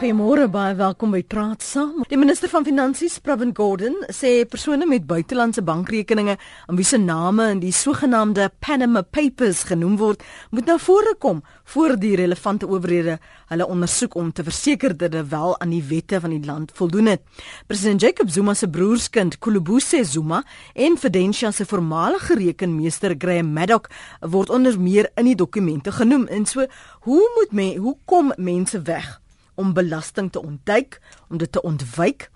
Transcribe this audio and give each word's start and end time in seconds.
Goeiemôre 0.00 0.46
baie 0.48 0.72
welkom 0.78 1.10
by 1.12 1.18
Praat 1.28 1.60
Saam. 1.60 2.06
Die 2.08 2.16
minister 2.16 2.48
van 2.48 2.64
Finansies, 2.64 3.18
Pravin 3.20 3.50
Gordhan, 3.52 3.98
sê 4.08 4.46
persone 4.48 4.86
met 4.88 5.04
buitelandse 5.04 5.60
bankrekeninge 5.60 6.38
aan 6.40 6.78
wie 6.78 6.86
se 6.88 6.96
name 6.96 7.50
in 7.52 7.60
die 7.60 7.74
sogenaamde 7.76 8.46
Panama 8.64 9.02
Papers 9.04 9.60
genoem 9.68 9.98
word, 10.00 10.24
moet 10.56 10.72
na 10.72 10.78
vore 10.80 11.12
kom 11.20 11.44
voor 11.74 11.98
die 12.00 12.14
relevante 12.16 12.64
owerhede 12.64 13.18
hulle 13.52 13.68
ondersoek 13.68 14.16
om 14.16 14.32
te 14.32 14.48
verseker 14.48 14.96
dat 14.96 15.12
hulle 15.12 15.28
wel 15.36 15.54
aan 15.60 15.76
die 15.76 15.84
wette 15.92 16.24
van 16.24 16.32
die 16.32 16.48
land 16.48 16.72
voldoen 16.80 17.12
het. 17.12 17.28
President 17.68 18.00
Jacob 18.00 18.32
Zuma 18.32 18.56
se 18.56 18.72
broerskind, 18.72 19.36
Kolobuse 19.36 20.00
Zuma, 20.08 20.40
en 20.72 20.96
Fidentia 20.96 21.52
se 21.52 21.68
voormalige 21.68 22.40
rekenmeester, 22.40 23.18
Graham 23.18 23.52
Maddock, 23.52 23.92
word 24.24 24.48
onder 24.48 24.80
meer 24.80 25.12
in 25.20 25.28
die 25.28 25.36
dokumente 25.36 25.92
genoem. 25.92 26.24
En 26.32 26.46
so, 26.46 26.64
hoe 27.04 27.24
moet 27.36 27.52
men 27.52 27.76
hoe 27.76 27.98
kom 28.08 28.32
mense 28.38 28.80
weg? 28.80 29.20
Om 29.60 29.76
belasting 29.76 30.32
te 30.32 30.42
ontduik, 30.42 31.00
om 31.28 31.38
dit 31.38 31.52
te 31.52 31.62
ontwyk? 31.62 32.30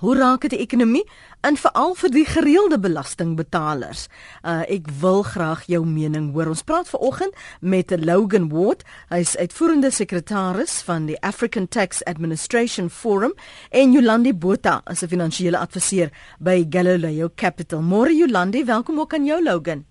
Hoe 0.00 0.14
raak 0.16 0.46
dit 0.46 0.54
die 0.54 0.62
ekonomie 0.64 1.02
en 1.44 1.58
veral 1.60 1.92
vir 2.00 2.12
die 2.14 2.24
gereelde 2.24 2.78
belastingbetalers? 2.80 4.06
Uh, 4.40 4.62
ek 4.64 4.88
wil 5.02 5.20
graag 5.28 5.66
jou 5.68 5.82
mening 5.84 6.30
hoor. 6.32 6.48
Ons 6.54 6.64
praat 6.64 6.88
vanoggend 6.88 7.36
met 7.60 7.92
Logan 8.00 8.48
Ward. 8.48 8.86
Hy's 9.12 9.34
uitvoerende 9.36 9.92
sekretaris 9.92 10.78
van 10.88 11.04
die 11.10 11.18
African 11.20 11.68
Tax 11.68 12.00
Administration 12.08 12.88
Forum 12.88 13.36
en 13.68 13.92
Yolandi 13.92 14.32
Botha 14.32 14.80
as 14.88 15.04
'n 15.04 15.12
finansiële 15.12 15.60
adviseur 15.60 16.08
by 16.40 16.64
Galileo 16.70 17.28
Capital. 17.36 17.82
Môre 17.82 18.16
Yolandi, 18.16 18.64
welkom 18.64 19.00
ook 19.00 19.14
aan 19.14 19.24
jou 19.24 19.42
Logan. 19.42 19.89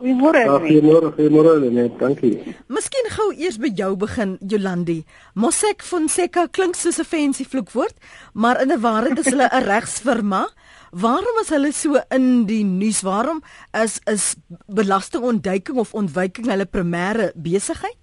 Goeiemôre. 0.00 0.40
Ja, 0.40 0.56
goeiemôre, 0.56 1.10
goeiemôre 1.12 1.70
net, 1.76 1.98
dankie. 2.00 2.54
Miskien 2.72 3.08
gou 3.12 3.26
eers 3.36 3.58
by 3.60 3.68
jou 3.76 3.90
begin, 4.00 4.38
Jolandi. 4.40 5.02
Mosek 5.36 5.84
Fonseca 5.84 6.46
klink 6.48 6.78
soos 6.78 6.96
'n 6.98 7.04
fancy 7.04 7.44
vloekwoord, 7.44 7.92
maar 8.32 8.62
in 8.62 8.72
'n 8.72 8.80
ware 8.80 9.12
is 9.12 9.28
hulle 9.28 9.48
'n 9.52 9.64
regsfirma. 9.72 10.48
Waarom 10.90 11.36
is 11.42 11.50
hulle 11.50 11.72
so 11.72 12.00
in 12.10 12.46
die 12.46 12.64
nuus? 12.64 13.02
Waarom 13.02 13.42
is 13.82 14.00
is 14.06 14.36
belastingontduiking 14.66 15.76
of 15.76 15.92
ontwyking 15.92 16.46
hulle 16.48 16.66
primêre 16.66 17.32
besigheid? 17.34 18.00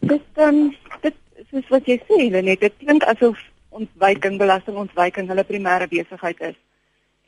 Dit 0.00 0.22
dan 0.32 0.54
um, 0.54 0.76
dit 1.02 1.14
soos 1.50 1.68
wat 1.68 1.84
jy 1.84 2.00
sê, 2.08 2.30
net 2.42 2.60
dit 2.60 2.72
klink 2.78 3.04
asof 3.04 3.36
ontwyking, 3.68 4.38
belastingontwyking 4.38 5.28
hulle 5.28 5.44
primêre 5.44 5.86
besigheid 5.88 6.40
is. 6.40 6.56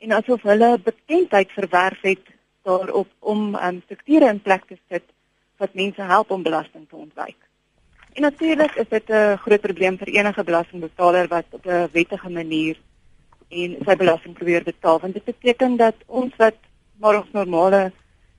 En 0.01 0.11
asof 0.11 0.41
hulle 0.41 0.79
bekendheid 0.81 1.51
verwerf 1.51 2.01
het 2.01 2.36
daarop 2.67 3.09
om 3.19 3.55
um, 3.55 3.81
strukture 3.85 4.29
in 4.33 4.41
plek 4.43 4.65
te 4.67 4.77
sit 4.91 5.05
wat 5.61 5.73
mense 5.73 6.01
help 6.01 6.31
om 6.31 6.43
belasting 6.43 6.85
te 6.89 6.95
ontwyk. 6.95 7.39
En 8.17 8.25
natuurlik 8.25 8.75
is 8.75 8.89
dit 8.89 9.09
'n 9.09 9.37
groot 9.37 9.61
probleem 9.61 9.97
vir 9.97 10.07
enige 10.07 10.43
belastingbetaler 10.43 11.27
wat 11.27 11.45
op 11.51 11.65
'n 11.65 11.89
wettige 11.91 12.29
manier 12.29 12.77
en 13.49 13.77
sy 13.85 13.95
belasting 13.95 14.33
probeer 14.33 14.63
betaal 14.63 14.99
want 14.99 15.13
dit 15.13 15.23
beteken 15.23 15.77
dat 15.77 15.95
ons 16.05 16.35
wat 16.37 16.57
maar 16.99 17.15
ons 17.17 17.31
normale 17.31 17.91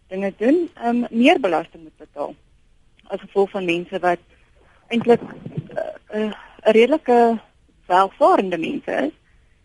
dinge 0.08 0.32
doen, 0.36 0.68
um, 0.84 1.06
meer 1.10 1.40
belasting 1.40 1.82
moet 1.82 1.96
betaal. 1.96 2.34
As 3.06 3.20
gevolg 3.20 3.50
van 3.50 3.64
mense 3.64 3.98
wat 3.98 4.18
eintlik 4.88 5.20
'n 5.22 5.36
uh, 5.76 6.24
uh, 6.24 6.32
redelike 6.60 7.38
welvarende 7.86 8.58
mense 8.58 8.90
is 8.90 9.14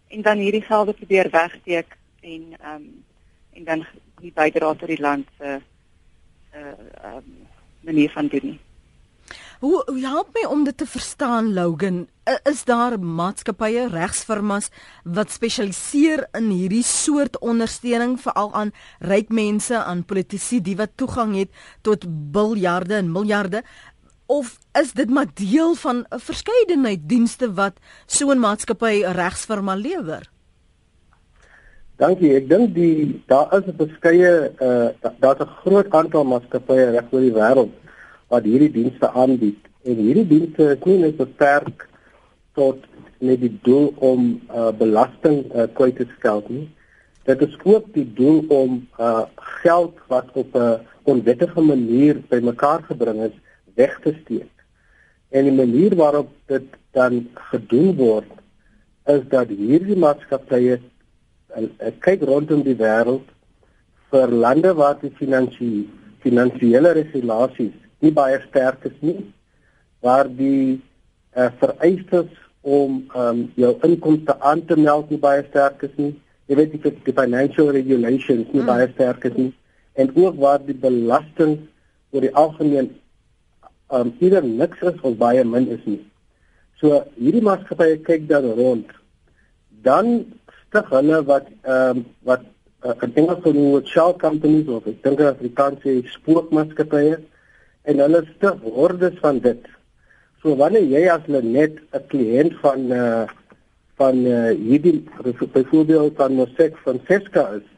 en 0.07 0.21
dan 0.21 0.37
hierdie 0.37 0.61
gelde 0.61 0.93
probeer 0.93 1.29
wegsteek 1.29 1.97
en 2.21 2.43
um, 2.73 3.03
en 3.53 3.63
dan 3.63 3.85
nie 4.23 4.33
bydra 4.35 4.73
tot 4.79 4.91
die 4.91 5.01
land 5.01 5.27
se 5.37 5.57
uh 5.59 5.61
ehm 6.53 7.17
um, 7.17 7.41
manier 7.83 8.11
van 8.13 8.27
doen 8.31 8.45
nie. 8.53 8.59
Hoe 9.63 9.81
hoe 9.85 9.99
help 10.03 10.33
my 10.35 10.43
om 10.51 10.63
dit 10.63 10.77
te 10.77 10.85
verstaan 10.85 11.53
Logan? 11.53 12.07
Is 12.49 12.63
daar 12.63 12.99
maatskappye, 12.99 13.87
regsfirmas 13.91 14.69
wat 15.03 15.31
spesialiseer 15.31 16.27
in 16.39 16.49
hierdie 16.51 16.83
soort 16.83 17.39
ondersteuning 17.39 18.17
veral 18.21 18.51
aan 18.53 18.73
ryk 18.99 19.31
mense, 19.31 19.75
aan 19.75 20.03
politici 20.03 20.61
die 20.61 20.75
wat 20.79 20.95
toegang 20.95 21.35
het 21.35 21.51
tot 21.81 22.05
biljarde 22.35 22.99
en 22.99 23.11
miljarde? 23.11 23.63
Of 24.25 24.57
is 24.79 24.93
dit 24.99 25.09
maar 25.09 25.31
deel 25.33 25.75
van 25.75 26.05
'n 26.09 26.19
verskeidenheid 26.19 27.09
dienste 27.09 27.53
wat 27.53 27.79
so 28.05 28.31
'n 28.31 28.39
maatskappy, 28.39 29.03
'n 29.03 29.15
regsfirma 29.15 29.75
lewer? 29.75 30.32
Dankie. 32.01 32.31
Ek 32.33 32.47
dink 32.49 32.73
die 32.73 33.21
daar 33.29 33.51
is 33.53 33.67
'n 33.69 33.77
beskeie 33.77 34.49
uh 34.67 34.89
daar's 35.21 35.41
'n 35.45 35.55
groot 35.61 35.89
aantal 35.93 36.23
maatskappye 36.25 36.89
reg 36.91 37.11
oor 37.11 37.21
die 37.21 37.37
wêreld 37.37 37.73
wat 38.29 38.43
hierdie 38.43 38.71
dienste 38.71 39.11
aanbied. 39.13 39.61
En 39.85 39.95
hierdie 39.95 40.27
dienste 40.27 40.63
is 40.73 40.85
nie 40.85 40.97
net 40.97 41.17
beperk 41.17 41.87
tot 42.53 42.79
net 43.19 43.39
die 43.41 43.59
doel 43.61 43.93
om 43.97 44.41
uh 44.49 44.71
belasting 44.71 45.45
uh, 45.53 45.67
kwyt 45.73 45.95
te 45.95 46.07
stel 46.17 46.41
nie. 46.47 46.67
Dit 47.25 47.41
is 47.41 47.55
ook 47.63 47.85
die 47.93 48.09
doel 48.13 48.41
om 48.47 48.87
uh 48.99 49.25
geld 49.61 49.93
wat 50.07 50.33
op 50.33 50.55
'n 50.55 50.79
onwettige 51.03 51.61
manier 51.61 52.21
bymekaar 52.29 52.81
gebring 52.89 53.21
is 53.21 53.37
weg 53.75 53.99
te 54.01 54.15
steek. 54.23 54.53
En 55.29 55.43
die 55.43 55.57
manier 55.65 55.95
waarop 55.95 56.29
dit 56.45 56.65
dan 56.91 57.29
gedoen 57.33 57.95
word 57.95 58.31
is 59.05 59.21
dat 59.29 59.47
hierdie 59.47 59.97
maatskappye 59.97 60.79
ek 61.57 61.99
kyk 62.05 62.25
rondom 62.29 62.63
die 62.65 62.77
wêreld 62.79 63.27
vir 64.13 64.33
lande 64.45 64.73
waar 64.77 64.97
die 65.01 65.13
finansie 65.19 65.89
finansiële 66.23 66.93
regulasies 66.97 67.75
nie 68.01 68.11
baie 68.11 68.39
sterk 68.47 68.85
is 68.89 68.97
nie 69.01 69.19
waar 70.03 70.27
die 70.27 70.81
uh, 71.35 71.49
vereistes 71.59 72.31
om 72.63 73.03
um, 73.15 73.51
jou 73.59 73.71
inkomste 73.83 74.35
aan 74.39 74.65
te 74.65 74.75
meld 74.79 75.09
nie 75.11 75.19
baie 75.19 75.43
sterk 75.49 75.83
is 75.83 75.95
nie. 75.99 76.13
Jy 76.47 76.57
weet 76.59 76.75
die, 76.75 76.91
die 77.07 77.15
financial 77.15 77.71
regulations 77.75 78.49
nie 78.51 78.61
mm. 78.61 78.69
baie 78.69 78.87
sterk 78.93 79.27
is 79.27 79.35
nie. 79.39 79.51
En 79.99 80.11
ook 80.15 80.39
waar 80.39 80.63
die 80.63 80.75
belasting 80.75 81.57
oor 82.11 82.23
die 82.23 82.33
algemeen 82.39 82.89
um, 83.91 84.13
either 84.19 84.43
niks 84.43 84.83
is 84.83 84.99
of 85.03 85.19
baie 85.19 85.43
min 85.47 85.67
is 85.75 85.83
nie. 85.87 85.99
So 86.79 87.03
hierdie 87.19 87.43
maatskappye 87.43 87.99
kyk 88.07 88.29
dan 88.31 88.47
rond. 88.59 88.95
Dan 89.83 90.13
stig 90.73 90.89
hulle 90.89 91.21
wat 91.29 91.45
ehm 91.69 92.01
um, 92.01 92.05
wat 92.25 92.41
uh, 92.81 93.07
dink 93.13 93.29
as 93.29 93.43
hulle 93.45 93.65
wat 93.75 93.91
shell 93.93 94.13
companies 94.17 94.67
of 94.67 94.87
ek 94.89 95.03
dink 95.05 95.21
Afrikaanse 95.21 95.93
spoormaatskappye 96.15 97.19
en 97.91 98.01
hulle 98.01 98.21
stig 98.31 98.63
hordes 98.77 99.19
van 99.21 99.37
dit. 99.43 99.67
So 100.41 100.57
wanneer 100.57 100.87
jy 100.89 101.03
as 101.13 101.27
net 101.29 101.77
'n 101.93 102.01
kliënt 102.09 102.57
van 102.63 102.89
uh, 102.91 103.27
van 104.01 104.25
uh, 104.25 104.49
hierdie 104.57 105.05
byvoorbeeld 105.53 106.17
van 106.17 106.33
Mosek 106.41 106.81
van 106.87 106.99
Seska 107.07 107.45
is 107.59 107.69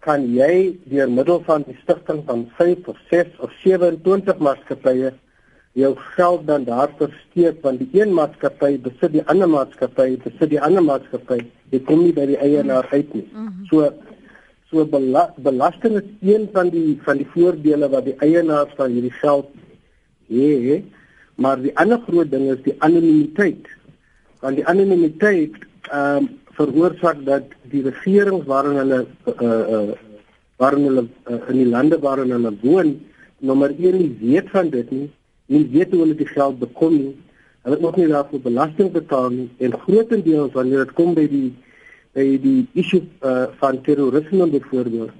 kan 0.00 0.24
jy 0.32 0.78
deur 0.88 1.10
middel 1.10 1.44
van 1.44 1.64
die 1.68 1.76
stigting 1.82 2.24
van 2.24 2.48
5 2.56 2.88
of 2.88 2.96
6 3.10 3.36
of 3.44 3.52
27 3.60 4.40
maatskappye 4.40 5.12
jou 5.74 5.92
geld 6.16 6.46
dan 6.46 6.64
daar 6.64 6.90
versteek 6.98 7.62
want 7.62 7.82
die 7.82 8.00
een 8.00 8.14
maatskappy 8.14 8.78
besit 8.82 9.12
die 9.12 9.24
ander 9.26 9.50
maatskappy 9.50 10.16
besit 10.24 10.50
die 10.50 10.60
ander 10.62 10.84
maatskappy 10.86 11.40
jy 11.74 11.80
kom 11.88 12.04
nie 12.04 12.14
by 12.14 12.26
die 12.30 12.38
eienaar 12.38 12.86
uit 12.92 13.14
nie. 13.14 13.28
Mhm. 13.32 13.64
so 13.70 13.90
so 14.70 14.84
bela 14.86 15.28
belasting 15.36 15.96
is 15.98 16.10
een 16.22 16.48
van 16.52 16.70
die 16.70 16.98
van 17.06 17.18
die 17.18 17.30
voordele 17.34 17.88
wat 17.90 18.04
die 18.04 18.18
eienaars 18.18 18.74
van 18.78 18.94
hierdie 18.94 19.16
geld 19.20 19.50
het 20.28 20.84
maar 21.36 21.60
die 21.60 21.74
ander 21.76 21.98
groot 22.06 22.30
ding 22.30 22.46
is 22.50 22.62
die 22.62 22.76
anonimiteit. 22.78 23.66
Want 24.40 24.56
die 24.60 24.66
anonimiteit 24.66 25.58
ehm 25.90 26.24
um, 26.24 26.28
veroorsaak 26.54 27.24
dat 27.26 27.50
die 27.70 27.82
regerings 27.82 28.46
waarin 28.46 28.76
hulle 28.78 28.98
uh, 29.26 29.62
uh, 29.74 29.94
waarin 30.62 30.84
hulle 30.86 31.02
uh, 31.26 31.40
in 31.50 31.56
die 31.58 31.66
lande 31.66 31.98
waarin 31.98 32.30
hulle 32.30 32.52
woon 32.62 32.92
nommer 33.38 33.72
1 33.74 33.96
nie 33.98 34.12
weet 34.20 34.52
van 34.52 34.70
dit 34.70 34.92
nie 34.94 35.08
nie 35.46 35.64
weet 35.72 35.90
hoe 35.92 36.00
hulle 36.04 36.16
die 36.18 36.30
geld 36.30 36.58
bekom 36.58 36.96
nie. 36.96 37.14
Hulle 37.64 37.78
moet 37.80 37.96
nie 37.96 38.08
daarvoor 38.12 38.40
belasting 38.44 38.92
betaal 38.92 39.30
nie 39.30 39.48
en 39.58 39.76
grootendeels 39.84 40.52
wanneer 40.52 40.84
dit 40.84 40.96
kom 40.98 41.14
by 41.16 41.26
die 41.28 41.50
by 42.14 42.24
die 42.38 42.60
issue 42.78 43.02
uh, 43.26 43.48
van 43.58 43.80
terrorisme 43.82 44.46
byvoorbeeld, 44.46 45.10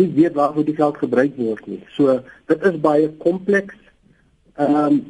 nie 0.00 0.06
weet 0.16 0.32
waarvoor 0.32 0.64
die 0.64 0.76
geld 0.78 0.96
gebruik 0.96 1.34
word 1.36 1.66
nie. 1.68 1.82
So 1.92 2.14
dit 2.48 2.62
is 2.64 2.78
baie 2.80 3.10
kompleks. 3.24 3.76
Ehm 4.56 4.84
um, 4.84 5.00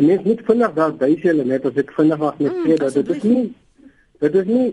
mens 0.00 0.22
moet 0.22 0.42
vinnig 0.44 0.72
daar 0.74 0.92
bysê 0.92 1.30
hulle 1.30 1.44
net 1.44 1.64
as 1.66 1.78
ek 1.80 1.92
vinnig 1.96 2.18
mag 2.20 2.38
net 2.42 2.52
mm, 2.52 2.66
sê 2.66 2.76
dat 2.80 2.94
dit 2.98 3.10
is 3.14 3.22
nie 3.24 3.44
dit 4.20 4.34
is 4.42 4.48
nie 4.50 4.66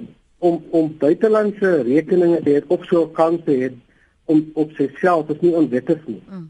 om 0.44 0.58
om 0.76 0.90
buitelandse 1.00 1.72
rekeninge 1.88 2.42
te 2.44 2.56
hê 2.58 2.64
of 2.76 2.86
so 2.90 3.06
'n 3.06 3.14
kans 3.20 3.44
te 3.46 3.56
hê 3.62 3.70
om 4.26 4.44
op 4.54 4.72
sigself 4.80 5.30
is 5.30 5.42
nie 5.42 5.54
onwettig 5.56 6.02
nie. 6.08 6.22
Mm. 6.30 6.50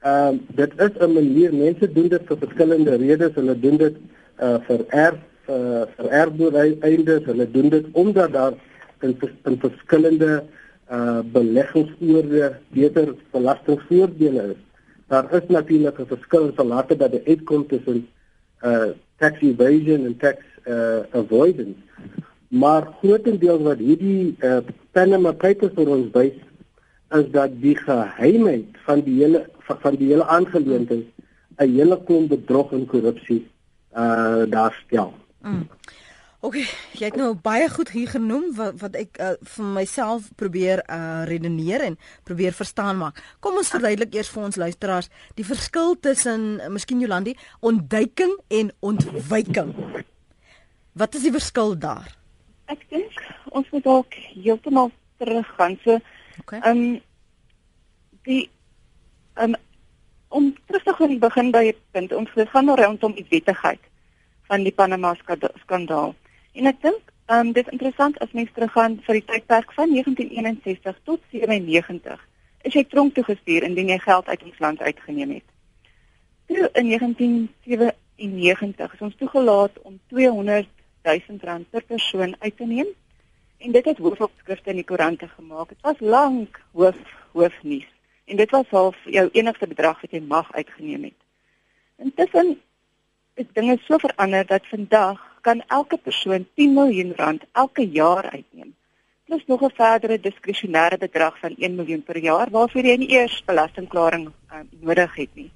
Ehm 0.00 0.34
uh, 0.34 0.40
dit 0.54 0.72
is 0.76 0.90
'n 0.98 1.12
manier 1.12 1.54
mense 1.54 1.92
doen 1.92 2.08
dit 2.08 2.22
vir 2.26 2.38
verskillende 2.38 2.96
redes. 2.96 3.34
Hulle 3.34 3.58
doen 3.60 3.76
dit 3.76 3.96
uh 4.40 4.58
vir 4.66 4.84
erf 4.88 5.18
uh 5.48 5.82
vir 5.96 6.08
erfdoeleindes. 6.20 7.24
Hulle 7.24 7.50
doen 7.50 7.68
dit 7.68 7.86
omdat 7.92 8.32
daar 8.32 8.52
in, 9.00 9.18
in 9.44 9.58
verskillende 9.58 10.44
uh 10.90 11.18
beleggingsoorde 11.32 12.56
beter 12.68 13.14
belastingvoordele 13.30 14.42
is. 14.42 14.60
Daar 15.08 15.34
is 15.34 15.48
natuurlik 15.48 15.98
'n 15.98 16.06
verskil 16.06 16.46
in 16.46 16.52
salate 16.56 16.96
dat 16.96 17.10
die 17.10 17.26
uitkom 17.26 17.66
tussen 17.66 18.06
uh 18.62 18.90
tax 19.16 19.40
evasion 19.40 20.04
en 20.04 20.16
tax 20.16 20.38
uh 20.66 21.02
avoidance. 21.10 21.82
Maar 22.48 22.88
grootendeels 23.02 23.62
wat 23.62 23.78
hierdie 23.78 24.36
uh 24.40 24.58
Panama 24.92 25.32
Papers 25.32 25.74
vir 25.74 25.88
ons 25.88 26.10
wys 26.12 26.38
is 27.10 27.30
dat 27.30 27.50
die 27.60 27.76
geheimheid 27.76 28.78
van 28.86 29.00
die 29.00 29.24
hele 29.24 29.46
van 29.68 29.96
die 29.96 30.10
hele 30.12 30.26
aangeleentheid 30.26 31.06
'n 31.58 31.72
hele 31.74 31.98
klomp 32.04 32.28
bedrog 32.28 32.72
en 32.72 32.86
korrupsie 32.86 33.46
uh 33.96 34.44
daar 34.50 34.74
stel. 34.84 35.14
Mm. 35.42 35.68
OK, 36.40 36.54
jy 36.94 37.08
het 37.08 37.16
nou 37.18 37.32
baie 37.34 37.66
goed 37.68 37.88
hier 37.90 38.08
genoem 38.08 38.52
wat 38.54 38.76
wat 38.78 38.94
ek 38.94 39.16
uh, 39.18 39.32
vir 39.42 39.64
myself 39.74 40.28
probeer 40.38 40.84
uh 40.86 41.24
redeneer 41.26 41.82
en 41.82 41.96
probeer 42.24 42.54
verstaan 42.54 43.00
maak. 43.00 43.18
Kom 43.40 43.58
ons 43.58 43.72
verduidelik 43.74 44.14
eers 44.14 44.30
vir 44.30 44.44
ons 44.44 44.56
luisteraars 44.56 45.10
die 45.34 45.46
verskil 45.46 45.96
tussen 45.98 46.60
uh, 46.60 46.68
Miskien 46.70 47.02
Jolandi 47.02 47.34
ontduiking 47.60 48.36
en 48.48 48.70
ontwyking. 48.78 49.74
Wat 50.94 51.14
is 51.14 51.26
die 51.26 51.34
verskil 51.34 51.74
daar? 51.78 52.06
Ek 52.70 52.86
dink 52.92 53.18
ons 53.50 53.66
moet 53.74 53.84
dalk 53.84 54.14
heeltemal 54.14 54.92
teruggaan. 55.18 55.74
So, 55.82 55.98
okay. 56.44 56.62
um 56.70 57.00
die 58.28 58.46
um 59.38 59.54
om 60.28 60.54
terug 60.66 60.82
te 60.82 60.92
gaan 60.92 61.18
begin 61.18 61.50
by 61.50 61.72
'n 61.72 61.76
punt 61.90 62.12
ons 62.12 62.30
gaan 62.34 62.64
nou 62.64 62.80
rondom 62.80 63.14
die 63.14 63.26
wettigheid 63.28 63.80
van 64.48 64.62
die 64.62 64.72
Panama 64.72 65.14
skandaal. 65.62 66.14
En 66.52 66.66
ek 66.66 66.82
dink, 66.82 67.00
ehm 67.26 67.46
um, 67.46 67.52
dit 67.52 67.66
is 67.66 67.72
interessant 67.72 68.18
as 68.18 68.32
mens 68.32 68.50
teruggaan 68.52 69.00
vir 69.06 69.14
die 69.14 69.24
tydperk 69.24 69.72
van 69.72 69.90
1961 69.90 70.96
tot 71.04 71.20
97. 71.30 72.28
Is 72.62 72.74
jy 72.74 72.84
tronk 72.84 73.14
toe 73.14 73.24
gestuur 73.24 73.62
indien 73.62 73.88
jy 73.88 73.98
geld 73.98 74.28
uit 74.28 74.42
ons 74.42 74.58
land 74.58 74.80
uitgeneem 74.80 75.30
het. 75.30 75.44
Toe 76.46 76.70
in 76.72 76.88
1997 76.88 78.94
is 78.94 79.00
ons 79.00 79.16
toegelaat 79.16 79.82
om 79.82 80.00
200 80.06 80.68
000 81.02 81.38
rand 81.40 81.70
per 81.70 81.82
persoon 81.82 82.36
uit 82.38 82.56
te 82.56 82.64
neem 82.64 82.86
en 83.58 83.72
dit 83.72 83.84
het 83.84 83.98
hoofopskrifte 83.98 84.70
in 84.70 84.76
die 84.76 84.84
koerante 84.84 85.28
gemaak. 85.28 85.68
Dit 85.68 85.80
was 85.80 86.00
lank 86.00 86.60
hoof 86.72 86.96
hoofnuus 87.32 87.97
en 88.28 88.36
dit 88.36 88.50
was 88.50 88.68
half 88.70 88.96
jou 89.04 89.28
enigste 89.32 89.66
bedrag 89.66 90.00
wat 90.00 90.12
jy 90.12 90.20
mag 90.20 90.52
uitgeneem 90.52 91.08
het. 91.10 91.18
Intussen 91.98 92.56
is 93.34 93.46
dinge 93.56 93.78
so 93.86 93.98
verander 93.98 94.46
dat 94.46 94.66
vandag 94.66 95.22
kan 95.40 95.62
elke 95.66 95.96
persoon 95.96 96.46
10 96.54 96.74
miljoen 96.74 97.12
rand 97.16 97.44
elke 97.52 97.86
jaar 97.88 98.30
uitneem. 98.30 98.74
Plus 99.24 99.44
nog 99.46 99.62
'n 99.62 99.74
verdere 99.74 100.20
diskresionêre 100.20 100.98
bedrag 100.98 101.38
van 101.38 101.54
1 101.58 101.74
miljoen 101.74 102.02
per 102.02 102.18
jaar 102.18 102.50
waarvoor 102.50 102.84
jy 102.84 102.96
nie 102.96 103.10
eers 103.10 103.44
belastingklaring 103.44 104.30
um, 104.52 104.68
nodig 104.80 105.14
het 105.14 105.34
nie. 105.34 105.50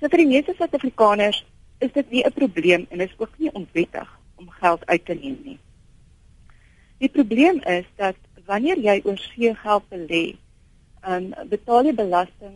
So 0.00 0.08
vir 0.08 0.18
die 0.18 0.26
meeste 0.26 0.54
Suid-Afrikaners 0.56 1.44
is 1.78 1.92
dit 1.92 2.10
nie 2.10 2.24
'n 2.24 2.32
probleem 2.32 2.86
en 2.90 3.00
is 3.00 3.14
ook 3.18 3.38
nie 3.38 3.52
onwettig 3.52 4.18
om 4.34 4.50
geld 4.50 4.86
uit 4.86 5.04
te 5.04 5.14
neem 5.14 5.38
nie. 5.44 5.58
Die 6.98 7.08
probleem 7.08 7.60
is 7.62 7.84
dat 7.96 8.16
wanneer 8.46 8.78
jy 8.78 9.00
oorsee 9.04 9.54
geld 9.54 9.84
belê, 9.88 10.36
um, 11.08 11.32
betaal 11.48 11.84
jy 11.84 11.94
belasting 11.94 12.54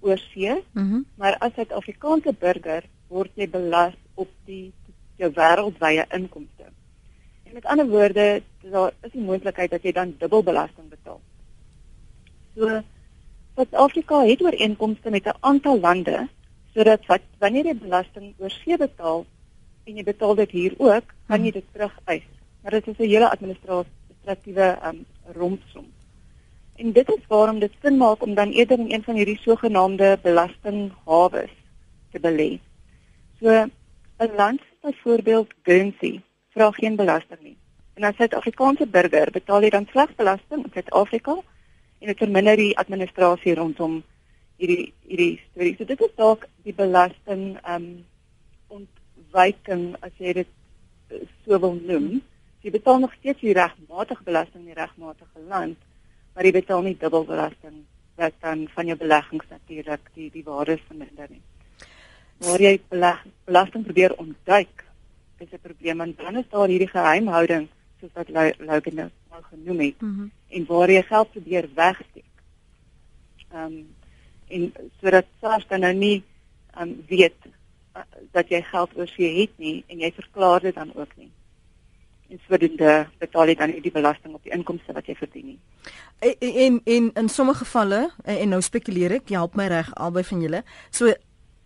oorsee, 0.00 0.62
mm 0.72 0.90
-hmm. 0.90 1.04
maar 1.14 1.36
as 1.38 1.52
Suid-Afrikaanse 1.54 2.32
burger 2.38 2.84
word 3.08 3.30
jy 3.34 3.48
belas 3.50 3.94
op 4.14 4.28
die 4.44 4.72
jou 5.16 5.30
wêreldwye 5.34 6.04
inkomste. 6.14 6.64
En 7.44 7.52
met 7.52 7.64
ander 7.64 7.88
woorde, 7.88 8.42
daar 8.62 8.92
is 9.02 9.12
die 9.12 9.22
moontlikheid 9.22 9.70
dat 9.70 9.82
jy 9.82 9.92
dan 9.92 10.14
dubbel 10.18 10.42
belasting 10.42 10.88
betaal. 10.88 11.20
So 12.54 12.82
Suid-Afrika 13.56 14.24
het 14.26 14.42
ooreenkomste 14.42 15.10
met 15.10 15.26
'n 15.26 15.38
aantal 15.40 15.80
lande 15.80 16.28
sodat 16.74 17.06
wat 17.06 17.20
wanneer 17.38 17.64
jy 17.64 17.74
belasting 17.74 18.34
oorsee 18.38 18.76
betaal 18.76 19.26
en 19.84 19.96
jy 19.96 20.04
betaal 20.04 20.34
dit 20.34 20.50
hier 20.50 20.74
ook, 20.78 21.14
kan 21.26 21.44
jy 21.44 21.50
dit 21.50 21.64
terugeis. 21.72 22.26
Maar 22.62 22.70
dit 22.70 22.86
is 22.86 22.98
'n 22.98 23.08
hele 23.08 23.30
administratiewe 23.30 24.78
um, 24.84 25.04
rompsom. 25.34 25.86
En 26.78 26.92
dit 26.92 27.08
is 27.10 27.26
waarom 27.26 27.58
dit 27.58 27.72
sin 27.82 27.96
maak 27.96 28.22
om 28.22 28.34
dan 28.34 28.50
eerder 28.54 28.78
in 28.78 28.92
een 28.92 29.02
van 29.02 29.14
hierdie 29.18 29.38
sogenaamde 29.42 30.18
belastinghawes 30.22 31.54
te 32.12 32.20
belê. 32.26 32.50
So 33.40 33.50
'n 34.18 34.34
land 34.36 34.60
byvoorbeeld 34.82 35.54
Guernsey 35.62 36.22
vra 36.54 36.70
geen 36.70 36.96
belasting 36.96 37.40
nie. 37.40 37.56
En 37.94 38.04
as 38.04 38.12
'n 38.12 38.16
Suid-Afrikaanse 38.16 38.86
burger 38.86 39.30
betaal 39.30 39.62
jy 39.62 39.70
dan 39.70 39.86
slegs 39.90 40.14
belasting 40.14 40.64
in 40.64 40.70
Suid-Afrika 40.72 41.34
en 41.98 42.06
dit 42.06 42.18
verminder 42.18 42.56
die 42.56 42.78
administrasie 42.78 43.54
rondom 43.54 44.02
hierdie 44.56 44.92
hierdie 45.06 45.40
storie. 45.50 45.74
So 45.78 45.84
dit 45.84 46.00
is 46.00 46.14
dalk 46.14 46.46
die 46.62 46.74
belasting 46.74 47.58
ehm 47.62 47.74
um, 47.74 48.04
ontwyking 48.68 49.96
as 50.00 50.12
jy 50.18 50.32
dit 50.32 50.50
eh, 51.10 51.26
so 51.44 51.58
wil 51.58 51.74
noem. 51.82 52.22
Jy 52.60 52.70
betaal 52.70 52.98
nog 52.98 53.12
steeds 53.18 53.40
die 53.40 53.52
regmatige 53.52 54.22
belasting 54.24 54.62
in 54.62 54.74
die 54.74 54.80
regmatige 54.82 55.40
land, 55.48 55.78
maar 56.38 56.46
jy 56.46 56.52
betaal 56.54 56.84
nie 56.86 56.96
dubbel 57.00 57.24
belasting 57.26 57.82
wat 58.14 58.34
dan 58.40 58.68
van 58.74 58.86
jou 58.86 58.98
beleggings 58.98 59.50
natuurlik 59.50 60.10
die 60.14 60.30
die 60.30 60.44
waarde 60.46 60.78
verminder 60.86 61.26
nie 61.30 61.42
waar 62.46 62.62
jy 62.62 62.78
belasting 62.90 63.84
probeer 63.84 64.14
ontduik 64.22 64.84
is 65.38 65.52
'n 65.52 65.58
probleem 65.62 66.00
en 66.00 66.14
dan 66.14 66.36
is 66.36 66.48
daar 66.50 66.68
hierdie 66.68 66.94
geheimhouding 66.94 67.68
soos 68.00 68.14
wat 68.14 68.28
Logan 68.58 68.94
nou 68.94 69.10
genoem 69.50 69.80
het 69.80 70.00
mm 70.00 70.14
-hmm. 70.14 70.30
en 70.48 70.66
waar 70.66 70.90
jy 70.90 71.02
geld 71.02 71.30
probeer 71.30 71.68
wegsteek. 71.74 72.34
Ehm 73.52 73.64
um, 73.64 73.96
en 74.48 74.72
sodat 75.00 75.26
SARS 75.40 75.66
dan 75.68 75.80
nou 75.80 75.94
nie 75.94 76.22
ehm 76.74 76.88
um, 76.88 77.04
weet 77.08 77.36
uh, 77.96 78.02
dat 78.30 78.48
jy 78.48 78.62
geld 78.62 78.90
oorsee 78.96 79.40
het 79.40 79.50
nie 79.56 79.84
en 79.86 79.98
jy 79.98 80.12
verklaar 80.12 80.60
dit 80.60 80.74
dan 80.74 80.94
ook 80.94 81.16
nie. 81.16 81.30
En 82.28 82.40
sodoende 82.48 83.06
betaal 83.18 83.48
jy 83.48 83.54
dan 83.56 83.70
nie 83.72 83.80
die 83.80 83.92
belasting 83.92 84.34
op 84.36 84.42
die 84.44 84.52
inkomste 84.52 84.92
wat 84.92 85.06
jy 85.08 85.14
verdien 85.16 85.54
nie. 85.54 85.58
En 86.20 86.34
en, 86.64 86.80
en 86.84 87.10
in 87.22 87.28
sommige 87.28 87.64
gevalle 87.64 88.10
en, 88.24 88.36
en 88.36 88.48
nou 88.56 88.60
spekuleer 88.62 89.16
ek, 89.20 89.32
help 89.32 89.56
my 89.56 89.68
reg 89.72 89.88
albei 89.96 90.24
van 90.28 90.42
julle. 90.44 90.62
So 90.90 91.14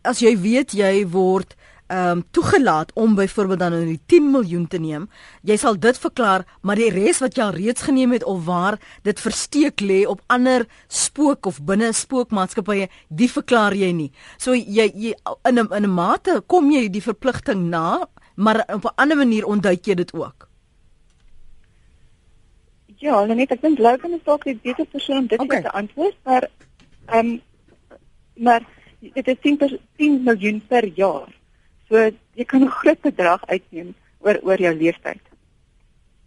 as 0.06 0.22
jy 0.22 0.36
weet 0.38 0.74
jy 0.78 0.92
word 1.10 1.56
ehm 1.92 2.10
um, 2.18 2.20
toegelaat 2.30 2.92
om 2.96 3.14
byvoorbeeld 3.14 3.58
dan 3.58 3.72
in 3.72 3.86
die 3.86 4.00
10 4.06 4.30
miljoen 4.30 4.68
te 4.68 4.78
neem, 4.78 5.08
jy 5.42 5.56
sal 5.60 5.76
dit 5.78 5.98
verklaar, 5.98 6.46
maar 6.62 6.78
die 6.80 6.88
res 6.94 7.18
wat 7.20 7.36
jy 7.36 7.42
al 7.44 7.52
reeds 7.58 7.84
geneem 7.84 8.14
het 8.16 8.24
of 8.24 8.44
waar 8.46 8.78
dit 9.04 9.20
versteek 9.20 9.82
lê 9.84 9.98
op 10.08 10.22
ander 10.32 10.64
spook 10.88 11.46
of 11.46 11.58
binne 11.68 11.90
spookmaatskappye, 11.92 12.88
die 13.08 13.28
verklaar 13.28 13.76
jy 13.76 13.90
nie. 13.92 14.08
So 14.38 14.54
jy, 14.54 14.88
jy 14.94 15.12
in 15.48 15.58
'n 15.58 15.68
in 15.74 15.84
'n 15.84 15.90
mate 15.90 16.40
kom 16.46 16.70
jy 16.70 16.88
die 16.88 17.02
verpligting 17.02 17.68
na, 17.68 18.08
maar 18.36 18.64
op 18.72 18.84
'n 18.84 18.96
ander 18.96 19.16
manier 19.16 19.44
ontduik 19.44 19.84
jy 19.86 19.94
dit 19.94 20.14
ook. 20.14 20.51
Ja, 23.02 23.24
net 23.26 23.50
ek 23.50 23.64
dink 23.64 23.80
Logan 23.82 24.14
is 24.14 24.22
dalk 24.26 24.44
die 24.46 24.54
beter 24.62 24.86
persoon 24.86 25.24
om 25.24 25.30
dit 25.30 25.40
okay. 25.42 25.62
te 25.64 25.72
antwoord, 25.78 26.18
maar 26.28 26.46
ehm 27.08 27.32
um, 27.32 27.40
maar 28.46 28.62
dit 29.02 29.26
is 29.28 29.40
10 29.42 29.56
per, 29.60 29.72
10 30.00 30.22
miljoen 30.24 30.60
per 30.68 30.86
jaar. 30.96 31.26
So 31.88 31.98
jy 32.38 32.44
kan 32.46 32.62
'n 32.62 32.76
groot 32.78 33.00
bedrag 33.02 33.42
uitneem 33.46 33.94
oor 34.20 34.38
oor 34.42 34.62
jou 34.62 34.74
leeftyd. 34.74 35.20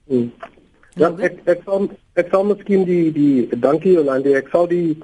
Hmm. 0.07 0.33
Ja, 0.95 1.09
ek 1.19 1.39
ek 1.47 1.63
sal 1.65 1.89
ek 2.15 2.29
sal 2.31 2.43
miskien 2.43 2.85
die 2.85 3.11
die 3.11 3.47
dankie 3.55 3.95
Jolande, 3.95 4.35
ek 4.35 4.51
sal 4.51 4.67
die 4.67 4.99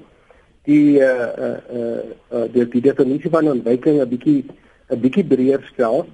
die 0.68 1.00
uh 1.00 1.32
uh 1.48 2.04
uh 2.36 2.46
die 2.54 2.68
die 2.75 2.82
definisie 2.82 3.32
van 3.32 3.48
ontwyking 3.48 4.01
'n 4.01 4.10
bietjie 4.10 4.44
'n 4.92 5.00
bietjie 5.00 5.24
breër 5.24 5.63
stel. 5.74 6.06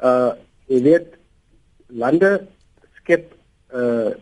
Uh 0.00 0.32
jy 0.68 0.82
weet 0.82 1.16
lande 1.88 2.46
skep 3.00 3.32
uh 3.72 4.12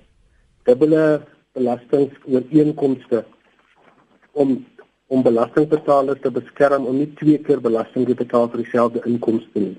dubbele 0.66 1.22
belastingooreenkomste 1.56 3.24
om 4.32 4.58
om 5.06 5.22
belastingbetalers 5.22 6.18
te 6.20 6.30
beskerm 6.34 6.86
om 6.90 6.96
nie 6.98 7.12
twee 7.18 7.38
keer 7.38 7.60
belasting 7.62 8.08
te 8.08 8.14
betaal 8.18 8.48
vir 8.50 8.64
dieselfde 8.64 9.02
inkomste 9.06 9.60
nie. 9.62 9.76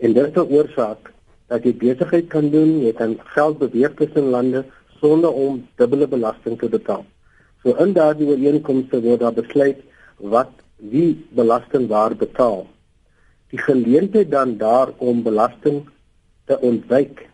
En 0.00 0.14
dit 0.16 0.26
is 0.26 0.36
'n 0.36 0.52
oorsaak 0.56 1.12
dat 1.48 1.64
jy 1.64 1.74
besigheid 1.74 2.28
kan 2.28 2.50
doen, 2.50 2.80
jy 2.80 2.92
kan 2.92 3.18
geld 3.34 3.58
beweeg 3.58 3.94
tussen 3.94 4.30
lande 4.30 4.64
sonder 5.00 5.32
om 5.32 5.66
dubbele 5.76 6.06
belasting 6.06 6.58
te 6.58 6.68
betaal. 6.68 7.04
So 7.62 7.74
in 7.76 7.92
daardie 7.92 8.26
ooreenkomste 8.26 9.02
word 9.02 9.20
daar 9.20 9.36
besluit 9.36 9.80
wat 10.16 10.52
wie 10.76 11.26
belasting 11.30 11.88
waar 11.88 12.16
betaal. 12.16 12.66
Die 13.50 13.58
geleentheid 13.58 14.30
dan 14.30 14.56
daar 14.56 14.92
om 14.96 15.22
belasting 15.22 15.88
te 16.46 16.60
ontwyk 16.60 17.29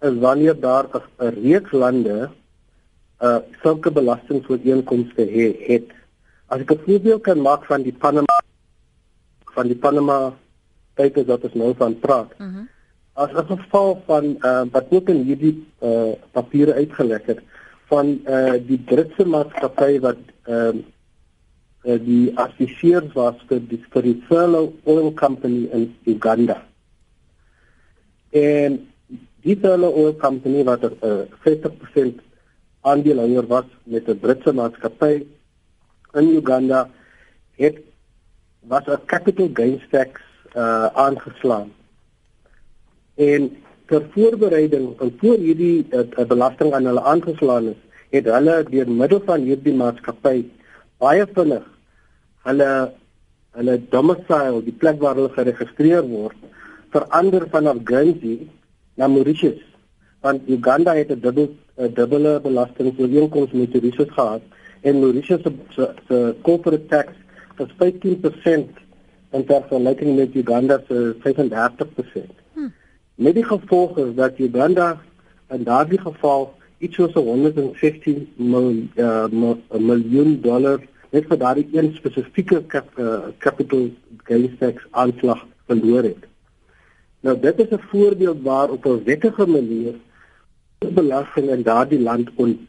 is 0.00 0.18
wanneer 0.18 0.60
daar 0.60 0.86
'n 0.92 1.34
reeks 1.42 1.72
lande 1.72 2.30
uh 3.22 3.38
sulke 3.62 3.90
belastingooreenkomste 3.90 5.22
he, 5.22 5.56
het. 5.66 5.88
As 6.46 6.60
ek 6.60 6.70
'n 6.70 6.82
voorbeeld 6.84 7.22
kan 7.22 7.40
maak 7.40 7.64
van 7.64 7.82
die 7.82 7.92
Panama 7.92 8.36
van 9.44 9.66
die 9.66 9.76
Panama 9.76 10.36
papers 10.94 11.26
wat 11.26 11.44
ons 11.44 11.54
nou 11.54 11.74
van 11.76 11.98
praat. 11.98 12.38
Mhm. 12.38 12.48
Mm 12.48 12.68
as 13.16 13.32
'n 13.32 13.56
geval 13.56 14.02
van 14.06 14.24
uh 14.44 14.64
wat 14.70 14.86
ook 14.90 15.08
in 15.08 15.22
hierdie 15.24 15.66
uh 15.82 16.12
papiere 16.32 16.72
uitgelek 16.74 17.26
het 17.26 17.40
van 17.88 18.20
uh 18.28 18.54
die 18.66 18.78
Britse 18.78 19.24
maatskappy 19.24 20.00
wat 20.00 20.20
ehm 20.44 20.76
uh, 20.76 20.82
uh, 21.86 21.98
die 22.04 22.38
adviseurs 22.38 23.12
was 23.14 23.34
vir 23.48 24.02
die 24.02 24.22
Furlough 24.28 24.72
Oil 24.84 25.12
Company 25.14 25.68
in 25.72 25.94
Uganda. 26.04 26.66
En 28.30 28.90
Furlough 29.54 29.96
Oil 29.96 30.14
Company 30.16 30.64
wat 30.64 30.82
'n 30.82 30.96
uh, 31.02 31.22
50% 31.44 32.20
aandeelhouer 32.80 33.46
was 33.46 33.68
met 33.84 34.08
'n 34.08 34.18
Britse 34.18 34.52
maatskappy 34.52 35.26
in 36.12 36.28
Uganda 36.40 36.88
het 37.56 37.76
was 38.60 38.86
'n 38.86 39.06
capital 39.06 39.48
gains 39.52 39.82
tax 39.90 40.10
uh 40.56 40.86
aangeslaan. 40.86 41.72
En 43.14 43.56
ter 43.86 44.02
voorbereiding 44.10 44.94
van 44.98 45.12
voor 45.18 45.36
hierdie 45.36 45.86
uh, 45.90 46.26
belasting 46.26 46.72
aan 46.72 46.84
hulle 46.84 47.02
aangeslaan 47.02 47.66
is, 47.66 47.80
het 48.10 48.24
hulle 48.24 48.64
deur 48.70 48.90
middel 48.90 49.20
van 49.24 49.40
hierdie 49.40 49.74
maatskappy 49.74 50.44
baie 50.98 51.26
vinnig 51.32 51.64
hulle 52.46 52.70
hulle 53.56 53.76
domicile, 53.88 54.60
die 54.64 54.76
plek 54.82 55.00
waar 55.00 55.16
hulle 55.16 55.32
geregistreer 55.32 56.04
word, 56.04 56.36
verander 56.92 57.46
van 57.50 57.80
Guernsey 57.88 58.48
na 58.96 59.08
Mauritius. 59.08 59.62
Want 60.20 60.48
Uganda 60.48 60.94
het 60.94 61.10
'n 61.10 61.20
dubbel 61.20 61.48
'n 61.76 61.92
dubbele 61.94 62.40
belastingooreenkoms 62.40 63.52
met 63.52 63.72
Mauritius 63.72 64.10
gehad 64.10 64.42
en 64.80 64.98
Mauritius 65.00 65.42
se 65.68 65.90
se 66.08 66.34
corporate 66.42 66.86
tax 66.86 67.12
is 67.58 67.72
15% 67.78 68.68
in 69.30 69.44
vergelyking 69.46 70.16
met 70.16 70.34
Uganda 70.34 70.80
se 70.88 71.16
35%. 71.20 72.32
Hmm. 72.52 72.72
Met 73.14 73.34
die 73.34 73.44
gevolg 73.44 73.98
is 73.98 74.14
dat 74.14 74.38
Uganda 74.38 75.00
in 75.50 75.64
daardie 75.64 76.00
geval 76.00 76.54
iets 76.78 76.94
soos 76.94 77.12
115 77.12 78.28
miljoen 78.36 78.90
uh, 78.96 79.24
miljoen 79.78 80.40
dollar 80.40 80.80
net 81.10 81.28
vir 81.30 81.38
daardie 81.40 81.68
een 81.72 81.92
spesifieke 81.94 82.62
cap, 82.72 82.88
uh, 82.98 83.30
capital 83.38 83.88
gains 84.28 84.58
tax 84.58 84.86
aanslag 84.90 85.46
verloor 85.66 86.02
het. 86.02 86.25
Nou 87.26 87.34
dit 87.40 87.58
is 87.58 87.70
'n 87.70 87.88
voorbeeld 87.90 88.42
waar 88.42 88.70
op 88.70 88.84
'n 88.86 89.04
wettige 89.04 89.46
manier 89.46 89.94
belasting 90.78 91.48
in 91.50 91.62
daardie 91.62 92.00
land 92.00 92.30
on 92.34 92.68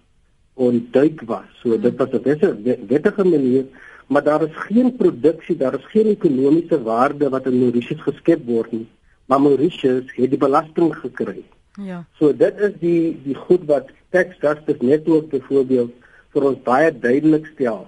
onduik 0.54 1.22
was. 1.22 1.50
So 1.62 1.80
dit 1.80 1.96
was 1.98 2.10
'n 2.12 2.86
wettige 2.88 3.24
manier, 3.24 3.66
maar 4.08 4.24
daar 4.24 4.42
is 4.42 4.56
geen 4.56 4.96
produksie, 4.96 5.58
daar 5.58 5.74
is 5.74 5.86
geen 5.86 6.06
ekonomiese 6.06 6.82
waarde 6.82 7.30
wat 7.30 7.46
in 7.46 7.60
Mauritius 7.60 8.02
geskep 8.02 8.46
word 8.46 8.72
nie. 8.72 8.88
Maar 9.26 9.42
Mauritius 9.42 10.16
het 10.16 10.30
die 10.30 10.38
belasting 10.38 10.96
gekry. 10.96 11.44
Ja. 11.82 12.06
So 12.18 12.36
dit 12.36 12.60
is 12.60 12.72
die 12.80 13.20
die 13.24 13.36
goed 13.36 13.66
wat 13.66 13.90
Tax 14.10 14.36
Justice 14.42 14.86
Network 14.86 15.30
byvoorbeeld 15.30 15.92
vir 16.30 16.44
ons 16.44 16.62
baie 16.64 17.00
duidelik 17.00 17.46
stel 17.46 17.88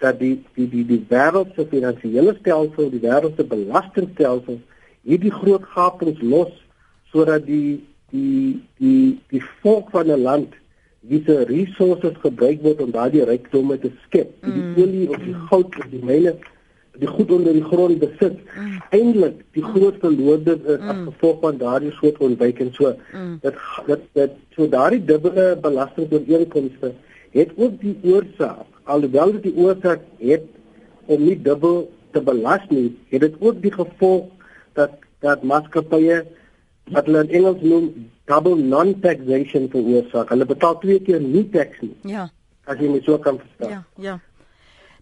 dat 0.00 0.18
die 0.18 0.44
die 0.54 0.68
die 0.68 0.86
die 0.86 1.04
wêreld 1.08 1.54
se 1.54 1.66
finansiële 1.66 2.36
stelsel, 2.40 2.90
die 2.90 3.00
wêreld 3.00 3.36
se 3.36 3.44
belastingstelsel 3.44 4.60
hierdie 5.08 5.32
groot 5.32 5.64
gapings 5.74 6.20
los 6.22 6.52
sodat 7.12 7.46
die 7.46 7.80
die 8.10 8.60
die 8.78 9.18
die 9.30 9.42
volk 9.62 9.90
van 9.90 10.10
'n 10.10 10.22
land 10.22 10.54
wie 11.00 11.22
se 11.26 11.44
resources 11.48 12.16
gebruik 12.22 12.62
word 12.62 12.82
om 12.82 12.90
daardie 12.92 13.24
rykdomme 13.24 13.78
te 13.80 13.90
skep, 14.04 14.28
mm. 14.42 14.52
die 14.52 14.82
olie 14.82 15.08
of 15.08 15.22
die 15.24 15.36
goud 15.48 15.78
of 15.78 15.86
die 15.90 16.04
myne 16.04 16.34
die 17.00 17.08
goed 17.08 17.30
onder 17.32 17.52
die 17.56 17.64
grond 17.64 18.00
besit 18.02 18.36
mm. 18.36 18.80
eintlik 18.96 19.36
die 19.56 19.62
groot 19.64 20.00
verloorde 20.02 20.56
is 20.58 20.80
mm. 20.80 20.90
as 20.92 20.98
gevolg 21.06 21.38
van 21.44 21.60
daardie 21.60 21.92
soort 21.98 22.18
ontwyking 22.26 22.72
so 22.76 22.92
mm. 23.12 23.38
dat 23.44 23.54
dat 23.86 24.02
dat 24.18 24.34
so 24.56 24.68
daardie 24.68 25.04
dubbele 25.12 25.46
belasting 25.62 26.12
oor 26.12 26.26
inkomste 26.40 26.92
het 27.36 27.54
ook 27.56 27.78
die 27.80 27.96
oorsaak 28.02 28.66
alhoewel 28.84 29.32
dit 29.38 29.48
die 29.48 29.56
oorsaak 29.56 30.04
het 30.18 30.44
om 31.06 31.24
nie 31.24 31.38
dubbel 31.48 31.86
te 32.12 32.22
belas 32.26 32.66
nie 32.74 32.90
het 33.14 33.24
dit 33.26 33.40
ook 33.40 33.62
die 33.62 33.72
gevolg 33.72 34.28
dat 34.78 34.98
dat 35.20 35.42
maatskappye 35.42 36.24
wat 36.90 37.06
hulle 37.06 37.24
in 37.26 37.30
Engels 37.40 37.62
noem 37.62 37.90
double 38.30 38.56
non-taxation 38.56 39.68
veroorsaak. 39.70 40.32
Hulle 40.32 40.46
betaal 40.48 40.78
twee 40.80 41.00
keer 41.04 41.20
nie 41.20 41.44
tax 41.52 41.80
nie. 41.84 41.94
Ja. 42.08 42.30
As 42.64 42.80
jy 42.80 42.88
my 42.88 43.00
so 43.04 43.18
kan 43.18 43.38
verstaan. 43.38 43.70
Ja 43.70 43.84
ja. 44.00 44.18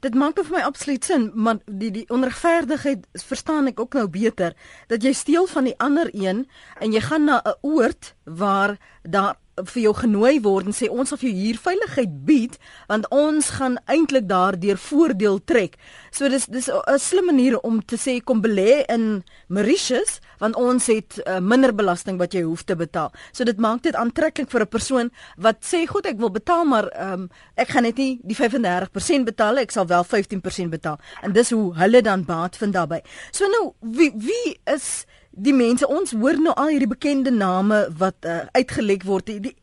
Dit 0.01 0.15
maak 0.15 0.39
vir 0.39 0.55
my 0.55 0.61
absoluut 0.63 1.05
sin, 1.05 1.31
maar 1.35 1.59
die 1.67 1.91
die 1.91 2.05
onregverdigheid 2.15 3.07
verstaan 3.27 3.67
ek 3.73 3.81
ook 3.83 3.97
nou 3.99 4.07
beter 4.15 4.55
dat 4.87 5.03
jy 5.03 5.13
steel 5.13 5.49
van 5.51 5.67
die 5.67 5.75
ander 5.83 6.11
een 6.15 6.45
en 6.79 6.95
jy 6.95 7.03
gaan 7.03 7.27
na 7.27 7.43
'n 7.43 7.59
oord 7.63 8.15
waar 8.25 8.79
daar 9.03 9.37
vir 9.65 9.83
jou 9.83 9.95
genooi 9.95 10.41
word 10.45 10.67
en 10.67 10.77
sê 10.77 10.89
ons 10.91 11.09
sal 11.09 11.19
vir 11.19 11.31
jou 11.31 11.37
hier 11.39 11.59
veiligheid 11.63 12.15
bied 12.29 12.59
want 12.89 13.09
ons 13.15 13.51
gaan 13.59 13.79
eintlik 13.87 14.29
daardeur 14.29 14.79
voordeel 14.79 15.41
trek. 15.45 15.77
So 16.11 16.29
dis 16.29 16.47
dis 16.47 16.69
'n 16.69 16.99
slim 16.99 17.27
manier 17.27 17.59
om 17.61 17.81
te 17.83 17.97
sê 17.97 18.21
kom 18.25 18.43
belê 18.43 18.85
in 18.89 19.25
Mauritius 19.49 20.21
want 20.39 20.57
ons 20.57 20.87
het 20.87 21.21
uh, 21.27 21.41
minder 21.41 21.75
belasting 21.75 22.19
wat 22.19 22.33
jy 22.33 22.43
hoef 22.43 22.63
te 22.65 22.77
betaal. 22.77 23.13
So 23.33 23.45
dit 23.45 23.59
maak 23.59 23.83
dit 23.83 23.95
aantreklik 23.95 24.51
vir 24.51 24.61
'n 24.63 24.67
persoon 24.67 25.11
wat 25.37 25.65
sê 25.65 25.87
goed 25.87 26.07
ek 26.07 26.19
wil 26.19 26.31
betaal 26.31 26.65
maar 26.65 26.91
um, 27.01 27.31
ek 27.57 27.69
gaan 27.69 27.83
net 27.83 27.97
nie 27.97 28.21
die 28.23 28.37
35% 28.37 29.25
betaal 29.25 29.59
ek 29.59 29.71
sal 29.71 29.87
wel 29.87 30.05
15% 30.05 30.71
betaal. 30.71 30.99
En 31.23 31.33
dis 31.33 31.51
hoe 31.51 31.75
hulle 31.75 32.03
dan 32.03 32.25
baat 32.25 32.57
vind 32.57 32.73
daarbey. 32.73 33.03
So 33.33 33.47
nou 33.47 33.75
wie 33.81 34.13
wie 34.17 34.61
is 34.65 35.07
die 35.39 35.55
mense 35.55 35.87
ons 35.87 36.13
hoor 36.19 36.39
nou 36.43 36.55
al 36.59 36.73
hierdie 36.75 36.91
bekende 36.91 37.33
name 37.35 37.87
wat 37.99 38.27
uh, 38.27 38.45
uitgelek 38.57 39.07
word. 39.07 39.31
Die, 39.31 39.41
die 39.49 39.55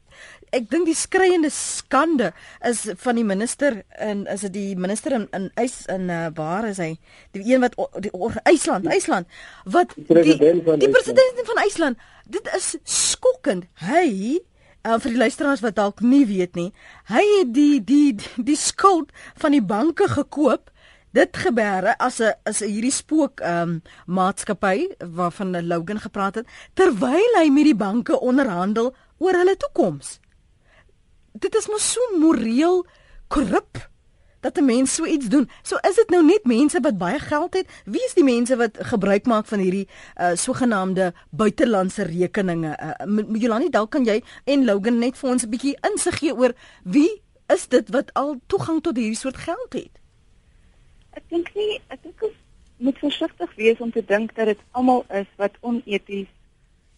ek 0.56 0.70
dink 0.72 0.88
die 0.88 0.96
skreiende 0.96 1.50
skande 1.52 2.32
is 2.64 2.86
van 3.02 3.18
die 3.20 3.26
minister 3.28 3.82
en 4.00 4.24
is 4.32 4.46
dit 4.48 4.54
die 4.56 4.76
minister 4.80 5.18
in 5.18 5.26
in 5.36 5.50
Ys 5.60 5.82
in 5.92 6.08
uh, 6.14 6.30
waar 6.38 6.68
is 6.70 6.80
hy? 6.80 6.94
Die 7.36 7.44
een 7.50 7.66
wat 7.66 7.76
die 8.00 8.14
IJsland 8.44 8.88
IJsland 8.88 9.28
wat 9.66 9.96
die 9.98 10.08
president 10.08 10.64
van 10.68 10.80
die 10.80 10.92
president 10.94 11.42
van 11.50 11.64
IJsland 11.66 12.06
dit 12.26 12.52
is 12.56 12.76
skokkend. 12.84 13.68
Hy 13.84 14.40
uh, 14.86 14.96
vir 14.96 15.12
die 15.12 15.20
luisteraars 15.20 15.66
wat 15.66 15.76
dalk 15.82 16.02
nie 16.06 16.24
weet 16.30 16.56
nie 16.56 16.70
hy 17.12 17.26
het 17.40 17.52
die 17.58 17.82
die 17.84 18.16
die 18.38 18.60
skuld 18.60 19.12
van 19.42 19.58
die 19.58 19.64
banke 19.66 20.08
gekoop 20.14 20.72
dit 21.16 21.38
gebeure 21.38 21.96
as 21.98 22.20
'n 22.20 22.34
as 22.44 22.60
hierdie 22.60 22.92
spook 22.92 23.40
ehm 23.40 23.70
um, 23.70 23.82
maatskappy 24.06 24.88
waarvan 25.00 25.68
Logan 25.68 26.00
gepraat 26.00 26.36
het 26.36 26.48
terwyl 26.74 27.40
hy 27.40 27.48
met 27.50 27.64
die 27.64 27.76
banke 27.76 28.20
onderhandel 28.20 28.94
oor 29.18 29.34
hulle 29.34 29.58
toekoms. 29.58 30.20
Dit 31.32 31.56
is 31.56 31.68
mos 31.68 31.92
so 31.92 32.02
moreel 32.20 32.86
korrup 33.28 33.90
dat 34.42 34.58
'n 34.58 34.66
mens 34.66 34.94
so 34.96 35.06
iets 35.06 35.28
doen. 35.28 35.50
So 35.64 35.76
is 35.90 35.96
dit 35.96 36.10
nou 36.10 36.24
net 36.24 36.44
mense 36.44 36.80
wat 36.82 36.98
baie 36.98 37.20
geld 37.20 37.54
het. 37.54 37.68
Wie 37.86 38.06
is 38.06 38.14
die 38.14 38.24
mense 38.24 38.56
wat 38.56 38.78
gebruik 38.80 39.26
maak 39.26 39.46
van 39.46 39.60
hierdie 39.60 39.88
uh 40.20 40.36
sogenaamde 40.36 41.14
buitelandse 41.30 42.04
rekeninge? 42.04 42.78
Uh, 43.08 43.40
Jolani, 43.42 43.70
dalk 43.70 43.92
kan 43.92 44.06
jy 44.06 44.24
en 44.44 44.66
Logan 44.66 45.00
net 45.00 45.18
vir 45.18 45.30
ons 45.30 45.44
'n 45.44 45.50
bietjie 45.50 45.78
insig 45.92 46.18
gee 46.18 46.36
oor 46.36 46.54
wie 46.84 47.22
is 47.48 47.68
dit 47.68 47.90
wat 47.90 48.14
al 48.14 48.40
toegang 48.48 48.82
tot 48.82 48.98
hierdie 48.98 49.18
soort 49.18 49.38
geld 49.38 49.74
het? 49.74 50.05
Ek 51.16 51.24
dink 51.30 51.52
nie 51.56 51.80
ek 51.94 52.02
dink 52.04 52.24
ons 52.28 52.42
moet 52.78 52.98
versigtig 53.00 53.56
wees 53.56 53.80
om 53.80 53.92
te 53.92 54.04
dink 54.04 54.34
dat 54.36 54.52
dit 54.52 54.64
almal 54.72 55.06
is 55.20 55.30
wat 55.42 55.56
oneties 55.62 56.28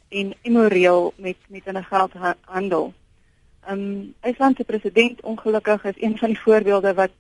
en 0.09 0.33
immoreel 0.41 1.11
met 1.17 1.37
met 1.53 1.65
hulle 1.69 1.83
geld 1.83 2.13
handel. 2.41 2.93
Um 3.69 4.13
IJsland 4.21 4.57
se 4.57 4.63
president 4.63 5.21
ongelukkig 5.21 5.83
is 5.91 6.01
een 6.01 6.17
van 6.17 6.33
die 6.33 6.39
voorbeelde 6.39 6.93
wat 6.93 7.11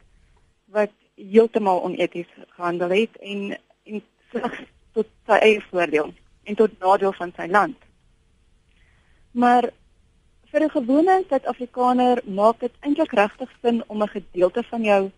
wat 0.65 0.93
heeltemal 1.15 1.83
oneties 1.83 2.29
gehandel 2.55 2.89
het 2.89 3.17
en 3.17 3.57
en 3.83 4.01
slegs 4.31 4.63
tot 4.93 5.09
sy 5.27 5.41
eie 5.49 5.61
voordeel 5.69 6.13
en 6.43 6.55
tot 6.55 6.79
nadeel 6.79 7.13
van 7.13 7.33
sy 7.35 7.47
land. 7.51 7.77
Maar 9.31 9.69
vir 10.51 10.63
'n 10.63 10.69
gewone 10.69 11.23
Suid-Afrikaner 11.29 12.21
maak 12.25 12.59
dit 12.59 12.73
eintlik 12.79 13.11
regtig 13.11 13.49
sin 13.61 13.83
om 13.87 14.01
'n 14.03 14.15
gedeelte 14.17 14.63
van 14.63 14.83
jou 14.83 15.11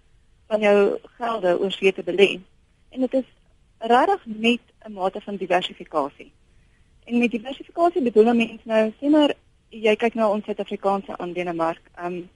van 0.50 0.66
jou 0.66 0.78
gelde 1.18 1.54
oor 1.60 1.72
see 1.72 1.94
te 1.94 2.04
belê. 2.04 2.30
En 2.90 3.06
dit 3.06 3.14
is 3.22 3.28
regtig 3.78 4.26
net 4.26 4.62
'n 4.86 4.94
mate 4.94 5.22
van 5.22 5.36
diversifikasie. 5.36 6.32
En 7.06 7.18
met 7.18 7.32
diversifikasie 7.32 8.02
bedoel 8.02 8.34
mense 8.34 8.68
nou 8.74 8.92
sien 9.00 9.12
maar 9.12 9.34
jy 9.70 9.96
kyk 9.96 10.14
na 10.14 10.30
ons 10.30 10.46
Suid-Afrikaanse 10.46 11.18
aandelemark. 11.18 11.82
Ehm 11.96 12.06
um, 12.06 12.30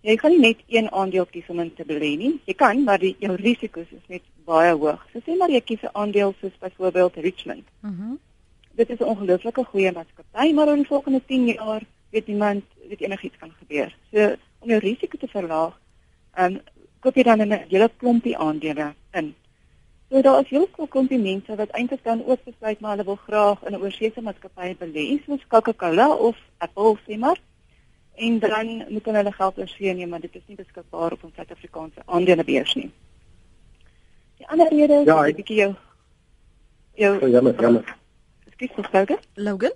jy 0.00 0.16
kan 0.16 0.30
nie 0.30 0.40
net 0.40 0.58
een 0.68 0.90
aandeel 0.92 1.26
kies 1.26 1.48
om 1.48 1.60
in 1.60 1.74
te 1.74 1.84
belê 1.84 2.16
nie. 2.16 2.40
Jy 2.44 2.54
kan, 2.54 2.84
maar 2.84 2.98
die 2.98 3.16
jou 3.18 3.34
risiko's 3.34 3.90
is 3.90 4.06
net 4.06 4.22
baie 4.44 4.72
hoog. 4.72 5.06
So 5.12 5.18
sê 5.18 5.36
maar 5.36 5.50
jy 5.50 5.60
kies 5.60 5.82
'n 5.82 5.92
aandeel 5.92 6.34
soos 6.40 6.58
byvoorbeeld 6.58 7.14
Richmond. 7.14 7.64
Mhm. 7.80 7.92
Mm 7.92 8.18
dit 8.76 8.90
is 8.90 8.98
'n 8.98 9.10
ongelooflike 9.12 9.64
goeie 9.64 9.92
maatskappy, 9.92 10.52
maar 10.52 10.68
in 10.68 10.82
die 10.82 10.86
volgende 10.86 11.22
10 11.26 11.46
jaar 11.46 11.82
weet 12.10 12.26
niemand 12.26 12.64
weet 12.88 13.00
enigiets 13.00 13.36
kan 13.36 13.52
gebeur. 13.58 13.96
So 14.12 14.34
om 14.58 14.68
jou 14.68 14.80
risiko 14.80 15.18
te 15.18 15.28
verlaag, 15.28 15.80
ehm 16.34 16.54
um, 16.54 16.60
koop 17.06 17.14
jy 17.16 17.22
dan 17.22 17.40
'n 17.42 17.52
hele 17.70 17.88
klompie 18.00 18.36
aandele 18.36 18.94
in. 19.14 19.34
So 20.10 20.20
daar 20.22 20.40
is 20.42 20.48
heel 20.50 20.66
veel 20.76 20.86
klompie 20.86 21.18
mense 21.18 21.54
wat 21.56 21.70
eintlik 21.70 22.02
dan 22.04 22.24
ook 22.26 22.44
besluit 22.44 22.80
maar 22.80 22.90
hulle 22.96 23.04
wil 23.04 23.16
graag 23.26 23.62
in 23.66 23.72
'n 23.74 23.80
oorsese 23.82 24.20
maatskappy 24.20 24.74
belê, 24.78 25.22
soos 25.26 25.46
Coca-Cola 25.48 26.08
of 26.14 26.36
Apple 26.58 26.96
sê 27.06 27.18
maar. 27.18 27.38
En 28.16 28.38
dan 28.38 28.84
moet 28.88 29.04
hulle 29.04 29.32
geld 29.32 29.58
oorsee 29.58 29.94
neem, 29.94 30.08
maar 30.08 30.20
dit 30.20 30.34
is 30.34 30.42
nie 30.46 30.56
beskikbaar 30.56 31.12
op 31.12 31.24
ons 31.24 31.34
Suid-Afrikaanse 31.34 32.00
aandelebeurs 32.06 32.74
nie. 32.74 32.90
Die 34.38 34.48
ander 34.48 34.68
rede 34.68 34.94
is 35.00 35.04
Ja, 35.06 35.20
'n 35.22 35.28
ek- 35.28 35.36
bietjie 35.36 35.56
jou 35.56 35.74
jou 36.94 37.22
Oh, 37.24 37.28
jammer, 37.28 37.60
jammer. 37.60 37.96
Ekskuus 38.46 38.70
gespreek. 38.74 39.18
Logan? 39.34 39.72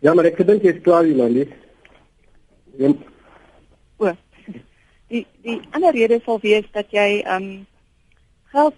Ja, 0.00 0.14
maar 0.14 0.24
ek 0.24 0.46
dink 0.46 0.62
jy's 0.62 0.80
klaar, 0.82 1.06
Jolandi. 1.06 1.48
Ja, 2.78 2.92
O. 3.98 4.12
Die 5.14 5.26
die 5.46 5.60
ander 5.70 5.94
rede 5.94 6.18
sal 6.24 6.40
wees 6.42 6.66
dat 6.74 6.90
jy 6.90 7.22
ehm 7.22 7.42
um, 7.42 7.66
geld 8.54 8.74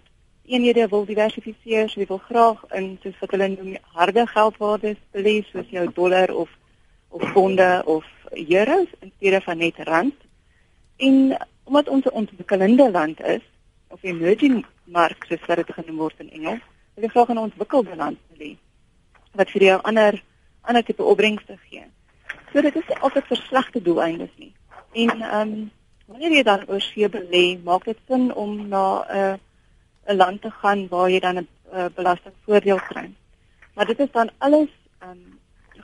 eenhede 0.47 0.89
wil 0.89 1.05
diversifiseer, 1.09 1.89
so 1.89 2.01
jy 2.01 2.07
wil 2.11 2.21
graag 2.29 2.61
in 2.79 2.99
soos 3.03 3.17
wat 3.21 3.33
hulle 3.35 3.49
noem 3.53 3.77
harde 3.97 4.25
geldwaardes 4.33 5.01
belê 5.17 5.41
soos 5.49 5.73
jou 5.73 5.87
dollar 5.97 6.33
of 6.43 6.53
of 7.09 7.25
ponde 7.33 7.69
of 7.87 8.05
euros 8.33 8.93
in 9.01 9.13
steede 9.17 9.41
van 9.41 9.59
net 9.59 9.79
rand. 9.89 10.15
En 10.97 11.37
omdat 11.65 11.89
ons 11.89 12.05
'n 12.05 12.19
ontwikkelende 12.23 12.91
land 12.91 13.21
is 13.21 13.45
of 13.89 14.03
emerging 14.03 14.65
mark 14.85 15.25
soos 15.29 15.57
dit 15.57 15.73
genoem 15.73 15.97
word 15.97 16.21
in 16.21 16.31
Engels, 16.31 16.65
wil 16.95 17.05
jy 17.05 17.11
graag 17.11 17.29
in 17.29 17.37
'n 17.37 17.49
ontwikkelde 17.49 17.97
land 17.97 18.19
belê 18.33 18.57
wat 19.33 19.51
vir 19.51 19.63
jou 19.63 19.81
ander 19.83 20.23
ander 20.61 20.85
tipe 20.85 21.03
opbrengste 21.03 21.59
gee. 21.69 21.85
So 22.53 22.61
dit 22.61 22.77
is 22.77 23.01
altyd 23.01 23.25
vir 23.25 23.37
slegte 23.37 23.83
doeleindes 23.83 24.35
nie. 24.37 24.53
En 24.93 25.23
ehm 25.23 25.41
um, 25.41 25.71
wanneer 26.07 26.33
jy 26.39 26.43
dan 26.43 26.65
oor 26.69 26.81
see 26.81 27.09
belê, 27.09 27.45
maak 27.65 27.85
dit 27.85 27.99
sin 28.09 28.33
om 28.35 28.69
na 28.69 28.85
'n 29.03 29.17
uh, 29.19 29.37
'n 30.09 30.17
land 30.17 30.43
te 30.43 30.51
gaan 30.51 30.89
waar 30.89 31.11
jy 31.11 31.21
dan 31.21 31.39
'n 31.39 31.49
uh, 31.73 31.87
belastingvoordeel 31.95 32.81
kry. 32.89 33.11
Maar 33.75 33.87
dit 33.87 33.99
is 33.99 34.13
dan 34.13 34.31
alles 34.39 34.71
ehm 34.99 35.11
um, 35.11 35.39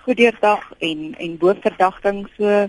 goed 0.04 0.16
deurdag 0.16 0.72
en 0.78 1.14
en 1.18 1.38
bo 1.38 1.54
verdagting 1.54 2.28
so 2.36 2.44
uh, 2.44 2.68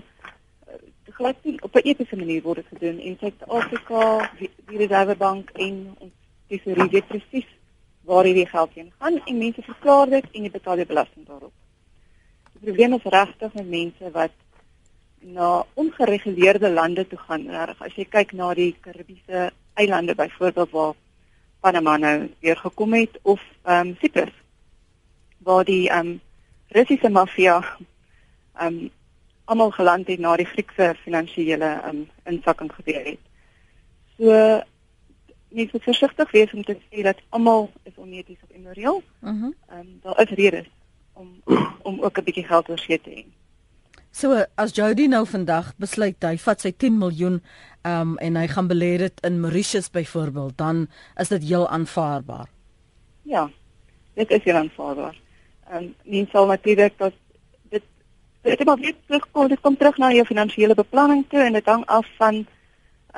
glad 1.16 1.36
nie 1.42 1.62
op 1.62 1.74
'n 1.74 1.86
etiese 1.88 2.16
manier 2.16 2.42
word 2.42 2.56
dit 2.56 2.66
gedoen 2.72 2.98
en 2.98 3.16
Suid-Afrika 3.20 4.30
die, 4.38 4.50
die 4.66 4.78
Reservebank 4.78 5.50
en 5.50 5.94
ons 5.98 6.12
tesourier 6.46 6.90
weet 6.90 7.06
presies 7.06 7.46
waar 8.04 8.24
hierdie 8.24 8.46
geld 8.46 8.72
heen 8.74 8.92
gaan 8.98 9.20
en 9.24 9.38
mense 9.38 9.62
verklaar 9.62 10.08
dit 10.08 10.26
en 10.32 10.42
jy 10.42 10.50
betaal 10.50 10.76
die 10.76 10.86
belasting 10.86 11.26
daarop. 11.26 11.52
Die 12.52 12.66
probleem 12.66 12.92
is 12.92 13.10
regtig 13.16 13.54
met 13.54 13.68
mense 13.68 14.10
wat 14.10 14.34
na 15.24 15.64
ongereguleerde 15.74 16.70
lande 16.70 17.06
toe 17.06 17.18
gaan. 17.18 17.48
Reg, 17.48 17.80
as 17.82 17.94
jy 17.96 18.04
kyk 18.04 18.32
na 18.32 18.54
die 18.54 18.74
Karibiese 18.80 19.50
eilande 19.74 20.14
byvoorbeeld 20.14 20.70
waar 20.70 20.94
Panama 21.60 21.96
nou 21.96 22.30
weer 22.40 22.56
gekom 22.56 22.92
het 22.92 23.18
of 23.22 23.40
ehm 23.62 23.88
um, 23.88 23.96
Cyprus 24.00 24.34
waar 25.38 25.64
die 25.64 25.88
ehm 25.88 26.06
um, 26.06 26.20
Russiese 26.68 27.08
maffia 27.08 27.56
ehm 28.54 28.66
um, 28.66 28.90
almal 29.44 29.70
geland 29.70 30.06
het 30.06 30.18
na 30.18 30.36
die 30.36 30.46
Griekse 30.46 30.94
finansiële 31.02 31.64
ehm 31.64 31.88
um, 31.96 32.08
insakking 32.24 32.72
gebeur 32.72 33.04
het. 33.04 33.18
So 34.18 34.60
mens 35.48 35.72
moet 35.72 35.82
versigtig 35.82 36.30
wees 36.30 36.52
om 36.52 36.64
te 36.64 36.76
sê 36.90 37.02
dat 37.02 37.20
almal 37.28 37.70
is 37.82 37.96
oneties 37.96 38.42
of 38.42 38.50
immoreel. 38.50 39.02
Mhm. 39.20 39.34
Mm 39.34 39.54
Ehm 39.68 39.78
um, 39.78 39.98
daar 40.02 40.20
is 40.20 40.36
redes 40.36 40.66
om 41.12 41.42
om 41.82 42.00
ook 42.00 42.18
'n 42.18 42.24
bietjie 42.24 42.44
geld 42.46 42.68
oor 42.68 42.78
see 42.78 43.00
te 43.00 43.10
hê. 43.10 43.24
So 44.14 44.44
as 44.54 44.70
Jody 44.70 45.08
nou 45.10 45.24
vandag 45.26 45.72
besluit 45.82 46.22
hy 46.22 46.36
vat 46.38 46.60
sy 46.62 46.70
10 46.70 47.00
miljoen 47.00 47.40
um 47.90 48.12
en 48.22 48.36
hy 48.38 48.44
gaan 48.52 48.68
belê 48.70 48.92
dit 49.02 49.24
in 49.26 49.40
Mauritius 49.42 49.90
byvoorbeeld, 49.90 50.54
dan 50.60 50.84
is 51.18 51.32
dit 51.34 51.48
heel 51.50 51.66
aanvaarbaar. 51.66 52.46
Ja, 53.26 53.48
dit 54.14 54.30
is 54.30 54.46
heel 54.46 54.60
aanvaarbaar. 54.60 55.18
Ehm 55.66 55.82
um, 55.82 55.88
mens 56.04 56.30
sal 56.30 56.46
natuurlik 56.46 56.94
dat 57.02 57.18
dit 57.74 57.82
dit 58.46 58.64
maar 58.64 58.78
weer 58.78 58.94
terugkom, 59.06 59.48
dit 59.48 59.60
kom 59.60 59.76
terug 59.76 59.98
na 59.98 60.12
jou 60.14 60.26
finansiële 60.30 60.78
beplanning 60.78 61.26
toe 61.28 61.42
en 61.42 61.58
dit 61.58 61.74
hang 61.74 61.82
af 61.86 62.06
van 62.22 62.46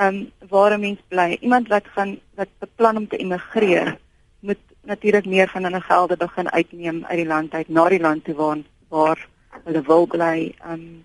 ehm 0.01 0.17
um, 0.17 0.49
waar 0.49 0.79
'n 0.79 0.81
mens 0.81 1.01
bly. 1.09 1.37
Iemand 1.41 1.69
wat 1.69 1.93
gaan 1.93 2.19
wat 2.41 2.49
beplan 2.59 2.97
om 2.97 3.09
te 3.09 3.17
immigreer, 3.17 3.99
moet 4.41 4.65
natuurlik 4.83 5.27
meer 5.27 5.49
van 5.49 5.65
hulle 5.65 5.81
gelde 5.81 6.17
begin 6.17 6.51
uitneem 6.51 7.05
uit 7.05 7.17
die 7.17 7.27
land 7.27 7.53
uit 7.53 7.69
na 7.69 7.89
die 7.89 8.01
land 8.01 8.25
toe 8.25 8.35
waar 8.35 8.63
waar 8.89 9.29
hulle 9.65 9.83
wil 9.83 10.07
bly. 10.07 10.55
Um, 10.67 11.03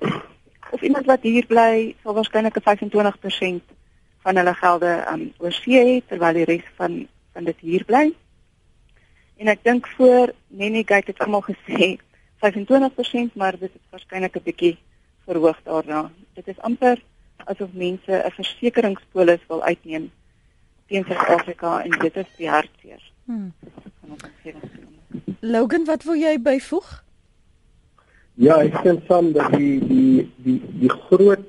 of 0.72 0.82
iemand 0.82 1.06
wat 1.06 1.22
hier 1.22 1.46
bly, 1.46 1.96
sal 2.04 2.14
waarskynlik 2.14 2.58
'n 2.58 2.66
25% 2.68 3.64
van 4.24 4.36
hulle 4.36 4.54
gelde 4.54 5.06
um, 5.12 5.34
oor 5.38 5.52
see 5.52 5.80
hê 5.80 6.02
terwyl 6.08 6.34
die 6.34 6.46
res 6.46 6.68
van 6.76 7.08
van 7.34 7.44
dit 7.44 7.60
hier 7.60 7.86
bly. 7.86 8.12
En 9.38 9.48
ek 9.48 9.64
dink 9.64 9.88
voor 9.98 10.34
Nenny 10.48 10.84
kyk 10.84 11.08
het 11.08 11.20
almal 11.20 11.42
gesê 11.42 11.98
25%, 12.44 13.34
maar 13.34 13.58
dit 13.58 13.72
is 13.74 13.90
waarskynlik 13.90 14.36
'n 14.36 14.44
bietjie 14.44 14.78
verhoog 15.26 15.60
daarna. 15.64 16.12
Dit 16.34 16.48
is 16.48 16.60
amper 16.60 17.02
asof 17.46 17.70
mense 17.74 18.12
'n 18.12 18.32
versekeringspolis 18.32 19.48
wil 19.48 19.64
uitneem 19.64 20.12
teen 20.88 21.04
Suid-Afrika 21.04 21.84
en 21.84 21.92
dit 22.00 22.16
is 22.16 22.30
die 22.38 22.50
hartseer 22.50 23.12
Hmm. 23.26 23.54
Logan, 25.40 25.86
wat 25.86 26.04
wil 26.04 26.16
jy 26.16 26.42
byvoeg? 26.42 27.04
Ja, 28.42 28.56
ek 28.66 28.80
sien 28.82 28.98
saam 29.06 29.28
dat 29.36 29.52
die 29.54 29.76
die 29.86 30.24
die 30.42 30.56
die 30.82 30.90
groot 30.90 31.44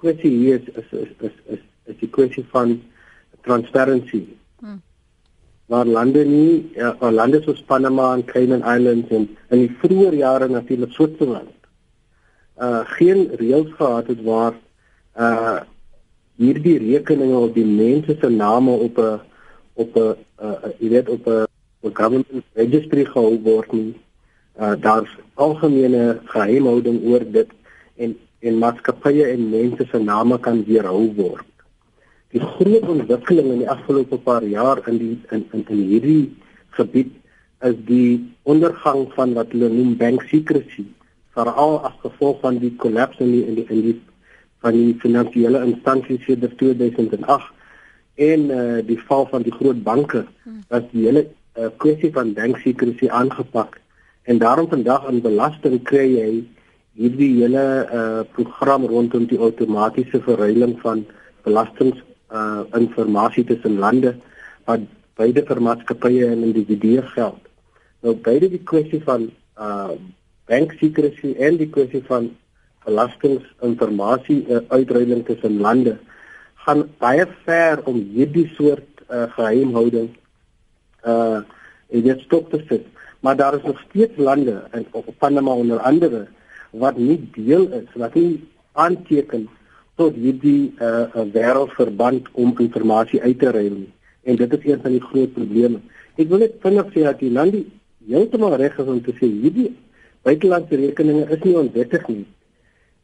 kwessie 0.00 0.32
hier 0.32 0.56
is 0.58 0.66
is 0.80 0.88
is 1.04 1.12
is 1.28 1.36
is, 1.56 1.60
is 1.86 1.98
die 2.00 2.08
kwessie 2.10 2.42
van 2.50 2.72
transparency. 3.46 4.24
Hmm. 4.58 4.80
Waar 5.70 5.86
lande 5.86 6.24
nie 6.26 6.72
waar 6.98 7.14
lande 7.14 7.38
soos 7.44 7.62
Panama 7.68 8.08
en 8.16 8.24
Cayman 8.26 8.66
Islands 8.66 9.14
en 9.14 9.28
in 9.54 9.62
die 9.62 9.70
vroeë 9.82 10.10
jare 10.24 10.50
natuurlik 10.50 10.96
Switserland 10.96 11.54
uh 12.58 12.82
geen 12.96 13.28
reëls 13.38 13.70
gehad 13.78 14.10
het 14.10 14.26
waar 14.26 14.58
uh 15.14 15.60
hierdie 16.42 16.78
rekeninge 16.82 17.44
op 17.46 17.54
die 17.54 17.66
mense 17.66 18.16
se 18.20 18.30
name 18.30 18.74
op 18.88 18.98
'n 18.98 19.20
op 19.74 19.96
'n 19.96 20.16
uh, 20.42 20.70
jy 20.80 20.88
weet 20.88 21.08
op 21.08 21.26
'n 21.26 21.94
government 21.94 22.44
registry 22.54 23.04
gehou 23.04 23.38
word 23.42 23.72
nie 23.72 23.94
uh, 24.60 24.74
daar's 24.80 25.10
algemene 25.34 26.20
geheimhouding 26.30 27.02
oor 27.10 27.24
dit 27.32 27.50
en 27.96 28.16
en 28.44 28.58
maatskappye 28.60 29.24
en 29.32 29.48
mense 29.50 29.86
se 29.88 29.98
name 29.98 30.36
kan 30.38 30.58
weerhou 30.68 31.06
word. 31.16 31.46
Die 32.36 32.42
groot 32.44 32.88
ontwikkeling 32.92 33.52
in 33.54 33.62
die 33.62 33.70
afgelope 33.70 34.18
paar 34.20 34.44
jaar 34.44 34.82
in 34.90 34.98
die 35.00 35.14
in 35.32 35.46
in, 35.52 35.64
in 35.68 35.84
hierdie 35.90 36.24
gebied 36.76 37.14
is 37.64 37.78
die 37.88 38.34
ondergang 38.42 39.06
van 39.14 39.32
wat 39.38 39.54
hulle 39.56 39.70
noem 39.72 39.94
bank 39.96 40.26
secrecy, 40.28 40.84
veral 41.32 41.78
as 41.88 41.96
gevolg 42.02 42.42
van 42.42 42.58
die 42.60 42.74
kollaps 42.82 43.22
in 43.24 43.32
die 43.32 43.44
in 43.46 43.56
die, 43.60 43.66
in 43.70 43.80
die 43.88 43.96
van 44.64 44.76
die 44.76 44.92
finansiële 45.00 45.60
instansies 45.64 46.24
sedert 46.24 46.58
2008 46.58 47.52
en 48.28 48.44
uh, 48.50 48.80
die 48.86 48.98
val 49.08 49.26
van 49.32 49.42
die 49.44 49.52
groot 49.52 49.80
banke 49.84 50.24
was 50.68 50.84
die 50.92 51.06
hele 51.06 51.24
uh, 51.58 51.68
kwessie 51.82 52.12
van 52.12 52.32
bank 52.36 52.60
secrecy 52.62 53.08
aangepak 53.08 53.80
en 54.24 54.38
daarom 54.38 54.68
vandag 54.68 55.08
in 55.10 55.20
belasting 55.24 55.82
kry 55.84 56.06
jy 56.16 56.28
hierdie 56.94 57.30
hele 57.42 57.64
uh, 57.84 58.22
program 58.36 58.86
rondom 58.86 59.26
die 59.30 59.38
outomatiese 59.38 60.20
verruiling 60.24 60.76
van 60.82 61.04
belastings 61.44 61.98
uh, 62.30 62.62
informasie 62.78 63.44
tussen 63.44 63.78
lande 63.82 64.14
wat 64.68 64.86
beide 65.18 65.44
vir 65.46 65.60
maatskappye 65.62 66.30
en 66.30 66.46
individue 66.46 67.02
geld. 67.14 67.42
Nou 68.02 68.14
beide 68.14 68.48
die 68.52 68.62
kwessie 68.70 69.02
van 69.04 69.28
uh, 69.58 69.92
bank 70.50 70.74
secrecy 70.80 71.34
en 71.38 71.58
die 71.60 71.70
kwessie 71.70 72.02
van 72.08 72.30
belastinginformasie 72.84 74.40
uh, 74.48 74.62
uitruiling 74.72 75.24
tussen 75.26 75.60
lande 75.64 75.98
gaan 76.64 76.86
baie 77.02 77.26
ver 77.44 77.82
om 77.90 78.00
hierdie 78.14 78.48
soort 78.56 79.04
uh, 79.10 79.26
geheimhouding 79.36 80.14
uh 81.04 81.42
dit 81.94 82.20
stop 82.24 82.48
te 82.50 82.58
sit. 82.66 82.86
Maar 83.24 83.36
daar 83.36 83.54
is 83.56 83.62
nog 83.62 83.80
steeds 83.88 84.16
lande 84.16 84.62
en 84.70 84.86
op 84.90 85.14
Panama 85.18 85.50
onder 85.50 85.78
andere 85.78 86.26
wat 86.70 86.96
nie 86.96 87.28
deel 87.32 87.72
is, 87.72 87.88
wat 87.94 88.14
nie 88.14 88.48
aanteken 88.72 89.48
tot 89.94 90.14
hierdie 90.14 90.74
uh, 90.78 91.22
wêreldverband 91.32 92.28
om 92.32 92.52
inligting 92.58 93.22
uit 93.22 93.38
te 93.38 93.50
ruil 93.50 93.78
nie. 93.78 93.92
En 94.22 94.36
dit 94.36 94.52
is 94.58 94.66
een 94.72 94.80
van 94.82 94.90
die 94.90 95.00
groot 95.00 95.32
probleme. 95.32 95.80
Ek 96.20 96.28
wil 96.28 96.44
net 96.44 96.60
vinnig 96.66 96.92
sê 96.92 97.06
dat 97.08 97.24
die 97.24 97.32
lande 97.32 97.64
heeltemal 98.04 98.58
reg 98.60 98.76
is 98.76 98.92
om 98.92 99.00
te 99.02 99.16
sê 99.16 99.32
hierdie 99.32 99.70
buitelandse 100.28 100.76
rekeninge 100.84 101.24
is 101.24 101.44
nie 101.48 101.58
onwettig 101.64 102.08
nie. 102.12 102.26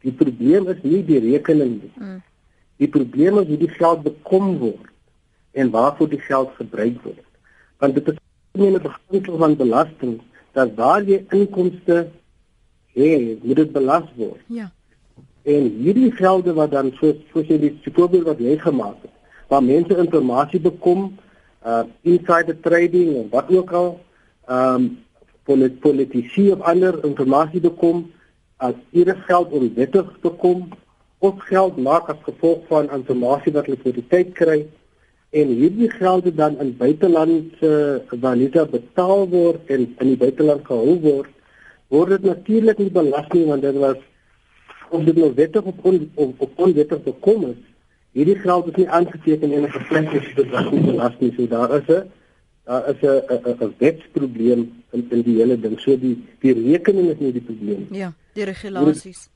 Die 0.04 0.16
probleem 0.22 0.68
is 0.68 0.84
nie 0.84 1.04
die 1.06 1.24
rekening 1.30 1.78
nie. 1.80 1.94
Mm. 1.96 2.22
Die 2.76 2.92
probleem 2.92 3.40
is 3.40 3.48
hoe 3.54 3.62
die 3.68 3.74
geld 3.80 4.04
bekom 4.04 4.58
word 4.58 4.92
en 5.56 5.72
waarvoor 5.72 6.12
die 6.12 6.24
geld 6.28 6.52
gebruik 6.60 7.00
word. 7.08 7.24
Want 7.80 7.96
dit 7.96 8.12
is 8.12 8.26
'n 8.68 8.82
beginsel 8.82 9.36
van 9.36 9.56
belasting 9.56 10.20
dat 10.52 10.74
waar 10.74 11.02
jy 11.02 11.24
inkomste 11.30 12.08
het, 12.92 13.44
moet 13.44 13.56
dit 13.56 13.72
belas 13.72 14.04
word. 14.16 14.40
Ja. 14.46 14.70
En 15.42 15.62
hierdie 15.82 16.12
gelde 16.12 16.52
wat 16.52 16.70
dan 16.70 16.92
soos 16.98 17.16
soos 17.32 17.46
jy 17.46 17.58
die 17.58 17.78
voorbeeld 17.92 18.24
wat 18.24 18.38
jy 18.38 18.58
gemaak 18.58 18.96
het, 19.02 19.12
waar 19.48 19.62
mense 19.64 19.96
inligting 19.96 20.62
bekom, 20.62 21.16
uh 21.66 21.82
insider 22.02 22.60
trading 22.60 23.16
en 23.16 23.28
wat 23.30 23.50
ook 23.50 23.72
al, 23.72 24.00
ehm 24.46 24.74
um, 24.74 24.98
polit 25.44 25.80
politici 25.80 26.50
of 26.52 26.60
ander 26.60 27.04
inligting 27.04 27.60
bekom 27.60 28.10
as 28.56 28.74
hierdie 28.90 29.16
geld 29.26 29.50
onwettig 29.50 30.20
bekom 30.20 30.68
of 31.18 31.40
geld 31.48 31.76
maak 31.76 32.08
as 32.08 32.20
gevolg 32.22 32.66
van 32.68 32.90
inligting 32.90 33.52
wat 33.52 33.66
hulle 33.66 33.80
vir 33.82 33.92
die 33.92 34.06
tyd 34.08 34.32
kry, 34.36 34.58
en 35.30 35.48
hierdie 35.54 35.90
geld 35.90 36.26
dan 36.36 36.58
in 36.58 36.76
buitelandse 36.76 37.72
valuta 38.20 38.64
betaal 38.66 39.28
word 39.30 39.68
en 39.70 39.86
in 39.86 40.12
die 40.12 40.18
buiteland 40.18 40.64
gehou 40.66 40.96
word, 41.04 41.30
word 41.94 42.16
dit 42.16 42.24
natuurlik 42.26 42.78
nie 42.82 42.90
belas 42.90 43.28
nie 43.34 43.44
want 43.46 43.62
dit 43.62 43.78
was 43.78 44.00
of 44.90 45.04
dit 45.06 45.18
nou 45.22 45.30
wettig 45.34 45.62
of 45.62 45.84
on, 45.86 46.00
of, 46.14 46.32
of 46.38 46.64
onwettig 46.66 47.02
gekom 47.04 47.44
is. 47.52 47.60
Hierdie 48.18 48.38
geld 48.42 48.72
is 48.72 48.78
nie 48.80 48.88
aangeteken 48.90 49.52
in 49.54 49.66
'n 49.68 49.84
plek 49.88 50.08
as 50.18 50.32
dit 50.34 50.50
was 50.50 50.70
nie 50.72 50.82
belas 50.82 51.14
nie. 51.20 51.30
So 51.36 51.46
daar 51.46 51.76
is 51.78 51.86
'n 51.86 52.10
daar 52.66 52.88
is 52.90 53.02
'n 53.02 53.64
'n 53.64 53.74
wetsprobleem 53.78 54.66
in 54.90 55.06
in 55.10 55.22
die 55.22 55.36
hele 55.36 55.60
ding. 55.60 55.78
So 55.78 55.96
die 55.96 56.16
die 56.40 56.54
rekening 56.54 57.10
is 57.10 57.18
nie 57.18 57.32
die 57.32 57.46
probleem. 57.46 57.86
Ja, 57.90 58.12
die 58.34 58.44
regulasies. 58.44 59.30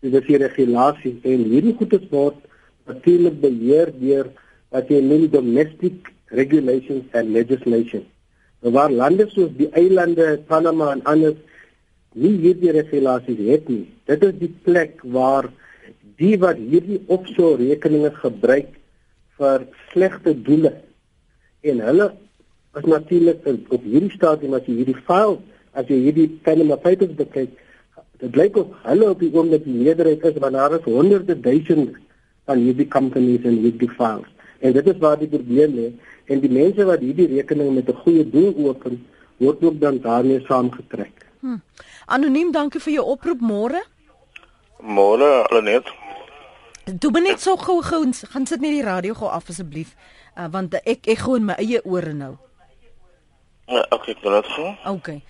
Dit 0.00 0.14
is 0.14 0.26
die 0.26 0.36
regulasies 0.36 1.20
en 1.22 1.44
hierdie 1.44 1.76
goedes 1.76 2.08
word 2.10 2.36
natuurlik 2.86 3.40
beheer 3.40 3.92
deur 4.00 4.32
wat 4.76 4.92
jy 4.92 5.00
noem 5.00 5.30
domestic 5.32 6.12
regulations 6.36 7.04
and 7.16 7.32
legislation. 7.32 8.04
Nou 8.60 8.72
waar 8.76 8.92
lande 8.92 9.24
soos 9.32 9.52
die 9.56 9.70
eilande 9.72 10.36
Panama 10.50 10.90
en 10.92 11.04
ander 11.08 11.36
nie 12.16 12.34
hierdie 12.42 12.74
regulasies 12.76 13.40
het 13.48 13.70
nie. 13.72 13.86
Dit 14.08 14.24
is 14.26 14.36
die 14.40 14.52
plek 14.68 15.00
waar 15.16 15.48
die 16.20 16.34
wat 16.42 16.60
hierdie 16.60 17.00
offshore 17.12 17.60
rekeninge 17.60 18.12
gebruik 18.20 18.72
vir 19.40 19.66
slegte 19.92 20.32
doele 20.48 20.72
en 21.66 21.82
hulle 21.88 22.10
is 22.80 22.88
natuurlik 22.92 23.44
op 23.48 23.82
hierdie 23.84 24.12
stadium 24.14 24.56
as 24.56 24.68
jy 24.68 24.78
hierdie 24.80 25.02
file 25.08 25.38
as 25.76 25.88
jy 25.92 25.98
hierdie 26.06 26.28
Panama 26.44 26.78
Papers 26.80 27.16
bekyk 27.18 27.52
dit 28.22 28.32
blyk 28.32 28.56
of 28.60 28.72
hulle 28.84 29.10
op 29.12 29.20
die 29.20 29.32
oomblik 29.32 29.64
die 29.64 29.76
meerderheid 29.76 30.24
is 30.30 30.40
want 30.44 30.56
daar 30.56 30.78
is 30.78 30.88
honderde 30.88 31.36
duisende 31.48 32.00
van 32.48 32.64
hierdie 32.64 32.88
companies 32.96 33.44
en 33.44 33.60
hierdie 33.64 33.92
files 33.98 34.35
En 34.60 34.72
dit 34.72 34.86
is 34.86 34.98
waar 34.98 35.18
die 35.18 35.28
probleem 35.28 35.74
lê 35.74 35.90
en 36.26 36.40
die 36.40 36.50
mense 36.50 36.84
wat 36.84 37.00
hierdie 37.00 37.28
rekening 37.36 37.74
met 37.74 37.88
'n 37.88 38.00
goeie 38.04 38.24
doel 38.30 38.54
open, 38.68 39.06
word 39.36 39.64
ook 39.64 39.80
dan 39.80 40.00
daarmee 40.00 40.40
saamgetrek. 40.48 41.26
Hm. 41.40 41.58
Anoniem, 42.06 42.52
dankie 42.52 42.80
vir 42.80 42.92
jou 42.92 43.06
oproep 43.06 43.40
môre. 43.40 43.82
Môre, 44.80 45.46
Lenet. 45.50 45.92
Toe 46.98 47.10
ben 47.10 47.22
net 47.22 47.40
so 47.40 47.56
gou 47.56 47.82
gou 47.82 48.12
gaan 48.12 48.46
sit 48.46 48.60
net 48.60 48.70
die 48.70 48.82
radio 48.82 49.14
gou 49.14 49.28
af 49.28 49.48
asseblief, 49.48 49.94
uh, 50.38 50.46
want 50.50 50.74
ek 50.74 51.06
ek 51.06 51.18
gou 51.18 51.36
in 51.36 51.44
my 51.44 51.54
eie 51.58 51.80
ore 51.84 52.12
nou. 52.12 52.36
Ja, 53.66 53.86
okay, 53.90 54.14
ek 54.14 54.22
laat 54.22 54.46
gaan. 54.46 54.78
Okay 54.86 55.22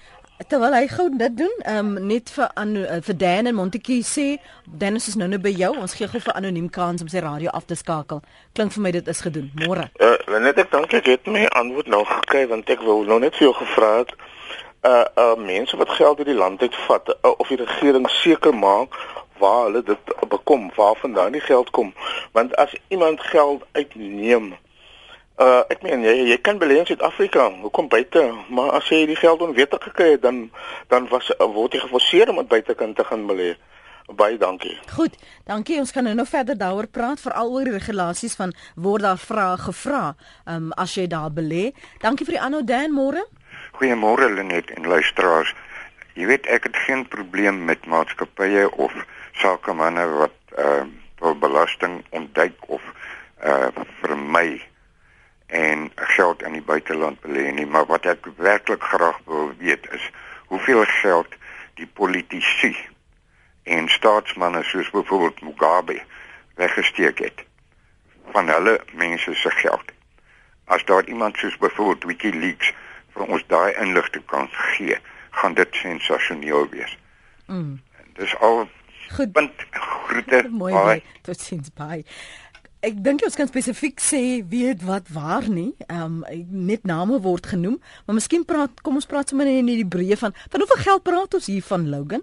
terwyl 0.45 0.75
hy 0.77 0.87
gou 0.93 1.09
dit 1.17 1.37
doen, 1.37 1.55
ehm 1.65 1.97
um, 1.97 2.07
net 2.07 2.31
vir 2.31 2.51
an, 2.55 2.77
uh, 2.77 3.01
vir 3.03 3.17
Dan 3.17 3.47
en 3.47 3.55
Montetjie 3.55 4.03
sê, 4.05 4.27
Dennis 4.65 5.09
is 5.09 5.17
nou 5.17 5.29
net 5.29 5.43
by 5.43 5.53
jou. 5.57 5.73
Ons 5.81 5.97
gee 5.97 6.09
gou 6.09 6.21
vir 6.21 6.37
anoniem 6.37 6.69
kans 6.71 7.03
om 7.03 7.09
sy 7.09 7.23
radio 7.25 7.51
af 7.57 7.65
te 7.65 7.75
skakel. 7.75 8.21
Klink 8.53 8.73
vir 8.77 8.83
my 8.83 8.93
dit 8.99 9.09
is 9.09 9.21
gedoen. 9.21 9.51
Môre. 9.63 9.89
Uh, 10.01 10.41
net 10.41 10.59
ek 10.61 10.71
dink 10.73 10.93
ek 11.01 11.09
het 11.15 11.27
my 11.27 11.47
antwoord 11.57 11.89
nou 11.89 12.05
gekry 12.05 12.47
want 12.53 12.71
ek 12.71 12.85
wou 12.85 13.03
nou 13.09 13.21
net 13.23 13.37
vir 13.39 13.49
jou 13.49 13.55
gevra 13.63 13.93
het 14.03 14.13
uh 14.87 15.05
uh 15.19 15.37
mense 15.37 15.77
wat 15.77 15.91
geld 15.91 16.19
uit 16.19 16.27
die 16.27 16.35
land 16.35 16.63
uitvat 16.63 17.09
uh, 17.09 17.33
of 17.37 17.49
die 17.49 17.57
regering 17.57 18.07
seker 18.11 18.55
maak 18.55 18.95
waar 19.39 19.65
hulle 19.65 19.83
dit 19.83 19.99
bekom, 20.29 20.71
waarvandaan 20.75 21.33
die 21.33 21.41
geld 21.41 21.71
kom. 21.71 21.95
Want 22.33 22.57
as 22.57 22.77
iemand 22.89 23.21
geld 23.21 23.65
uitneem 23.73 24.55
Uh 25.37 25.61
ek 25.69 25.83
meen 25.85 26.01
jy 26.01 26.13
jy 26.31 26.37
kan 26.41 26.57
belê 26.57 26.79
in 26.81 26.87
Suid-Afrika, 26.89 27.51
hoekom 27.61 27.91
buite? 27.93 28.23
Maar 28.49 28.71
as 28.79 28.87
jy 28.89 29.03
die 29.05 29.19
geld 29.21 29.43
onwettig 29.45 29.83
gekry 29.85 30.15
het, 30.15 30.23
dan 30.23 30.47
dan 30.89 31.09
was 31.11 31.29
word 31.37 31.75
jy 31.77 31.81
geforseer 31.83 32.31
om 32.33 32.39
dit 32.41 32.49
buitekant 32.49 32.97
te 32.97 33.05
gaan 33.05 33.27
belê. 33.29 33.51
Baie 34.17 34.39
dankie. 34.41 34.79
Goed, 34.95 35.19
dankie. 35.45 35.77
Ons 35.83 35.93
kan 35.93 36.07
nou 36.09 36.15
nog 36.17 36.31
verder 36.31 36.57
daaroor 36.57 36.87
praat 36.89 37.21
veral 37.21 37.53
oor 37.53 37.69
die 37.69 37.75
regulasies 37.75 38.37
van 38.39 38.55
word 38.81 39.05
daar 39.05 39.21
vrae 39.21 39.59
gevra 39.61 40.15
um 40.55 40.71
as 40.73 40.95
jy 40.97 41.05
daar 41.07 41.35
belê. 41.35 41.75
Dankie 42.01 42.25
vir 42.25 42.39
die 42.39 42.41
aanhou 42.41 42.63
Dan 42.65 42.95
môre. 42.95 43.27
Goeiemôre 43.77 44.31
Lenet 44.33 44.71
en 44.73 44.89
luisteraars. 44.89 45.53
Jy 46.15 46.31
weet 46.31 46.49
ek 46.49 46.71
het 46.71 46.81
geen 46.87 47.05
probleem 47.13 47.65
met 47.69 47.85
maatskappye 47.85 48.71
of 48.73 48.97
sakemanne 49.43 50.07
wat 50.17 50.57
ehm 50.57 50.97
uh, 51.21 51.37
belasting 51.37 52.01
ontduik 52.17 52.57
of 52.73 52.81
uh 53.45 53.69
vermy 54.01 54.63
en 55.47 55.91
geld 55.95 56.43
in 56.43 56.53
die 56.53 56.63
buiteland 56.63 57.21
belê 57.21 57.53
nie, 57.53 57.67
maar 57.67 57.87
wat 57.87 58.07
ek 58.07 58.27
werklik 58.37 58.83
graag 58.83 59.19
wil 59.25 59.53
weet 59.59 59.87
is 59.95 60.11
hoeveel 60.47 60.85
geld 60.85 61.35
die 61.75 61.87
politici 61.87 62.77
en 63.63 63.89
staatsmense 63.89 64.69
soos 64.69 64.91
byvoorbeeld 64.91 65.43
Mugabe 65.43 66.01
weggesteek 66.55 67.19
het 67.19 67.45
van 68.35 68.49
hulle 68.49 68.81
mense 68.93 69.35
se 69.35 69.51
geld. 69.51 69.93
As 70.65 70.85
daar 70.85 71.05
iemand 71.05 71.37
soos 71.37 71.57
byvoorbeeld 71.57 72.05
WikiLeaks 72.05 72.73
vir 73.15 73.27
ons 73.27 73.45
daai 73.47 73.75
inligting 73.75 74.25
kan 74.27 74.49
gee, 74.51 74.99
gaan 75.31 75.55
dit 75.55 75.75
sensasioneel 75.75 76.69
wees. 76.69 76.99
Mm. 77.47 77.79
Dis 78.19 78.37
al 78.37 78.67
Goed. 79.07 79.33
Punt. 79.33 79.53
Groete. 79.71 80.49
Mooi. 80.63 81.03
Totsiens. 81.23 81.71
Bye 81.71 82.05
ek 82.87 83.01
dink 83.03 83.25
ons 83.27 83.37
kan 83.39 83.49
spesifiek 83.51 83.99
sê 84.03 84.23
wie 84.51 84.67
het 84.69 84.85
wat 84.87 85.11
waar 85.15 85.47
nie. 85.51 85.73
Ehm 85.89 86.23
um, 86.23 86.47
net 86.71 86.87
name 86.87 87.19
word 87.25 87.49
genoem, 87.53 87.81
maar 88.07 88.17
miskien 88.19 88.47
praat 88.47 88.83
kom 88.87 88.99
ons 89.01 89.09
praat 89.11 89.33
sommer 89.33 89.49
net 89.49 89.63
in 89.63 89.71
die 89.73 89.89
breë 89.97 90.19
van 90.21 90.35
van 90.37 90.63
hoeveel 90.63 90.83
geld 90.85 91.05
praat 91.09 91.35
ons 91.39 91.49
hier 91.51 91.67
van 91.67 91.89
Logan? 91.91 92.23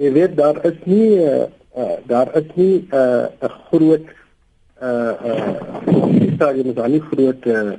Jy 0.00 0.12
weet 0.16 0.36
daar 0.36 0.60
is 0.68 0.78
nie 0.84 1.08
uh, 1.24 1.46
uh, 1.76 1.96
daar 2.08 2.32
is 2.40 2.48
nie 2.54 2.86
eh, 2.90 3.26
'n 3.40 3.48
uh, 3.48 3.56
groot 3.68 4.06
uh 4.80 5.14
uh 5.30 6.34
stadium 6.36 6.72
is 6.72 6.80
aan 6.80 6.92
nie 6.96 7.04
groot 7.12 7.46
uh, 7.46 7.72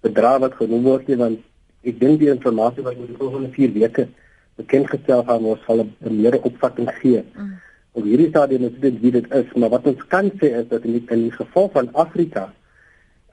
bedrag 0.00 0.38
wat 0.44 0.54
genoem 0.60 0.82
word 0.82 1.08
nie 1.08 1.16
want 1.16 1.38
ek 1.84 2.00
dink 2.00 2.20
die 2.20 2.30
inligting 2.32 2.84
wat 2.84 2.96
oor 2.96 3.08
die 3.08 3.20
volgende 3.22 3.50
4 3.56 3.72
weke 3.72 4.08
bekend 4.56 4.90
gestel 4.90 5.24
gaan 5.24 5.42
word 5.42 5.64
sal 5.66 5.80
'n 5.84 6.20
meer 6.20 6.36
opvatting 6.42 6.92
gee. 7.00 7.24
Mm 7.36 7.56
op 7.98 8.06
hierdie 8.06 8.30
stadium 8.30 8.66
is 8.68 8.80
dit 8.82 8.98
wie 9.02 9.12
dit 9.14 9.28
is, 9.34 9.52
maar 9.58 9.72
wat 9.74 9.86
ons 9.90 10.06
kan 10.12 10.30
sê 10.40 10.52
is 10.62 10.66
dat 10.70 10.86
in 10.86 10.98
die, 10.98 11.04
in 11.14 11.26
die 11.26 11.36
geval 11.36 11.70
van 11.76 11.92
Afrika 12.06 12.48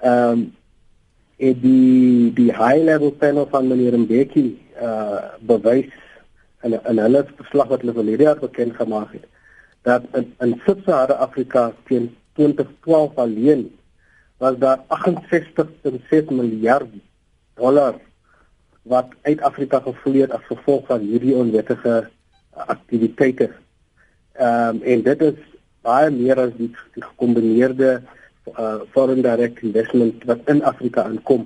ehm 0.01 0.39
um, 0.39 0.45
het 1.36 1.58
die 1.60 2.32
die 2.32 2.51
high 2.56 2.84
level 2.88 3.12
panel 3.12 3.47
van 3.51 3.67
meneer 3.67 3.97
Mbeki 3.99 4.45
uh 4.82 5.36
bewys 5.43 5.91
en 6.63 6.78
en 6.84 7.01
hulle 7.04 7.25
verslag 7.36 7.67
wat 7.73 7.84
hulle 7.84 7.95
verlede 7.97 8.23
jaar 8.23 8.39
bekend 8.39 8.75
gemaak 8.75 9.12
het 9.12 9.25
dat 9.88 10.08
in, 10.13 10.32
in 10.39 10.56
Sub-Sahara 10.65 11.19
Afrika 11.28 11.73
teen 11.89 12.08
2012 12.39 13.17
alleen 13.25 13.67
was 14.38 14.58
daar 14.58 14.80
68.6 14.88 16.32
miljard 16.32 16.95
dollar 17.60 17.99
wat 18.82 19.12
uit 19.21 19.41
Afrika 19.41 19.80
gevloei 19.80 20.21
het 20.21 20.32
as 20.32 20.47
gevolg 20.47 20.88
van 20.88 20.99
hierdie 20.99 21.36
onwettige 21.36 22.10
aktiwiteite 22.51 23.51
Ehm 24.38 24.76
um, 24.76 24.82
en 24.84 25.02
dit 25.02 25.21
is 25.21 25.36
baie 25.86 26.12
meer 26.12 26.39
as 26.41 26.54
die, 26.58 26.71
die 26.95 27.04
gekombineerde 27.04 28.02
uh, 28.60 28.82
foreign 28.91 29.21
direct 29.24 29.62
investment 29.63 30.24
wat 30.28 30.50
in 30.52 30.63
Afrika 30.63 31.06
aankom. 31.08 31.45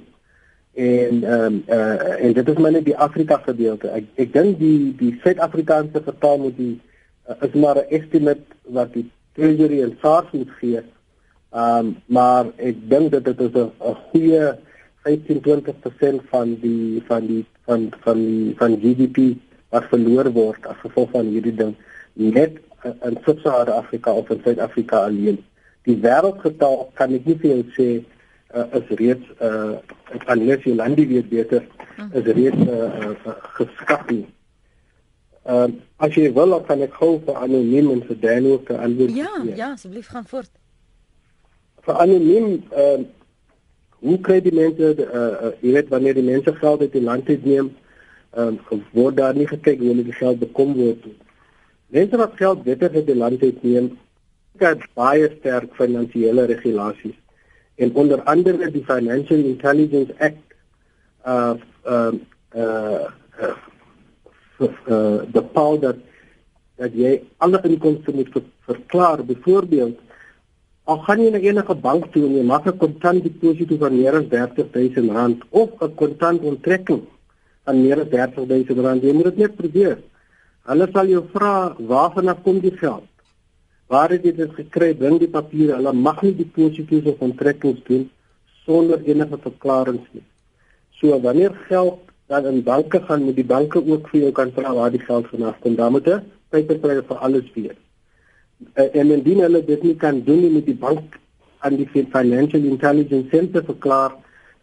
En 0.73 1.23
ehm 1.23 1.43
um, 1.45 1.63
uh, 1.67 2.23
en 2.25 2.34
dit 2.34 2.49
is 2.49 2.58
maar 2.58 2.71
net 2.71 2.86
die 2.86 2.97
Afrika 2.97 3.38
gedeelte. 3.45 3.91
Ek 3.93 4.08
ek 4.25 4.34
dink 4.34 4.58
die 4.60 4.95
die 4.97 5.12
Suid-Afrikaanse 5.23 6.02
vertaal 6.06 6.41
moet 6.45 6.58
die 6.58 6.80
uh, 7.30 7.36
is 7.45 7.54
maar 7.54 7.78
'n 7.78 7.93
estimate 7.99 8.58
wat 8.80 8.93
die 8.93 9.06
Treasury 9.38 9.84
en 9.84 9.97
SARS 10.02 10.32
moet 10.32 10.56
gee. 10.62 10.82
Ehm 10.82 11.86
um, 11.86 11.95
maar 12.06 12.49
ek 12.58 12.82
dink 12.89 13.12
dat 13.12 13.30
dit 13.30 13.39
is 13.39 13.54
'n 13.54 13.97
goeie 14.10 14.56
15-20% 15.06 16.25
van 16.32 16.58
die 16.62 17.04
van 17.06 17.28
die 17.28 17.45
van 17.65 17.91
van 18.02 18.54
van 18.58 18.80
GDP 18.82 19.38
wat 19.69 19.86
verloor 19.93 20.32
word 20.32 20.65
as 20.65 20.82
gevolg 20.82 21.13
van 21.13 21.30
hierdie 21.30 21.56
ding 21.56 21.75
net 22.13 22.58
in 22.83 23.17
Sub-Sahara 23.25 23.77
Afrika 23.77 24.11
of 24.11 24.29
in 24.29 24.41
Suid-Afrika 24.43 25.05
alleen. 25.05 25.43
Die 25.87 25.97
wêreldgetal 26.01 26.89
kan 26.93 27.13
ek 27.15 27.25
nie 27.27 27.37
vir 27.41 27.51
jou 27.51 27.63
sê 27.75 27.89
uh, 28.55 28.65
is 28.79 28.89
reeds 28.99 29.27
uh 29.41 29.77
kan 30.25 30.41
net 30.45 30.63
jou 30.65 30.75
landie 30.75 31.07
weet 31.07 31.29
beter 31.29 31.65
is 32.13 32.25
reeds 32.35 32.63
uh, 32.67 33.11
uh, 33.11 33.35
geskak 33.57 34.09
nie. 34.11 34.25
Ehm 35.45 35.75
uh, 35.75 35.85
as 35.99 36.15
jy 36.15 36.31
wil 36.33 36.55
kan 36.67 36.81
ek 36.81 36.95
gou 36.95 37.19
vir 37.25 37.37
anoniem 37.43 37.91
en 37.91 38.01
vir 38.07 38.19
Daniel 38.19 38.59
te 38.63 38.77
antwoord. 38.77 39.15
Ja, 39.15 39.31
gee. 39.43 39.55
ja, 39.55 39.71
asseblief 39.71 40.07
gaan 40.07 40.25
voort. 40.25 40.51
Vir 41.87 42.03
anoniem 42.05 42.51
ehm 42.55 43.05
uh, 43.05 43.07
hoe 43.99 44.19
kry 44.23 44.39
die 44.39 44.55
mense 44.55 44.93
uh, 44.95 45.23
uh 45.47 45.53
jy 45.61 45.73
weet 45.75 45.89
wanneer 45.91 46.15
die 46.15 46.27
mense 46.27 46.53
geld 46.55 46.81
uit 46.81 46.93
die 46.95 47.03
land 47.03 47.29
uitneem, 47.29 47.73
ehm 48.35 48.59
um, 48.71 48.83
word 48.91 49.17
daar 49.17 49.35
nie 49.35 49.47
gekyk 49.47 49.81
hoe 49.81 49.91
hulle 49.91 50.05
die 50.07 50.19
geld 50.21 50.39
bekom 50.39 50.75
word 50.77 51.05
nie. 51.05 51.17
Mense 51.89 52.17
wat 52.17 52.38
geld 52.38 52.63
wettig 52.63 52.93
uit 52.93 53.08
die 53.08 53.15
land 53.15 53.41
uitneem, 53.41 53.97
het 54.60 54.84
baie 54.93 55.30
sterk 55.39 55.71
finansiële 55.78 56.45
regulasies 56.49 57.15
en 57.80 57.93
onder 57.95 58.21
andere 58.28 58.67
die 58.71 58.84
Financial 58.84 59.39
Intelligence 59.39 60.13
Act 60.19 60.43
uh 61.25 61.56
uh 61.88 62.12
uh, 62.56 63.06
uh, 63.41 63.56
uh 64.88 65.21
bepaal 65.32 65.80
dat 65.80 65.95
dat 66.80 66.95
jy 66.95 67.21
alle 67.38 67.60
inkomste 67.67 68.12
moet 68.15 68.30
ver, 68.36 68.43
verklaar 68.67 69.23
byvoorbeeld 69.25 69.97
al 70.84 70.99
gaan 71.06 71.23
jy 71.23 71.32
na 71.32 71.41
enige 71.43 71.75
bank 71.75 72.12
toe 72.13 72.25
en 72.28 72.36
jy 72.36 72.43
maak 72.43 72.67
'n 72.67 72.78
kontant 72.78 73.23
deposito 73.23 73.78
van 73.78 73.95
meer 73.95 74.15
as 74.19 74.28
30000 74.28 75.12
rand 75.12 75.43
of 75.49 75.69
'n 75.82 75.95
kontant 75.95 76.41
onttrekking 76.41 77.02
van 77.63 77.82
meer 77.82 77.99
as 78.02 78.10
30000 78.10 78.80
rand, 78.80 79.04
jy 79.04 79.13
moet 79.13 79.30
dit 79.32 79.38
net 79.38 79.56
probeer. 79.56 79.97
Hulle 80.69 80.88
sal 80.93 81.08
jou 81.10 81.23
vra 81.34 81.75
waarvan 81.91 82.34
kom 82.43 82.60
die 82.60 82.75
geld? 82.77 83.08
Waar 83.89 84.13
het 84.13 84.23
jy 84.23 84.36
dit 84.38 84.51
gekry? 84.53 84.93
Bring 84.93 85.17
die 85.19 85.32
papiere. 85.32 85.79
Hulle 85.79 85.93
mag 85.93 86.21
nie 86.21 86.36
deposito's 86.38 87.08
of 87.10 87.23
onttrekkings 87.25 87.82
doen 87.88 88.10
sonder 88.65 89.01
enige 89.01 89.38
verklaring 89.41 90.03
nie. 90.13 90.25
So 90.99 91.19
wanneer 91.19 91.55
geld 91.67 92.05
dan 92.29 92.45
in 92.45 92.63
banke 92.63 93.01
gaan, 93.01 93.23
moet 93.25 93.36
die 93.36 93.45
banke 93.45 93.82
ook 93.82 94.12
vir 94.12 94.27
jou 94.27 94.32
kan 94.32 94.51
vra 94.53 94.73
waar 94.73 94.91
die 94.93 95.01
geld 95.01 95.27
vandaan 95.32 95.55
kom. 95.63 95.75
Dan 95.75 95.91
moet 95.91 96.05
jy 96.05 96.19
papertrail 96.53 97.03
vir 97.05 97.21
alles 97.25 97.47
weet 97.55 97.77
uh, 98.75 98.88
en 99.01 99.13
indien 99.15 99.43
hulle 99.45 99.62
dit 99.65 99.84
nie 99.86 99.95
kan 100.03 100.21
doen 100.25 100.41
nie 100.43 100.51
met 100.55 100.65
die 100.69 100.77
bank 100.77 101.17
aan 101.65 101.77
die 101.79 101.88
Financial 101.91 102.65
Intelligence 102.71 103.29
Center 103.34 103.63
verklaar 103.67 104.15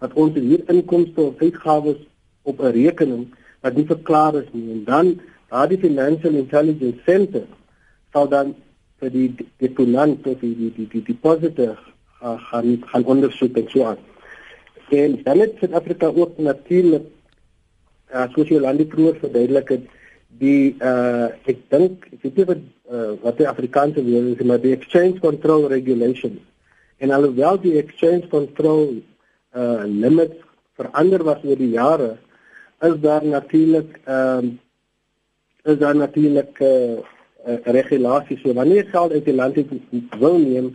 dat 0.03 0.15
ons 0.15 0.37
hier 0.37 0.65
inkomste 0.73 1.29
of 1.31 1.43
uitgawes 1.43 2.01
op 2.43 2.61
'n 2.61 2.75
rekening 2.79 3.27
wat 3.63 3.77
nie 3.77 3.87
verklaar 3.87 4.35
is 4.43 4.49
nie 4.53 4.71
en 4.73 4.85
dan 4.85 5.21
daardie 5.51 5.79
Financial 5.79 6.35
Intelligence 6.35 7.03
Center 7.05 7.45
sal 8.13 8.29
dan 8.29 8.55
vir 9.01 9.11
die 9.13 9.29
deponent 9.61 10.27
of 10.27 10.41
die 10.41 10.55
die 10.57 10.71
die, 10.77 10.89
die 10.95 11.05
depositor 11.11 11.77
uh, 12.23 12.37
gaan 12.51 12.83
gaan 12.93 13.05
ondersoek 13.05 13.59
en 13.61 13.69
so 13.73 13.85
aan. 13.85 14.01
En 14.91 15.19
dan 15.23 15.43
het 15.43 15.59
Suid-Afrika 15.59 16.07
ook 16.07 16.39
natuurlik 16.39 17.07
uh, 18.15 18.27
soos 18.35 18.49
Jolande 18.49 18.87
vroeër 18.89 19.21
verduidelik 19.21 19.69
het 19.75 19.87
die 20.41 20.77
uh 20.85 21.29
ek 21.49 21.63
dink 21.73 22.07
ek 22.13 22.25
weet 22.25 22.49
wat 22.51 22.63
uh, 22.93 23.13
wat 23.23 23.39
die 23.41 23.49
Afrikaanse 23.49 24.05
woord 24.05 24.41
is 24.41 24.49
maar 24.49 24.61
die 24.61 24.75
exchange 24.77 25.21
control 25.23 25.69
regulations 25.73 26.43
en 27.01 27.13
alhoewel 27.17 27.61
die 27.63 27.77
exchange 27.81 28.29
control 28.33 28.99
uh 29.57 29.85
limits 29.87 30.37
verander 30.77 31.25
was 31.25 31.45
oor 31.45 31.57
die 31.57 31.73
jare 31.73 32.17
is 32.85 32.97
daar 33.01 33.25
natuurlik 33.25 34.01
ehm 34.05 34.45
um, 34.45 34.55
is 35.67 35.79
daar 35.79 35.97
natuurlik 35.97 36.59
uh, 36.61 36.99
uh 37.47 37.59
regulasies 37.79 38.41
so 38.43 38.53
wanneer 38.55 38.87
geld 38.91 39.13
uit 39.13 39.25
die 39.25 39.35
land 39.35 39.59
wil 40.19 40.39
neem 40.39 40.71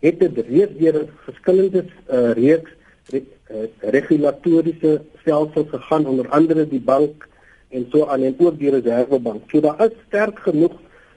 het 0.00 0.20
dit 0.20 0.38
reeds 0.48 0.76
deur 0.78 1.04
verskillende 1.26 1.84
uh 2.10 2.32
reeks 2.38 2.70
re, 3.12 3.22
uh, 3.50 3.66
regulatoriese 3.80 5.00
stelsels 5.20 5.68
gegaan 5.70 6.06
onder 6.06 6.28
andere 6.28 6.68
die 6.68 6.80
bank 6.80 7.28
en 7.68 7.86
so 7.92 8.06
aan 8.06 8.22
en 8.22 8.34
ook 8.38 8.58
die 8.58 8.70
reservebank. 8.70 9.50
So 9.50 9.60
daar 9.60 9.80
is 9.84 9.96
sterk 10.06 10.38
genoeg 10.38 10.72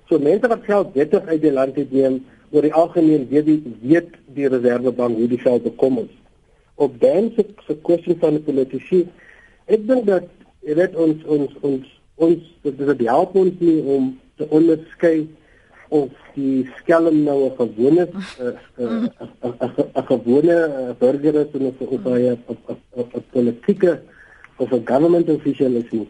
so 0.09 0.19
mense 0.19 0.47
wat 0.47 0.65
geld 0.67 0.93
wettig 0.93 1.27
uit 1.27 1.41
die 1.41 1.51
land 1.51 1.75
het 1.79 1.91
neem 1.91 2.19
oor 2.51 2.67
die 2.67 2.73
algemeen 2.73 3.27
weet 3.29 3.47
die 3.47 3.61
weet 3.81 4.17
die 4.35 4.49
reservebank 4.51 5.17
hoe 5.17 5.29
die 5.31 5.39
geld 5.39 5.63
gekom 5.63 6.01
het. 6.03 6.11
Op 6.75 6.99
dan 6.99 7.31
se 7.35 7.45
se 7.67 7.77
kwessie 7.87 8.17
van 8.19 8.39
die 8.39 8.45
politici 8.49 9.05
ek 9.65 9.87
dink 9.87 10.07
dat 10.07 10.27
dit 10.67 10.95
ons 10.95 11.23
ons 11.25 11.55
ons 11.61 11.97
ons 12.21 12.41
dit 12.65 12.81
is 12.85 12.97
die 12.99 13.09
help 13.09 13.35
ons 13.35 13.59
nie 13.59 13.77
om 13.95 14.11
te 14.39 14.47
onderskei 14.57 15.27
of 15.91 16.09
die 16.35 16.63
skelm 16.79 17.23
nou 17.27 17.39
'n 17.49 17.55
gewone 17.59 18.07
'n 19.97 20.05
gewone 20.11 20.57
burger 20.99 21.35
is 21.43 21.51
of 21.69 21.81
of 21.81 22.03
hy 22.03 22.21
'n 22.31 23.23
politieke 23.31 23.99
of 24.57 24.71
'n 24.71 24.85
government 24.85 25.29
official 25.29 25.73
is 25.81 25.89
nie. 25.91 26.09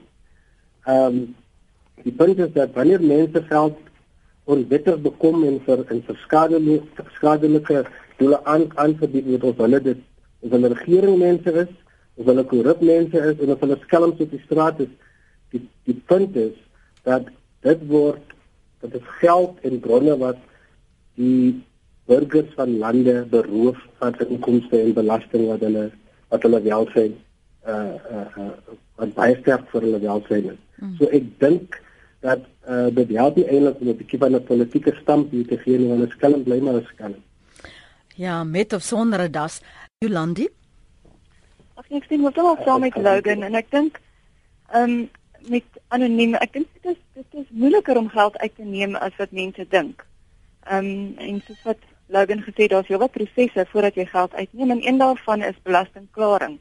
Ehm 0.85 1.35
die 2.03 2.11
punt 2.11 2.39
is 2.39 2.51
dat 2.53 2.73
wanneer 2.73 3.01
mense 3.01 3.41
geld 3.49 3.77
onwettig 4.45 5.01
bekom 5.01 5.43
en 5.43 5.59
vir 5.65 5.85
in 5.93 6.01
verskadelike 6.05 7.03
skadelike 7.17 7.85
doele 8.17 8.39
aan 8.45 8.65
aangebied 8.75 9.25
word 9.25 9.43
of 9.43 9.57
hulle 9.57 9.79
dit 9.81 9.99
of 10.41 10.51
hulle 10.51 10.73
regering 10.73 11.17
mense 11.17 11.51
is 11.63 11.71
of 12.15 12.25
hulle 12.25 12.43
korrup 12.43 12.81
mense 12.81 13.17
is 13.31 13.37
en 13.39 13.51
of 13.51 13.59
hulle 13.59 13.77
skelms 13.85 14.19
op 14.19 14.31
die 14.31 14.41
straat 14.45 14.79
is 14.79 14.91
die 15.51 15.63
die 15.89 15.97
punt 16.11 16.35
is 16.35 16.55
dat 17.07 17.29
dit 17.65 17.87
word 17.87 18.35
dat 18.81 18.91
dit 18.91 19.11
geld 19.21 19.59
en 19.67 19.79
bronne 19.79 20.17
wat 20.17 20.39
die 21.19 21.63
burgers 22.09 22.53
van 22.55 22.77
lande 22.77 23.25
beroof 23.29 23.77
van 23.99 24.15
inkomste 24.27 24.79
en 24.81 24.93
belasting 24.93 25.47
wat 25.47 25.65
hulle 25.67 25.89
wat 26.33 26.47
hulle 26.47 26.61
welsyn 26.67 27.17
uh 27.67 27.93
uh, 28.15 28.27
uh 28.41 28.51
wat 29.01 29.13
baie 29.17 29.37
sterk 29.41 29.67
vir 29.71 29.85
hulle 29.85 29.99
welsyn 30.01 30.51
is. 30.53 30.61
Mm. 30.81 30.95
So 30.97 31.09
ek 31.17 31.27
dink 31.43 31.77
dat 32.25 32.45
uh 32.69 32.87
dit 32.93 33.13
help 33.17 33.37
nie 33.37 33.47
eintlik 33.47 33.81
om 33.81 33.91
'n 33.93 33.99
bietjie 34.01 34.19
van 34.23 34.35
'n 34.35 34.43
politieke 34.49 34.95
stamp 35.01 35.31
hier 35.31 35.47
te 35.47 35.57
gee 35.57 35.77
nie 35.77 35.89
want 35.89 36.01
dit 36.05 36.17
skelm 36.17 36.43
bly 36.43 36.59
maar 36.59 36.81
skelm. 36.93 37.21
Ja, 38.15 38.43
met 38.43 38.73
of 38.73 38.81
sonder 38.81 39.21
'n 39.27 39.31
das, 39.31 39.61
Jolandi. 39.99 40.47
Ag 41.75 41.85
ek 41.89 42.05
sien 42.09 42.21
wat 42.21 42.37
al 42.37 42.57
saam 42.65 42.81
met 42.81 42.95
Logan 42.95 43.43
en 43.43 43.55
ek 43.55 43.71
dink 43.71 43.99
ehm 44.73 44.89
um, 44.89 45.09
met 45.49 45.81
anoniem, 45.87 46.35
ek 46.35 46.53
dink 46.53 46.67
dit 46.73 46.91
is 46.91 46.99
dit 47.13 47.39
is 47.41 47.47
moeiliker 47.49 47.97
om 47.97 48.09
geld 48.09 48.37
uit 48.37 48.55
te 48.55 48.63
neem 48.63 48.95
as 48.95 49.15
wat 49.17 49.31
mense 49.31 49.65
dink. 49.69 50.05
Ehm 50.67 50.85
um, 50.85 51.17
en 51.17 51.41
soos 51.47 51.63
wat 51.63 51.87
Logan 52.11 52.43
gesê 52.43 52.67
daar's 52.67 52.87
heelwat 52.87 53.11
prosesse 53.11 53.65
voordat 53.71 53.95
jy 53.95 54.05
geld 54.05 54.33
uitneem 54.33 54.71
en 54.71 54.87
een 54.87 54.97
daarvan 54.97 55.41
is 55.47 55.63
belastingklaring 55.63 56.59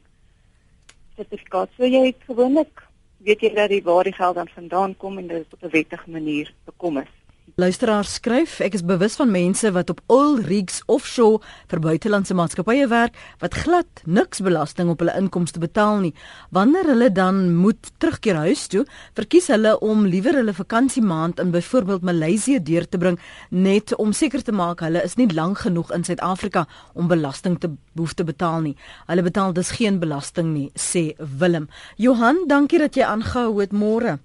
sertifikaat. 1.15 1.69
So 1.77 1.85
jy 1.85 2.05
het 2.05 2.23
gewoonlik 2.25 2.85
weet 3.25 3.41
jy 3.41 3.51
dat 3.53 3.69
die 3.69 3.83
waar 3.83 4.07
die 4.07 4.15
geld 4.15 4.35
dan 4.35 4.49
vandaan 4.53 4.95
kom 4.97 5.17
en 5.17 5.27
dit 5.27 5.53
op 5.53 5.63
'n 5.63 5.73
wettige 5.75 6.09
manier 6.09 6.53
bekom 6.65 6.97
is. 6.97 7.11
Luisteraar 7.59 8.07
skryf, 8.07 8.61
ek 8.63 8.77
is 8.77 8.83
bewus 8.87 9.17
van 9.19 9.27
mense 9.31 9.67
wat 9.75 9.89
op 9.91 9.99
oil 10.13 10.37
rigs 10.45 10.77
offshore 10.87 11.41
vir 11.67 11.81
buitelandse 11.83 12.35
maatskappye 12.37 12.85
werk 12.87 13.17
wat 13.43 13.57
glad 13.65 14.03
niks 14.07 14.39
belasting 14.39 14.87
op 14.93 15.03
hulle 15.03 15.17
inkomste 15.19 15.59
betaal 15.59 15.99
nie. 15.99 16.13
Wanneer 16.55 16.87
hulle 16.93 17.09
dan 17.11 17.41
moet 17.59 17.91
terugkeer 17.99 18.39
huis 18.45 18.63
toe, 18.71 18.85
verkies 19.19 19.51
hulle 19.51 19.75
om 19.83 20.07
liewer 20.07 20.39
hulle 20.39 20.55
vakansiemaand 20.55 21.43
in 21.43 21.51
byvoorbeeld 21.51 22.07
Maleisië 22.07 22.63
deur 22.63 22.87
te 22.87 23.01
bring 23.01 23.19
net 23.49 23.91
om 23.99 24.15
seker 24.15 24.47
te 24.47 24.55
maak 24.55 24.85
hulle 24.87 25.03
is 25.03 25.17
nie 25.19 25.27
lank 25.35 25.65
genoeg 25.65 25.91
in 25.91 26.07
Suid-Afrika 26.07 26.65
om 26.95 27.11
belasting 27.11 27.59
te 27.59 27.73
hoef 27.99 28.15
te 28.15 28.23
betaal 28.23 28.61
nie. 28.69 28.77
Hulle 29.11 29.27
betaal 29.27 29.51
dus 29.51 29.75
geen 29.75 29.99
belasting 29.99 30.53
nie, 30.55 30.69
sê 30.79 31.11
Willem. 31.19 31.67
Johan, 31.99 32.45
dankie 32.47 32.79
dat 32.79 32.95
jy 32.95 33.03
aangehou 33.03 33.59
het 33.59 33.75
môre. 33.75 34.21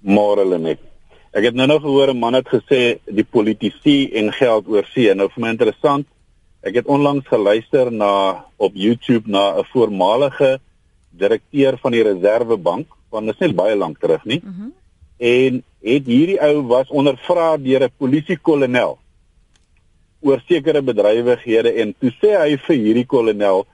Môre 0.00 0.48
Lenet. 0.48 0.89
Ek 1.30 1.44
het 1.46 1.54
nou 1.54 1.66
nog 1.70 1.82
gehoor 1.82 2.10
'n 2.10 2.18
man 2.18 2.34
het 2.34 2.48
gesê 2.48 2.98
die 3.06 3.24
politici 3.24 4.10
en 4.12 4.32
geld 4.32 4.66
oor 4.68 4.84
see. 4.84 5.14
Nou 5.14 5.28
vir 5.28 5.42
my 5.42 5.48
interessant. 5.48 6.06
Ek 6.62 6.74
het 6.74 6.86
onlangs 6.86 7.26
geluister 7.26 7.92
na 7.92 8.44
op 8.56 8.72
YouTube 8.74 9.30
na 9.30 9.58
'n 9.58 9.64
voormalige 9.64 10.60
direkteur 11.10 11.78
van 11.78 11.92
die 11.92 12.02
Reserwebank, 12.02 12.86
want 13.10 13.26
dit 13.26 13.34
is 13.34 13.46
net 13.46 13.56
baie 13.56 13.76
lank 13.76 13.98
terug 13.98 14.24
nie. 14.24 14.40
Mm 14.44 14.54
-hmm. 14.54 14.72
En 15.18 15.64
het 15.82 16.06
hierdie 16.06 16.40
ou 16.40 16.62
was 16.66 16.88
ondervra 16.88 17.56
deur 17.56 17.84
'n 17.84 17.92
polisiekolonel 17.96 18.98
oor 20.20 20.42
sekere 20.46 20.82
bedrywighede 20.82 21.72
en 21.72 21.94
toe 21.98 22.10
sê 22.10 22.36
hy 22.36 22.56
vir 22.56 22.76
hierdie 22.76 23.06
kolonel 23.06 23.66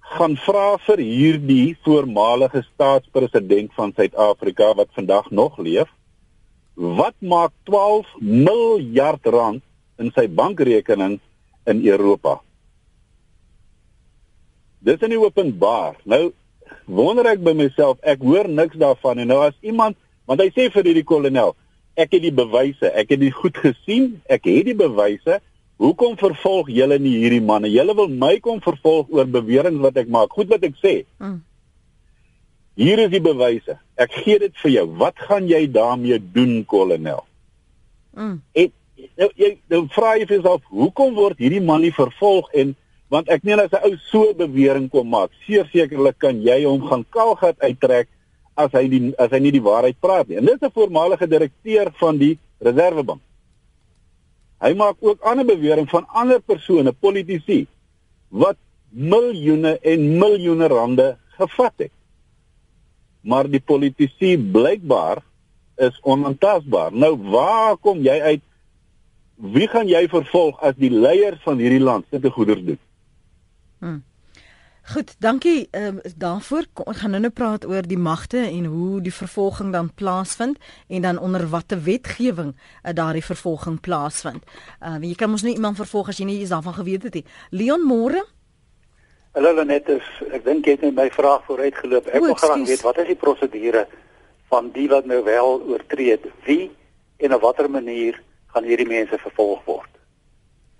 gaan 0.00 0.36
vra 0.36 0.76
vir 0.86 0.98
hierdie 0.98 1.76
voormalige 1.84 2.62
staatspresident 2.62 3.72
van 3.74 3.92
Suid-Afrika 3.96 4.74
wat 4.74 4.88
vandag 4.92 5.30
nog 5.30 5.58
leef 5.58 5.88
wat 6.76 7.16
maak 7.24 7.52
12 7.64 8.06
miljard 8.20 9.24
rand 9.32 9.62
in 9.98 10.12
sy 10.12 10.26
bankrekening 10.28 11.18
in 11.66 11.80
Europa. 11.88 12.40
Dis 14.84 15.00
nie 15.08 15.18
openbaar. 15.18 15.96
Nou 16.04 16.30
wonder 16.84 17.26
ek 17.32 17.40
by 17.42 17.56
myself, 17.56 17.98
ek 18.04 18.22
hoor 18.22 18.48
niks 18.48 18.76
daarvan 18.78 19.22
en 19.22 19.32
nou 19.32 19.40
as 19.46 19.56
iemand, 19.64 19.96
want 20.28 20.42
hy 20.42 20.50
sê 20.52 20.68
vir 20.70 20.90
hierdie 20.90 21.06
kolonel, 21.06 21.54
ek 21.96 22.12
het 22.14 22.22
die 22.26 22.34
bewyse, 22.34 22.90
ek 22.92 23.14
het 23.14 23.22
dit 23.22 23.34
goed 23.34 23.56
gesien, 23.62 24.16
ek 24.28 24.46
het 24.50 24.68
die 24.68 24.76
bewyse. 24.76 25.40
Hoekom 25.80 26.14
vervolg 26.20 26.70
julle 26.72 26.96
nie 27.00 27.18
hierdie 27.20 27.42
manne? 27.44 27.68
Julle 27.68 27.96
wil 27.96 28.08
my 28.08 28.36
kom 28.44 28.62
vervolg 28.64 29.10
oor 29.12 29.26
beweringe 29.28 29.82
wat 29.82 29.98
ek 30.00 30.08
maak. 30.12 30.32
Goed 30.32 30.48
wat 30.52 30.64
ek 30.64 30.78
sê. 30.80 30.94
Mm. 31.20 31.40
Hier 32.76 33.00
is 33.00 33.08
die 33.12 33.22
bewyse. 33.24 33.78
Ek 33.96 34.12
gee 34.12 34.38
dit 34.38 34.52
vir 34.60 34.70
jou. 34.74 34.84
Wat 35.00 35.16
gaan 35.28 35.46
jy 35.48 35.62
daarmee 35.72 36.18
doen, 36.20 36.58
kolonel? 36.68 37.22
Mm. 38.16 38.42
En 38.52 38.72
nou 39.16 39.28
jy 39.40 39.54
nou 39.72 39.86
vra 39.94 40.16
jy 40.20 40.26
vir 40.28 40.36
jouself, 40.38 40.66
hoekom 40.72 41.14
word 41.16 41.40
hierdie 41.40 41.62
man 41.64 41.80
nie 41.84 41.94
vervolg 41.96 42.50
en 42.56 42.74
want 43.12 43.30
ek 43.32 43.44
meen 43.46 43.62
as 43.62 43.72
'n 43.72 43.84
ou 43.86 43.96
so 44.10 44.34
bewering 44.34 44.90
kom 44.90 45.08
maak, 45.08 45.30
sekerlik 45.46 46.18
kan 46.18 46.42
jy 46.42 46.64
hom 46.64 46.82
gaan 46.88 47.04
kaalgat 47.10 47.56
uittrek 47.60 48.08
as 48.56 48.72
hy 48.72 48.88
die 48.88 49.14
as 49.18 49.30
hy 49.30 49.38
nie 49.38 49.52
die 49.52 49.62
waarheid 49.62 50.00
praat 50.00 50.28
nie. 50.28 50.36
En 50.36 50.44
dit 50.44 50.54
is 50.54 50.68
'n 50.68 50.72
voormalige 50.72 51.26
direkteur 51.26 51.92
van 51.96 52.18
die 52.18 52.38
Reservebank. 52.60 53.20
Hy 54.60 54.72
maak 54.74 54.96
ook 55.00 55.20
ander 55.20 55.44
bewering 55.44 55.88
van 55.88 56.06
ander 56.08 56.40
persone, 56.40 56.92
politici 56.92 57.66
wat 58.28 58.56
miljoene 58.90 59.78
en 59.82 60.18
miljoene 60.18 60.68
rande 60.68 61.16
gevat 61.38 61.72
het 61.76 61.95
maar 63.26 63.50
die 63.50 63.60
politici 63.60 64.36
blykbaar 64.38 65.22
is 65.76 65.98
onaantastbaar. 66.02 66.94
Nou 66.94 67.16
waar 67.30 67.76
kom 67.76 68.00
jy 68.04 68.20
uit 68.20 68.42
wie 69.36 69.68
gaan 69.68 69.88
jy 69.88 70.06
vervolg 70.08 70.60
as 70.64 70.76
die 70.80 70.90
leiers 70.90 71.42
van 71.44 71.58
hierdie 71.60 71.82
land 71.82 72.06
sulke 72.10 72.30
goeders 72.32 72.62
doen? 72.64 72.78
Hmm. 73.84 74.04
Goed, 74.86 75.16
dankie 75.18 75.66
ehm 75.70 75.96
uh, 75.98 76.12
daarvoor. 76.16 76.66
Ons 76.86 77.00
gaan 77.02 77.10
nou-nou 77.10 77.32
praat 77.34 77.66
oor 77.66 77.82
die 77.82 77.98
magte 77.98 78.38
en 78.38 78.64
hoe 78.70 79.00
die 79.02 79.12
vervolging 79.12 79.72
dan 79.74 79.90
plaasvind 79.94 80.58
en 80.86 81.02
dan 81.02 81.18
onder 81.18 81.48
watter 81.50 81.82
wetgewing 81.82 82.54
uh, 82.54 82.92
daardie 82.94 83.24
vervolging 83.24 83.80
plaasvind. 83.80 84.46
Ehm 84.80 85.02
uh, 85.02 85.08
jy 85.08 85.14
kan 85.18 85.30
mos 85.30 85.42
nie 85.42 85.56
iemand 85.58 85.76
vervolg 85.76 86.08
as 86.08 86.22
jy 86.22 86.28
nie 86.30 86.40
iets 86.40 86.54
daarvan 86.54 86.78
geweet 86.78 87.02
het 87.02 87.18
nie. 87.18 87.24
Leon 87.50 87.82
Moore 87.82 88.24
Hallo 89.36 89.64
net 89.68 89.84
is 89.92 90.04
ek 90.32 90.46
dink 90.46 90.64
jy 90.64 90.78
het 90.78 90.84
net 90.86 90.94
my 90.96 91.10
vraag 91.12 91.42
vooruitgeloop. 91.44 92.06
Ek 92.08 92.22
wil 92.24 92.38
graag 92.40 92.62
weet 92.64 92.84
wat 92.86 93.02
is 93.02 93.10
die 93.10 93.18
prosedure 93.20 93.82
van 94.48 94.70
die 94.72 94.86
wat 94.88 95.04
nou 95.04 95.18
wel 95.26 95.60
oortree 95.74 96.14
het? 96.14 96.24
Wie 96.46 96.70
en 97.20 97.36
op 97.36 97.44
watter 97.44 97.68
manier 97.68 98.16
gaan 98.54 98.64
hierdie 98.64 98.88
mense 98.88 99.18
vervolg 99.20 99.60
word? 99.68 99.92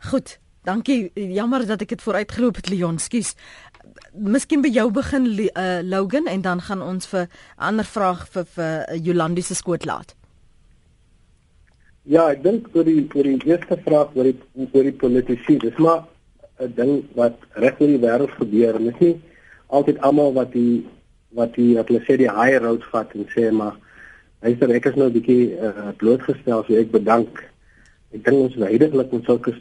Goed. 0.08 0.38
Dankie. 0.64 1.12
Jammer 1.14 1.66
dat 1.68 1.84
ek 1.84 1.92
dit 1.98 2.02
vooruitgeloop 2.02 2.62
het 2.62 2.72
Leon. 2.72 2.96
Skus 2.96 3.34
miskien 4.16 4.64
by 4.64 4.72
jou 4.72 4.88
begin 4.88 5.28
uh, 5.36 5.84
Logan 5.84 6.24
en 6.24 6.40
dan 6.40 6.64
gaan 6.64 6.80
ons 6.80 7.12
vir 7.12 7.28
'n 7.28 7.68
ander 7.68 7.84
vraag 7.84 8.24
vir 8.32 8.48
vir 8.56 8.72
uh, 8.88 8.96
Jolandi 8.96 9.44
se 9.44 9.54
skoot 9.54 9.84
laat. 9.84 10.16
Ja, 12.08 12.30
ek 12.32 12.42
dink 12.42 12.72
oor 12.72 12.88
die 12.88 13.04
oor 13.04 13.22
die 13.22 13.38
eerste 13.44 13.76
vraag 13.84 14.16
oor 14.16 14.32
die 14.32 14.38
oor 14.72 14.82
die 14.82 14.96
politici, 14.96 15.60
dis 15.60 15.76
maar 15.76 16.06
'n 16.60 16.72
ding 16.74 16.92
wat 17.14 17.36
reg 17.52 17.80
oor 17.80 17.86
die 17.88 18.04
wêreld 18.04 18.30
gebeur. 18.30 18.78
Dit 18.78 18.94
is 18.94 19.00
nie 19.00 19.16
altyd 19.66 20.00
almal 20.00 20.32
wat 20.32 20.52
die 20.52 20.86
wat 21.36 21.54
die 21.54 21.74
wat 21.76 21.88
hulle 21.88 22.04
sê 22.06 22.16
die 22.16 22.30
high 22.30 22.56
road 22.62 22.84
vat 22.92 23.12
en 23.14 23.26
sê 23.34 23.50
maar 23.52 23.76
hyster 24.46 24.70
ek 24.70 24.86
is 24.86 24.96
nou 24.96 25.08
'n 25.08 25.16
bietjie 25.18 25.58
uh, 25.58 25.92
blootgestel, 25.96 26.64
so 26.64 26.74
ek 26.74 26.90
bedank. 26.90 27.42
Ek 28.14 28.24
dink 28.24 28.38
ons 28.38 28.54
heidaglik 28.54 29.12
met 29.12 29.24
sulke 29.24 29.52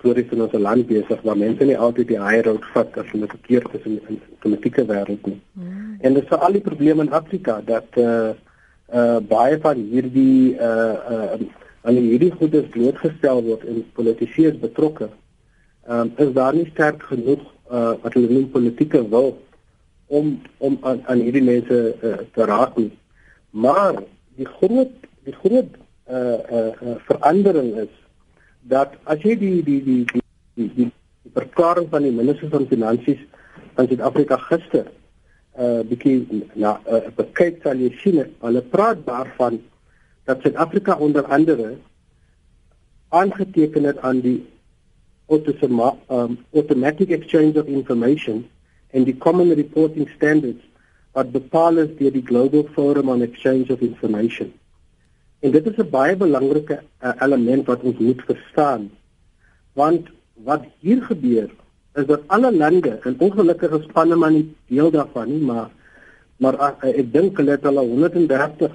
stories 0.00 0.32
in 0.32 0.42
ons 0.42 0.52
land 0.52 0.86
besig 0.86 1.22
waar 1.22 1.36
mense 1.36 1.64
nie 1.64 1.76
altyd 1.76 2.08
die 2.08 2.20
high 2.20 2.42
road 2.46 2.64
vat 2.74 2.98
as 2.98 3.10
hulle 3.12 3.28
verkeerd 3.28 3.74
is 3.74 3.84
in 3.84 4.00
die 4.08 4.20
politieke 4.40 4.86
wêreld 4.88 5.26
nie. 5.26 5.40
Mm. 5.54 5.98
En 6.00 6.14
dit 6.14 6.22
is 6.22 6.28
vir 6.28 6.38
al 6.38 6.52
die 6.52 6.66
probleme 6.68 7.02
in 7.02 7.12
Afrika 7.12 7.60
dat 7.60 7.98
uh, 8.00 8.32
uh, 8.94 9.18
baie 9.20 9.58
van 9.60 9.76
hierdie 9.92 10.56
uh, 10.56 10.96
uh, 11.14 11.40
aan 11.82 11.96
hierdie 11.96 12.32
goeie 12.32 12.62
blootgestel 12.74 13.42
word 13.44 13.64
en 13.68 13.84
politici 13.96 14.46
is 14.48 14.58
betrokke. 14.60 15.10
Um, 15.88 16.12
is 16.16 16.32
daar 16.32 16.54
nie 16.54 16.68
sterk 16.70 17.02
genoeg 17.02 17.40
uh, 17.72 17.94
wat 18.02 18.14
hulle 18.14 18.28
noem 18.28 18.50
politieke 18.52 19.00
wil 19.08 19.30
om 20.06 20.40
om 20.58 20.78
aan, 20.82 21.00
aan 21.06 21.22
hierdie 21.24 21.42
mense 21.42 21.78
uh, 22.02 22.18
te 22.34 22.44
raak 22.44 22.76
nie. 22.76 22.90
Maar 23.50 24.02
die 24.36 24.46
groot 24.46 24.92
die 25.24 25.34
groot 25.40 25.78
uh, 26.10 26.36
eh 26.36 26.82
uh, 26.82 26.96
verandering 27.08 27.72
is 27.86 27.92
dat 28.60 28.94
as 29.04 29.24
jy 29.24 29.36
die 29.38 29.62
die 29.64 29.80
die 29.84 30.04
die 30.12 30.22
die, 30.54 30.68
die, 30.76 30.88
die 31.24 31.32
verklaring 31.34 31.88
van 31.90 32.02
die 32.02 32.12
minister 32.12 32.52
van 32.52 32.68
finansies 32.68 33.22
van 33.74 33.88
Suid-Afrika 33.88 34.36
gister 34.50 34.86
uh 35.58 35.80
bietjie 35.88 36.44
na 36.54 36.76
uh, 36.86 37.06
bekyk 37.16 37.62
sal 37.64 37.80
jy 37.80 37.90
sien 38.02 38.20
hulle 38.44 38.62
praat 38.74 39.06
daarvan 39.06 39.60
dat 40.28 40.42
Suid-Afrika 40.44 40.98
onder 40.98 41.24
andere 41.24 41.76
aangeteken 43.08 43.84
het 43.84 43.98
aan 44.06 44.20
die 44.20 44.38
um, 45.30 46.44
automatic 46.54 47.10
exchange 47.10 47.56
of 47.56 47.68
information 47.68 48.48
and 48.92 49.06
the 49.06 49.12
common 49.12 49.50
reporting 49.50 50.08
standards 50.16 50.62
wat 51.12 51.32
bepaal 51.32 51.78
is 51.82 51.90
deur 51.98 52.12
die 52.14 52.26
Global 52.26 52.66
Forum 52.74 53.08
on 53.08 53.22
Exchange 53.22 53.70
of 53.70 53.80
Information. 53.82 54.52
En 55.42 55.50
dit 55.50 55.66
is 55.66 55.78
'n 55.78 55.90
baie 55.90 56.16
belangrike 56.16 56.76
uh, 57.02 57.12
element 57.20 57.66
wat 57.66 57.82
ons 57.82 57.98
moet 57.98 58.22
verstaan. 58.22 58.90
Want 59.72 60.08
wat 60.34 60.64
hier 60.80 61.02
gebeur 61.02 61.50
is 61.94 62.06
dat 62.06 62.20
alle 62.26 62.52
lande 62.52 62.98
en 63.02 63.16
ongelukkig 63.18 63.70
is 63.78 63.86
Panama 63.92 64.28
nie 64.28 64.54
deel 64.66 64.90
daarvan 64.90 65.28
nie, 65.28 65.40
maar 65.40 65.70
maar 66.36 66.54
uh, 66.54 66.90
ek 66.98 67.12
dink 67.12 67.36
hulle 67.36 67.50
het 67.50 67.66
al 67.66 67.78
130 67.78 68.70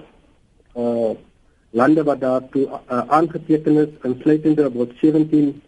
uh 0.76 1.14
lande 1.76 2.04
wat 2.04 2.20
daartoe 2.20 2.68
uh, 2.68 3.02
aangeteken 3.08 3.78
is, 3.78 3.90
insluitende 4.04 4.70
wat 4.72 4.92
17 5.02 5.62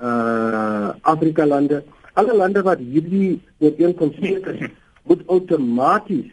uh 0.00 0.88
Afrika 1.00 1.46
lande. 1.46 1.84
Alle 2.12 2.36
lande 2.36 2.62
wat 2.62 2.78
hierdie 2.78 3.40
ooreenkoms 3.58 4.16
het, 4.20 4.70
moet 5.02 5.22
outomaties 5.26 6.32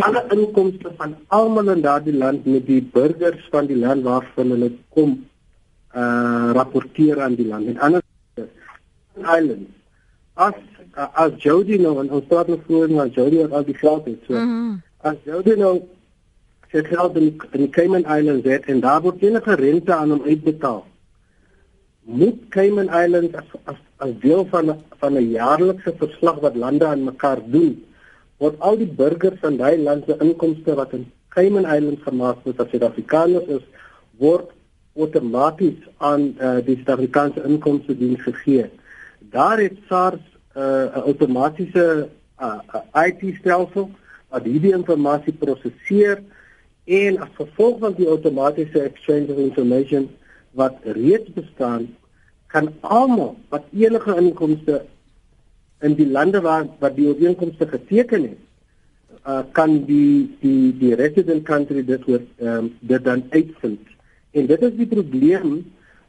alle 0.00 0.22
inkomste 0.32 0.92
van 0.96 1.16
almal 1.28 1.68
in 1.68 1.82
daardie 1.84 2.14
land 2.16 2.44
met 2.44 2.66
die 2.66 2.80
burgers 2.94 3.48
van 3.50 3.66
die 3.68 3.76
land 3.76 4.02
waarvan 4.02 4.54
hulle 4.54 4.70
kom 4.88 5.18
uh 5.94 6.50
rapporteer 6.56 7.20
aan 7.20 7.34
die 7.36 7.46
land. 7.46 7.66
En 7.66 7.78
anders 7.78 8.48
islands 9.16 9.68
as 10.34 10.54
uh, 10.96 11.08
as 11.12 11.32
Jody 11.44 11.76
nou 11.76 11.98
en 12.00 12.08
ons 12.10 12.24
praat 12.28 12.48
nog 12.48 12.60
voor 12.66 12.88
na 12.88 13.06
Jody 13.06 13.42
wat 13.42 13.52
al 13.52 13.64
die 13.64 13.76
geld 13.76 14.04
het. 14.04 14.22
So 14.26 14.32
mm 14.32 14.48
-hmm. 14.48 14.82
as 14.96 15.16
Jody 15.24 15.54
nou 15.60 15.82
sy 16.72 16.84
geld 16.88 17.16
in, 17.16 17.36
in 17.52 17.70
Cayman 17.70 18.08
Islands 18.08 18.48
het 18.48 18.64
en 18.64 18.80
daar 18.80 19.02
word 19.02 19.22
enige 19.22 19.54
rente 19.54 19.94
aan 19.94 20.10
hom 20.10 20.22
uitbetaal. 20.24 20.86
Moet 22.02 22.48
Cayman 22.50 22.90
Islands 22.90 23.34
as 23.34 23.48
as, 23.64 23.76
as 23.98 24.12
deel 24.20 24.46
van 24.50 24.82
van 24.98 25.14
'n 25.14 25.30
jaarlikse 25.30 25.94
verslag 25.96 26.40
wat 26.40 26.56
lande 26.56 26.86
aan 26.86 27.04
mekaar 27.04 27.40
doen 27.46 27.84
word 28.42 28.58
al 28.58 28.76
die 28.80 28.90
burgers 29.00 29.38
van 29.42 29.56
daai 29.60 29.78
land 29.78 30.08
se 30.08 30.16
inkomste 30.24 30.74
wat 30.74 30.92
in 30.98 31.06
Cayman 31.34 31.68
Islands 31.76 32.02
gemaak 32.02 32.42
word 32.44 32.60
as 32.60 32.70
Suid-Afrikaners 32.72 33.46
is 33.56 33.62
word 34.18 34.50
outomaties 34.98 35.78
aan 35.96 36.32
uh, 36.36 36.58
die 36.66 36.76
Suid-Afrikaanse 36.80 37.44
inkomste 37.48 37.94
diens 37.96 38.20
gegee. 38.26 38.66
Daar 39.32 39.62
het 39.62 39.78
SARS 39.88 40.20
uh, 40.20 40.62
'n 40.62 40.98
uh, 40.98 41.06
outomatiese 41.06 42.08
uh, 42.42 42.58
uh, 42.74 43.06
IT 43.06 43.22
stelsel 43.38 43.90
wat 44.28 44.44
hierdie 44.44 44.74
inligting 44.74 45.38
prosesseer 45.38 46.20
en 46.84 47.18
as 47.24 47.32
gevolg 47.38 47.78
van 47.78 47.94
die 47.96 48.08
outomatiese 48.08 48.80
exchange 48.80 49.30
of 49.32 49.38
information 49.38 50.10
wat 50.52 50.78
reeds 50.84 51.32
bestaan 51.32 51.88
kan 52.52 52.68
almal 52.80 53.36
wat 53.48 53.64
enige 53.72 54.16
inkomste 54.20 54.82
in 55.80 55.94
die 55.98 56.06
lande 56.06 56.40
waar 56.40 56.66
wat 56.78 56.96
die 56.96 57.08
ooreenkomste 57.10 57.66
geteken 57.66 58.26
het, 58.28 58.40
uh, 59.26 59.42
kan 59.56 59.78
die 59.88 60.28
die 60.42 60.72
die 60.78 60.94
resident 60.98 61.44
country 61.48 61.84
dit 61.86 62.04
word 62.08 62.26
ehm 62.38 62.66
um, 62.66 62.70
dit 62.80 63.04
dan 63.04 63.24
uitvind. 63.30 63.94
En 64.32 64.46
dit 64.46 64.62
is 64.68 64.76
die 64.78 64.88
probleem 64.88 65.56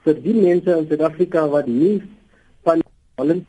vir 0.05 0.19
die 0.25 0.35
mense 0.35 0.77
in 0.77 0.87
Suid-Afrika 0.89 1.47
wat 1.51 1.67
nie 1.67 2.01
van 2.67 2.83
hulle 3.21 3.39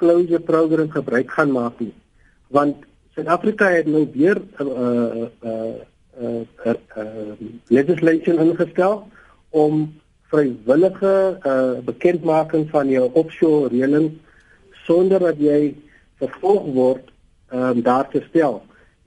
closure 0.00 0.40
program 0.40 0.90
gebruik 0.90 1.30
gaan 1.36 1.52
maak 1.52 1.80
nie. 1.82 1.92
Want 2.48 2.86
Suid-Afrika 3.14 3.70
het 3.74 3.86
nou 3.86 4.06
weer 4.14 4.38
'n 4.38 4.66
uh, 4.66 4.70
uh, 4.70 5.28
uh, 5.50 5.74
uh, 6.20 6.42
uh, 6.66 6.74
uh, 6.96 7.34
legislation 7.68 8.38
ingestel 8.38 9.08
om 9.50 9.99
vrywillige 10.30 11.14
uh, 11.42 11.78
bekendmaking 11.84 12.68
van 12.70 12.88
jou 12.88 13.06
offshore 13.18 13.70
reëlings 13.72 14.18
sonder 14.86 15.22
dat 15.22 15.38
jy 15.42 15.74
vervolg 16.22 16.66
word 16.74 17.08
um, 17.52 17.82
daar 17.82 18.08
te 18.10 18.22
stel. 18.28 18.60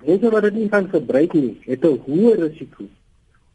Mense 0.04 0.32
wat 0.34 0.48
dit 0.48 0.58
nie 0.62 0.70
kan 0.72 0.90
gebruik 0.92 1.34
nie, 1.34 1.56
het 1.68 1.86
'n 1.86 2.02
hoë 2.08 2.34
risiko 2.42 2.88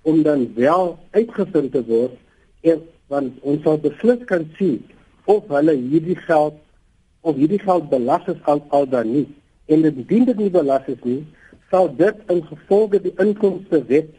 om 0.02 0.22
dan 0.22 0.48
wel 0.54 0.98
uitgevind 1.10 1.72
te 1.72 1.82
word 1.84 2.16
en 2.60 2.80
want 3.08 3.32
ons 3.42 3.62
sal 3.62 3.78
beslis 3.78 4.24
kan 4.24 4.48
sien 4.56 4.80
of 5.24 5.48
hulle 5.48 5.74
hierdie 5.76 6.16
geld 6.28 6.56
of 7.20 7.36
hierdie 7.36 7.60
geld 7.60 7.88
belas 7.90 8.24
is 8.26 8.40
al, 8.44 8.64
al 8.68 8.88
dan 8.88 9.12
nie. 9.12 9.26
En 9.66 9.84
indien 9.84 10.24
dit 10.24 10.36
nie 10.36 10.50
belas 10.50 10.86
is 10.86 11.02
nie, 11.02 11.26
sal 11.70 11.90
dit 11.96 12.16
in 12.32 12.40
gevolge 12.46 13.00
die 13.04 13.14
inkomste 13.20 13.82
wet 13.88 14.14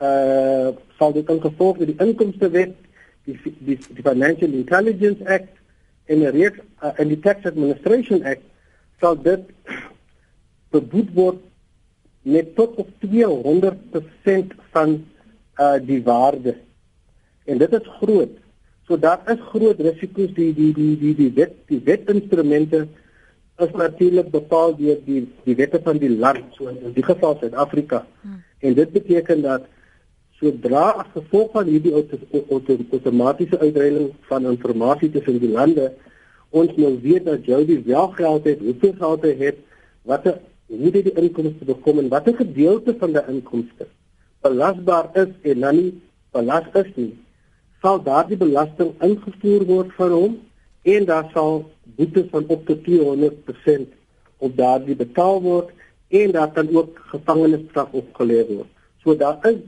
uh 0.00 0.72
sal 0.98 1.12
dit 1.12 1.28
in 1.30 1.40
gevolge 1.40 1.86
die 1.86 1.98
inkomste 1.98 2.50
wet 2.50 2.74
die 3.24 3.38
die, 3.42 3.78
die 3.78 4.02
Financial 4.02 4.50
Intelligence 4.50 5.24
Act 5.26 5.52
en 6.06 6.20
die 6.24 6.32
reeks 6.34 6.60
uh, 6.82 6.92
in 6.98 7.08
die 7.08 7.20
Tax 7.20 7.46
Administration 7.46 8.24
Act 8.24 8.42
sal 9.00 9.16
dit 9.22 9.46
verboed 10.74 11.12
word 11.14 11.42
met 12.24 12.54
tot 12.56 12.76
op 12.80 12.88
200% 13.04 14.54
van 14.72 14.94
uh 15.60 15.76
die 15.86 16.02
waarde. 16.02 16.56
En 17.44 17.58
dit 17.58 17.72
is 17.72 17.90
groot. 18.00 18.32
So 18.88 18.98
daar 18.98 19.20
is 19.30 19.42
groot 19.52 19.80
risiko's 19.80 20.32
die 20.34 20.52
die 20.54 20.72
die 20.74 20.96
die 20.98 21.14
die 21.14 21.32
wet 21.36 21.52
die 21.68 21.80
wetinstrumente 21.84 22.86
is 23.62 23.70
natuurlik 23.70 24.30
bepaal 24.30 24.74
deur 24.76 24.98
die 25.04 25.28
die 25.44 25.54
wette 25.54 25.80
van 25.84 26.00
die 26.02 26.10
land 26.10 26.56
so 26.56 26.66
in 26.72 26.92
die 26.96 27.04
geval 27.04 27.36
Suid-Afrika. 27.40 28.06
Hmm. 28.20 28.42
En 28.58 28.74
dit 28.74 28.92
beteken 28.92 29.42
dat 29.42 29.68
sodra 30.44 30.86
as 31.00 31.12
gevolg 31.16 31.52
van 31.56 31.68
hierdie 31.72 31.94
outomatiese 31.96 33.58
uitreiling 33.58 34.10
van 34.28 34.50
inligting 34.52 35.12
tussen 35.14 35.40
die 35.40 35.52
lande 35.52 35.92
ons 36.54 36.76
nou 36.78 36.92
weet 37.02 37.24
dat 37.26 37.46
Jody 37.48 37.80
wel 37.86 38.08
geld 38.14 38.44
het, 38.46 38.60
hoeveel 38.62 38.94
geld 39.00 39.24
hy 39.26 39.34
het, 39.40 39.56
watter 40.06 40.38
hoe 40.70 40.90
dit 40.94 41.08
die 41.08 41.14
inkomste 41.18 41.66
bekom 41.66 41.98
en 41.98 42.10
watter 42.12 42.36
gedeelte 42.38 42.94
van 43.00 43.14
die 43.16 43.24
inkomste 43.32 43.88
belasbaar 44.44 45.10
is 45.24 45.32
en 45.50 45.64
dan 45.64 45.78
nie 45.80 45.90
belas 46.36 46.68
is 46.78 46.90
nie, 46.94 47.12
sal 47.82 48.02
daardie 48.04 48.38
belasting 48.38 48.92
ingevoer 49.02 49.64
word 49.70 49.94
vir 49.98 50.14
hom 50.14 50.38
en 50.94 51.08
daar 51.10 51.26
sal 51.32 51.64
boetes 51.98 52.30
van 52.30 52.46
op 52.52 52.66
tot 52.68 52.84
200% 52.86 53.90
op 54.44 54.56
daardie 54.56 54.96
betaal 55.00 55.40
word 55.42 55.72
en 56.14 56.34
daar 56.36 56.52
kan 56.52 56.68
ook 56.76 57.00
gevangenisstraf 57.10 57.96
opgelê 57.96 58.44
word. 58.50 58.70
So 59.02 59.16
daar 59.16 59.40
is 59.48 59.62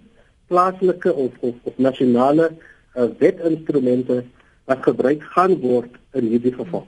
plaaslike 0.46 1.12
of 1.12 1.32
of, 1.40 1.54
of 1.62 1.78
nasionale 1.78 2.50
uh, 2.94 3.08
wetinstrumente 3.18 4.24
wat 4.66 4.82
gebruik 4.82 5.22
gaan 5.22 5.58
word 5.62 5.98
in 6.12 6.28
hierdie 6.32 6.54
geval. 6.54 6.86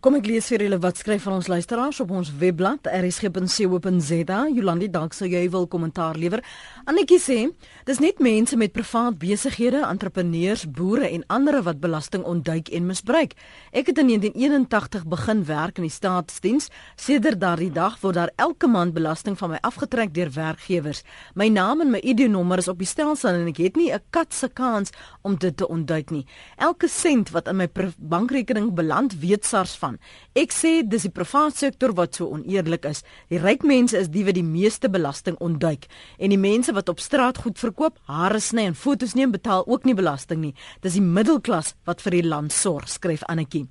Kom 0.00 0.14
ek 0.16 0.24
lees 0.30 0.46
vir 0.48 0.62
julle 0.64 0.78
wat 0.80 0.96
skryf 0.96 1.26
van 1.26 1.34
ons 1.36 1.48
luisteraars 1.52 1.98
op 2.00 2.12
ons 2.16 2.30
webblad 2.40 2.86
rsg.co.za. 2.88 4.36
Jolandi, 4.48 4.86
dalk 4.88 5.12
sou 5.12 5.26
jy 5.28 5.42
wil 5.52 5.66
kommentaar 5.68 6.16
lewer. 6.16 6.40
Annetjie 6.88 7.18
sê, 7.20 7.36
dis 7.84 8.00
net 8.00 8.22
mense 8.24 8.56
met 8.56 8.72
privaat 8.72 9.18
besighede, 9.20 9.82
entrepreneurs, 9.84 10.62
boere 10.64 11.04
en 11.10 11.26
ander 11.28 11.58
wat 11.66 11.82
belasting 11.82 12.24
ontduik 12.24 12.70
en 12.72 12.86
misbruik. 12.88 13.34
Ek 13.76 13.90
het 13.92 14.00
in 14.00 14.08
1981 14.14 15.04
begin 15.04 15.42
werk 15.50 15.82
in 15.82 15.84
die 15.84 15.92
staatsdiens. 15.92 16.70
Sedert 16.96 17.42
daardie 17.44 17.68
dag 17.68 18.00
word 18.00 18.16
daar 18.22 18.32
elke 18.40 18.72
maand 18.72 18.96
belasting 18.96 19.36
van 19.36 19.52
my 19.52 19.60
afgetrek 19.68 20.16
deur 20.16 20.32
werkgewers. 20.32 21.04
My 21.36 21.50
naam 21.52 21.84
en 21.84 21.92
my 21.92 22.00
ID-nommer 22.00 22.64
is 22.64 22.72
op 22.72 22.80
die 22.80 22.88
stelsel 22.88 23.36
en 23.36 23.52
ek 23.52 23.60
het 23.66 23.76
nie 23.76 23.92
'n 23.92 24.00
kat 24.08 24.32
se 24.32 24.48
kans 24.48 24.96
om 25.20 25.36
dit 25.36 25.54
te 25.54 25.68
ontduik 25.68 26.10
nie. 26.10 26.24
Elke 26.56 26.88
sent 26.88 27.36
wat 27.36 27.48
in 27.48 27.56
my 27.56 27.68
bankrekening 27.98 28.72
beland, 28.72 29.20
weet 29.20 29.44
SARS 29.44 29.76
van 29.76 29.89
gaan. 29.90 29.98
Ek 30.38 30.52
sê 30.54 30.80
dis 30.86 31.06
die 31.06 31.12
private 31.12 31.56
sektor 31.56 31.94
wat 31.96 32.14
so 32.18 32.30
oneerlik 32.30 32.86
is. 32.88 33.02
Die 33.30 33.40
ryk 33.40 33.64
mense 33.66 33.98
is 33.98 34.10
die 34.10 34.24
wat 34.24 34.36
die 34.38 34.46
meeste 34.46 34.88
belasting 34.90 35.36
ontduik 35.40 35.88
en 36.18 36.30
die 36.30 36.40
mense 36.40 36.72
wat 36.72 36.88
op 36.88 37.00
straat 37.00 37.38
goed 37.42 37.58
verkoop, 37.58 37.98
hare 38.06 38.40
sny 38.40 38.68
en 38.70 38.74
fotos 38.74 39.14
neem, 39.14 39.32
betaal 39.32 39.66
ook 39.66 39.84
nie 39.84 39.94
belasting 39.94 40.40
nie. 40.40 40.54
Dis 40.82 40.98
die 40.98 41.04
middelklas 41.04 41.74
wat 41.86 42.02
vir 42.04 42.20
die 42.20 42.26
land 42.26 42.52
sorg, 42.52 42.88
skryf 42.88 43.24
Annetjie. 43.28 43.66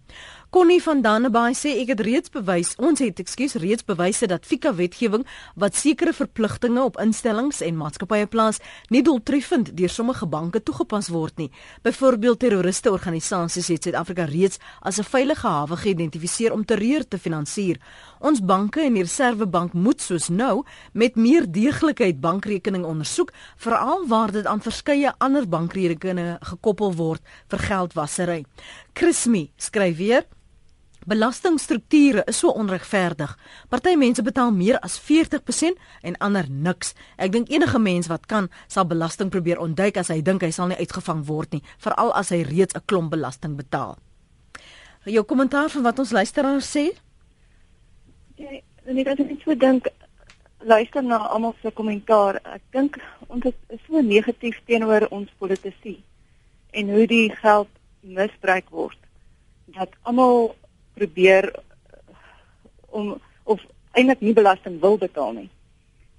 Connie 0.49 0.81
van 0.81 1.03
Dannebaai 1.05 1.53
sê 1.53 1.75
ek 1.77 1.91
het 1.91 1.99
reeds 2.01 2.31
bewys, 2.33 2.71
ons 2.81 2.97
het 3.03 3.19
ekskuus 3.21 3.53
reeds 3.61 3.85
bewyse 3.85 4.25
dat 4.25 4.47
FICA 4.49 4.71
wetgewing 4.73 5.21
wat 5.61 5.75
sekere 5.77 6.09
verpligtinge 6.09 6.81
op 6.81 6.95
instellings 6.97 7.59
en 7.61 7.75
maatskappye 7.77 8.25
plaas, 8.33 8.57
nie 8.89 9.03
doeltreffend 9.05 9.69
deur 9.77 9.93
sommige 9.93 10.25
banke 10.25 10.57
toegepas 10.65 11.11
word 11.13 11.37
nie. 11.37 11.51
Byvoorbeeld 11.85 12.39
terroriste 12.41 12.89
organisasies 12.89 13.69
het 13.69 13.85
Suid-Afrika 13.85 14.25
reeds 14.25 14.57
as 14.81 14.97
'n 14.97 15.05
veilige 15.05 15.47
hawe 15.47 15.77
geïdentifiseer 15.77 16.51
om 16.51 16.65
terreur 16.65 17.07
te 17.07 17.19
finansier. 17.19 17.77
Ons 18.19 18.41
banke 18.41 18.81
en 18.81 18.93
die 18.93 19.03
Reserwebank 19.03 19.73
moet 19.73 20.01
soos 20.01 20.29
nou 20.29 20.63
met 20.93 21.15
meer 21.15 21.45
deeglikheid 21.45 22.19
bankrekeninge 22.19 22.87
ondersoek, 22.87 23.31
veral 23.55 24.07
waar 24.07 24.31
dit 24.31 24.45
aan 24.45 24.61
verskeie 24.61 25.13
ander 25.19 25.47
bankrekeninge 25.47 26.37
gekoppel 26.41 26.95
word 26.95 27.21
vir 27.49 27.59
geldwasery. 27.59 28.45
Chrismi 28.93 29.51
skryf 29.57 29.97
weer 29.97 30.25
Belastingstrukture 31.07 32.23
is 32.27 32.39
so 32.39 32.51
onregverdig. 32.51 33.37
Party 33.69 33.95
mense 33.95 34.23
betaal 34.23 34.51
meer 34.51 34.79
as 34.83 34.99
40% 34.99 35.79
en 36.01 36.17
ander 36.19 36.49
niks. 36.49 36.93
Ek 37.17 37.31
dink 37.31 37.49
enige 37.49 37.79
mens 37.79 38.09
wat 38.11 38.27
kan, 38.27 38.49
sal 38.67 38.85
belasting 38.85 39.31
probeer 39.31 39.59
ontduik 39.59 39.97
as 39.97 40.11
hy 40.11 40.21
dink 40.21 40.43
hy 40.43 40.51
sal 40.51 40.67
nie 40.67 40.79
uitgevang 40.79 41.23
word 41.27 41.55
nie, 41.55 41.63
veral 41.79 42.11
as 42.13 42.29
hy 42.35 42.43
reeds 42.43 42.75
'n 42.75 42.83
klomp 42.85 43.11
belasting 43.11 43.55
betaal. 43.55 43.97
Jou 45.05 45.23
kommentaar 45.23 45.69
van 45.69 45.83
wat 45.83 45.99
ons 45.99 46.11
luisteraars 46.11 46.75
sê? 46.75 46.91
Ja, 48.35 48.49
net 48.85 49.07
as 49.07 49.19
ek 49.19 49.41
so 49.43 49.55
dink 49.55 49.87
luister 50.59 51.01
na 51.03 51.17
almal 51.17 51.55
se 51.61 51.71
kommentaar. 51.71 52.39
Ek 52.43 52.61
dink 52.71 52.99
ons 53.27 53.45
is 53.45 53.79
so 53.87 54.01
negatief 54.01 54.59
teenoor 54.65 55.07
ons 55.11 55.29
politici 55.39 56.03
en 56.71 56.89
hoe 56.89 57.07
die 57.07 57.29
geld 57.41 57.69
misbruik 58.01 58.69
word 58.69 58.97
dat 59.73 59.93
almal 60.03 60.55
probeer 60.99 61.49
uh, 61.55 62.13
om 62.89 63.15
of 63.43 63.63
eintlik 63.97 64.21
nie 64.21 64.35
belasting 64.37 64.79
wil 64.83 64.97
betaal 65.01 65.33
nie. 65.37 65.49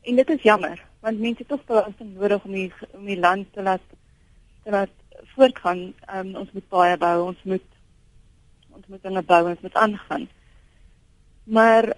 En 0.08 0.16
dit 0.16 0.30
is 0.34 0.42
jammer, 0.42 0.80
want 1.04 1.20
mense 1.20 1.44
het 1.44 1.48
tog 1.48 1.64
belasting 1.68 2.14
nodig 2.16 2.44
om 2.44 2.56
die 2.56 2.68
om 2.96 3.04
die 3.06 3.18
land 3.20 3.52
te 3.52 3.62
laat 3.62 3.84
te 4.64 4.72
laat 4.74 4.94
voortgaan. 5.34 5.90
Um, 6.14 6.34
ons 6.42 6.52
moet 6.56 6.68
baie 6.72 6.96
bou, 7.00 7.16
ons 7.30 7.42
moet 7.44 7.66
ons 8.70 8.86
moet 8.86 9.02
dinge 9.02 9.22
bou, 9.22 9.42
ons 9.50 9.66
moet 9.66 9.80
aangaan. 9.84 10.28
Maar 11.44 11.92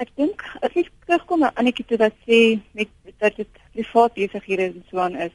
ek 0.00 0.12
dink 0.16 0.42
as 0.64 0.74
ek 0.80 0.90
terugkom 1.06 1.44
aan 1.44 1.56
Annetjie 1.60 1.86
toe 1.86 2.00
wat 2.00 2.16
sê 2.26 2.58
met 2.76 2.90
dat 3.20 3.36
dit 3.36 3.62
privaat 3.74 4.16
besighede 4.16 4.70
en 4.70 4.84
so 4.88 5.02
aan 5.02 5.18
is. 5.28 5.34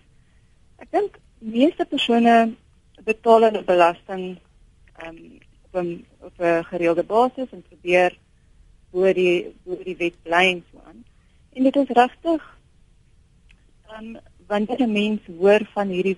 Ek 0.82 0.92
dink 0.92 1.20
meeste 1.40 1.86
persone 1.86 2.56
betaal 3.06 3.50
hulle 3.50 3.66
belasting 3.68 4.24
ehm 5.02 5.10
um, 5.10 5.20
'n 5.76 6.06
op 6.20 6.40
'n 6.40 6.64
gereelde 6.64 7.04
basis 7.04 7.52
en 7.52 7.64
probeer 7.70 8.18
bo 8.92 9.14
die 9.14 9.56
bo 9.64 9.76
die 9.84 9.98
wet 9.98 10.18
bly 10.24 10.46
en 10.54 10.64
so 10.72 10.80
aan. 10.88 11.04
En 11.54 11.64
dit 11.64 11.76
is 11.76 11.88
regtig 11.88 12.42
ehm 13.88 14.16
um, 14.16 14.18
wanneer 14.48 14.82
'n 14.82 14.92
mens 14.92 15.22
hoor 15.40 15.66
van 15.74 15.88
hierdie 15.88 16.18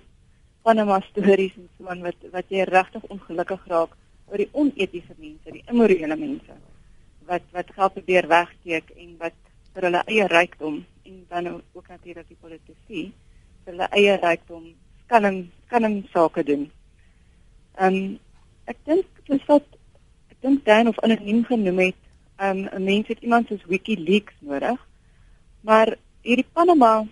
Panama 0.62 1.00
stories 1.00 1.54
en 1.56 1.68
so 1.78 1.86
aan 1.86 2.02
wat 2.02 2.18
wat 2.32 2.44
jy 2.48 2.62
regtig 2.62 3.02
ongelukkig 3.02 3.66
raak 3.66 3.96
oor 4.28 4.36
die 4.36 4.50
onetiese 4.52 5.14
mense, 5.16 5.52
die 5.52 5.64
immorele 5.66 6.16
mense 6.16 6.54
wat 7.28 7.42
wat 7.52 7.72
geld 7.76 7.92
probeer 7.92 8.28
wegsteek 8.28 8.90
en 8.96 9.16
wat 9.18 9.36
vir 9.74 9.86
hulle 9.88 10.02
eie 10.06 10.26
rykdom 10.26 10.84
en 11.08 11.24
dan 11.28 11.62
ook 11.72 11.88
natuurlik 11.88 12.28
die 12.28 12.40
politici 12.40 13.02
vir 13.64 13.72
hulle 13.72 13.88
eie 14.00 14.16
rykdom 14.16 14.64
skelm 15.04 15.50
skelm 15.66 16.00
sake 16.12 16.44
doen. 16.44 16.70
Ehm 17.78 17.94
um, 17.94 18.18
ek 18.68 18.80
dink 18.84 19.17
dis 19.28 19.44
wat 19.46 19.64
ek 20.32 20.40
dink 20.44 20.64
Dan 20.64 20.88
of 20.88 20.98
anoniem 21.04 21.44
genoem 21.44 21.78
het, 21.78 22.00
um, 22.40 22.68
'n 22.72 22.84
mens 22.84 23.08
het 23.08 23.20
iemand 23.20 23.48
soos 23.48 23.64
WikiLeaks 23.66 24.34
nodig. 24.40 24.78
Maar 25.60 25.96
hierdie 26.22 26.46
Panama 26.52 27.06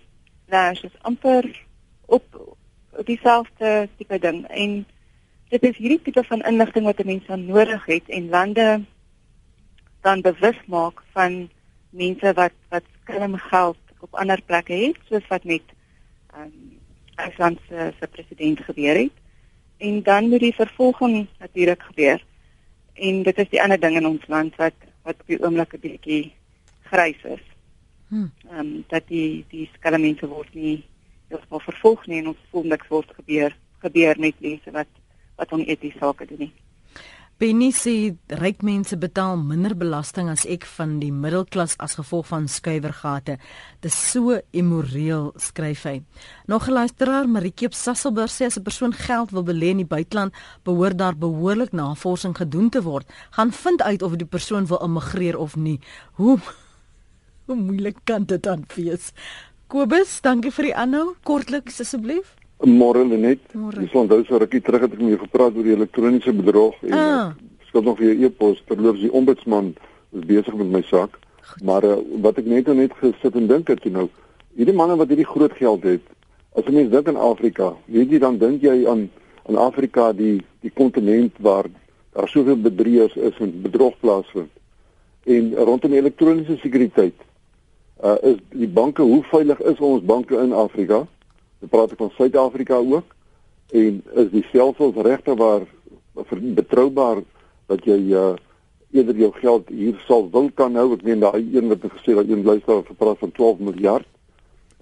laas 0.47 0.81
is 0.81 1.01
amper 1.01 1.65
op 2.05 2.55
op 2.97 3.05
dieselfde 3.05 3.89
tipe 3.97 4.19
ding 4.19 4.45
en 4.47 4.85
dit 5.49 5.63
is 5.63 5.77
hierdie 5.77 6.01
tipe 6.01 6.23
van 6.23 6.41
inligting 6.41 6.85
wat 6.85 6.99
'n 6.99 7.05
mens 7.05 7.25
dan 7.25 7.45
nodig 7.45 7.85
het 7.85 8.09
en 8.09 8.29
lande 8.29 8.81
dan 10.01 10.21
bewus 10.21 10.59
maak 10.65 11.03
van 11.11 11.49
mense 11.89 12.33
wat 12.33 12.55
wat 12.69 12.83
skelm 13.01 13.37
geld 13.37 13.77
op 13.99 14.15
ander 14.15 14.41
plekke 14.41 14.73
het 14.73 14.97
soos 15.09 15.27
wat 15.27 15.43
met 15.43 15.63
ehm 16.33 16.41
um, 16.41 16.79
IJsland 17.15 17.59
se 17.67 17.93
se 17.99 18.07
president 18.07 18.59
gebeur 18.59 18.97
het 18.97 19.15
en 19.77 20.03
dan 20.03 20.29
moet 20.29 20.39
die 20.39 20.55
vervolging 20.55 21.27
natuurlik 21.39 21.81
gebeur. 21.81 22.23
En 22.93 23.23
dit 23.23 23.37
is 23.37 23.49
die 23.49 23.61
ander 23.61 23.79
ding 23.79 23.95
in 23.95 24.07
ons 24.07 24.27
land 24.27 24.55
wat 24.55 24.73
wat 25.07 25.19
op 25.19 25.27
die 25.27 25.39
oomblik 25.43 25.73
'n 25.73 25.79
bietjie 25.79 26.33
grys 26.89 27.23
is. 27.23 27.43
Hm. 28.07 28.27
Ehm 28.49 28.59
um, 28.59 28.83
dat 28.87 29.07
die 29.07 29.45
die 29.49 29.69
skelmense 29.73 30.27
word 30.27 30.53
nie 30.53 30.83
heeltemal 31.27 31.59
vervolg 31.59 32.05
nie 32.07 32.19
en 32.19 32.27
ons 32.27 32.47
voel 32.51 32.63
niks 32.63 32.87
word 32.87 33.09
gebeur 33.15 33.55
gebeur 33.83 34.19
met 34.19 34.39
mense 34.39 34.71
wat 34.71 34.87
wat 35.35 35.51
onetiese 35.51 35.97
sake 35.97 36.25
doen 36.25 36.39
nie. 36.39 36.53
Benny 37.37 37.67
sê 37.69 38.15
ryk 38.33 38.63
mense 38.65 38.97
betaal 38.97 39.35
minder 39.37 39.75
belasting 39.77 40.25
as 40.31 40.41
ek 40.49 40.63
van 40.73 40.95
die 40.97 41.11
middelklas 41.13 41.75
as 41.77 41.93
gevolg 41.99 42.25
van 42.31 42.47
skuiwergate. 42.49 43.35
Dis 43.85 43.93
so 43.93 44.39
immoreel, 44.57 45.27
skryf 45.37 45.83
hy. 45.85 46.01
Nog 46.49 46.65
'n 46.67 46.73
luisteraar, 46.73 47.29
Marieke 47.29 47.69
Sasselburg 47.69 48.31
sê 48.31 48.45
as 48.45 48.57
'n 48.57 48.63
persoon 48.63 48.93
geld 48.93 49.29
wil 49.31 49.43
belê 49.43 49.69
in 49.69 49.77
die 49.77 49.85
buiteland, 49.85 50.33
behoort 50.63 50.97
daar 50.97 51.15
behoorlik 51.15 51.73
navorsing 51.73 52.35
gedoen 52.35 52.69
te 52.69 52.81
word. 52.81 53.05
Gaan 53.29 53.51
vind 53.51 53.81
uit 53.81 54.01
of 54.01 54.15
die 54.15 54.25
persoon 54.25 54.65
wil 54.65 54.81
immigreer 54.81 55.37
of 55.37 55.55
nie. 55.55 55.79
Hoe 56.13 56.39
hoe 57.45 57.55
moeilik 57.55 57.97
kan 58.03 58.23
dit 58.23 58.43
dan 58.43 58.65
wees? 58.75 59.13
Kobus, 59.67 60.21
dankie 60.21 60.51
vir 60.51 60.63
die 60.63 60.75
aanhou. 60.75 61.15
Kortliks 61.23 61.81
asseblief. 61.81 62.33
Môre 62.65 63.05
net. 63.05 63.39
Dis 63.53 63.93
onthou 63.93 64.23
so 64.25 64.37
rukkie 64.41 64.61
terug 64.61 64.81
het 64.81 64.93
ek 64.93 64.99
met 64.99 65.13
jou 65.13 65.19
gepraat 65.21 65.55
oor 65.55 65.63
die 65.63 65.75
elektroniese 65.75 66.33
bedrog 66.33 66.73
en 66.81 66.97
ah. 66.97 67.31
skuld 67.69 67.85
nog 67.85 67.97
vir 67.99 68.07
jou 68.09 68.25
e-pos 68.25 68.63
terloops 68.65 69.03
die 69.03 69.11
ombudsman 69.13 69.75
is 70.17 70.25
besig 70.25 70.55
met 70.57 70.71
my 70.73 70.81
saak. 70.89 71.19
Maar 71.63 71.85
uh, 71.85 71.97
wat 72.23 72.39
ek 72.41 72.49
net 72.49 72.67
net 72.73 72.95
gesit 72.97 73.35
en 73.37 73.47
dink 73.47 73.69
het 73.69 73.85
nou, 73.93 74.07
hierdie 74.57 74.73
manne 74.75 74.97
wat 74.97 75.13
hierdie 75.13 75.27
groot 75.27 75.53
geld 75.53 75.85
het, 75.85 76.01
as 76.57 76.65
jy 76.65 76.73
mens 76.79 76.89
dink 76.91 77.11
aan 77.11 77.19
Afrika, 77.21 77.75
weet 77.85 78.11
jy 78.11 78.19
dan 78.25 78.39
dink 78.41 78.65
jy 78.65 78.83
aan 78.89 79.07
aan 79.47 79.59
Afrika 79.61 80.09
die 80.11 80.41
die 80.65 80.71
kontinent 80.75 81.37
waar 81.39 81.69
daar 82.17 82.27
soveel 82.27 82.57
bedrieërs 82.59 83.15
is 83.15 83.37
en 83.39 83.53
bedrog 83.61 83.93
plaasvind. 84.01 84.49
En 85.23 85.53
rondom 85.55 85.93
elektroniese 85.93 86.57
sekuriteit, 86.63 87.15
uh 88.03 88.17
is 88.33 88.41
die 88.49 88.67
banke, 88.67 89.05
hoe 89.05 89.21
veilig 89.29 89.61
is 89.61 89.79
ons 89.79 90.03
banke 90.03 90.35
in 90.41 90.53
Afrika? 90.53 91.05
Dit 91.59 91.69
praat 91.69 91.91
ek 91.91 91.97
van 91.97 92.11
Suid-Afrika 92.15 92.77
ook 92.77 93.15
en 93.71 94.03
is 94.23 94.29
die 94.31 94.45
stelsels 94.49 94.95
regte 94.95 95.35
waar 95.35 95.65
betroubaar 96.57 97.23
dat 97.67 97.83
jy 97.85 97.97
uh, 98.15 98.33
eerder 98.91 99.17
jou 99.19 99.31
geld 99.41 99.69
hier 99.69 99.97
sal 100.07 100.29
wil 100.31 100.49
kan 100.55 100.75
hou. 100.79 100.91
Ek 100.95 101.03
meen 101.03 101.19
daai 101.19 101.41
een 101.43 101.67
wat 101.71 101.83
gesê 101.97 102.15
dat 102.15 102.29
een 102.29 102.45
luisteraar 102.45 102.85
gepraat 102.87 103.19
van 103.23 103.31
12 103.31 103.59
miljard. 103.59 104.07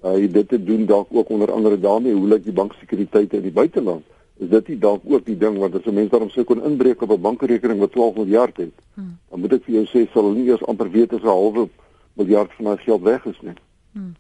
uh 0.06 0.32
dit 0.32 0.50
te 0.50 0.64
doen 0.64 0.86
dalk 0.86 1.08
ook 1.10 1.30
onder 1.30 1.52
andere 1.52 1.80
daarmee 1.80 2.14
hoe 2.14 2.28
lyk 2.28 2.44
die 2.44 2.54
banksekuriteite 2.54 3.38
in 3.38 3.42
die 3.42 3.52
buiteland? 3.52 4.04
Is 4.38 4.50
dit 4.50 4.68
nie 4.68 4.78
dalk 4.78 5.02
ook 5.10 5.26
die 5.26 5.38
ding 5.38 5.58
want 5.58 5.76
as 5.76 5.86
'n 5.86 5.94
mens 5.94 6.10
daarom 6.10 6.30
sou 6.30 6.44
kon 6.44 6.64
inbreek 6.64 7.02
op 7.02 7.12
'n 7.12 7.22
bankrekening 7.22 7.80
wat 7.80 7.92
12 7.92 8.16
miljard 8.16 8.58
het, 8.58 8.74
hmm. 8.94 9.18
dan 9.30 9.40
moet 9.40 9.54
ek 9.54 9.64
vir 9.64 9.74
jou 9.74 9.86
sê 9.86 10.12
sal 10.12 10.24
hulle 10.24 10.36
nie 10.36 10.50
eers 10.50 10.66
amper 10.66 10.92
weet 10.92 11.14
as 11.14 11.22
'n 11.22 11.28
halwe 11.28 11.70
miljard 12.14 12.52
van 12.54 12.66
daai 12.66 12.78
geld 12.78 13.02
weg 13.02 13.26
is 13.26 13.42
nie. 13.42 13.58
Hmm. 13.92 14.16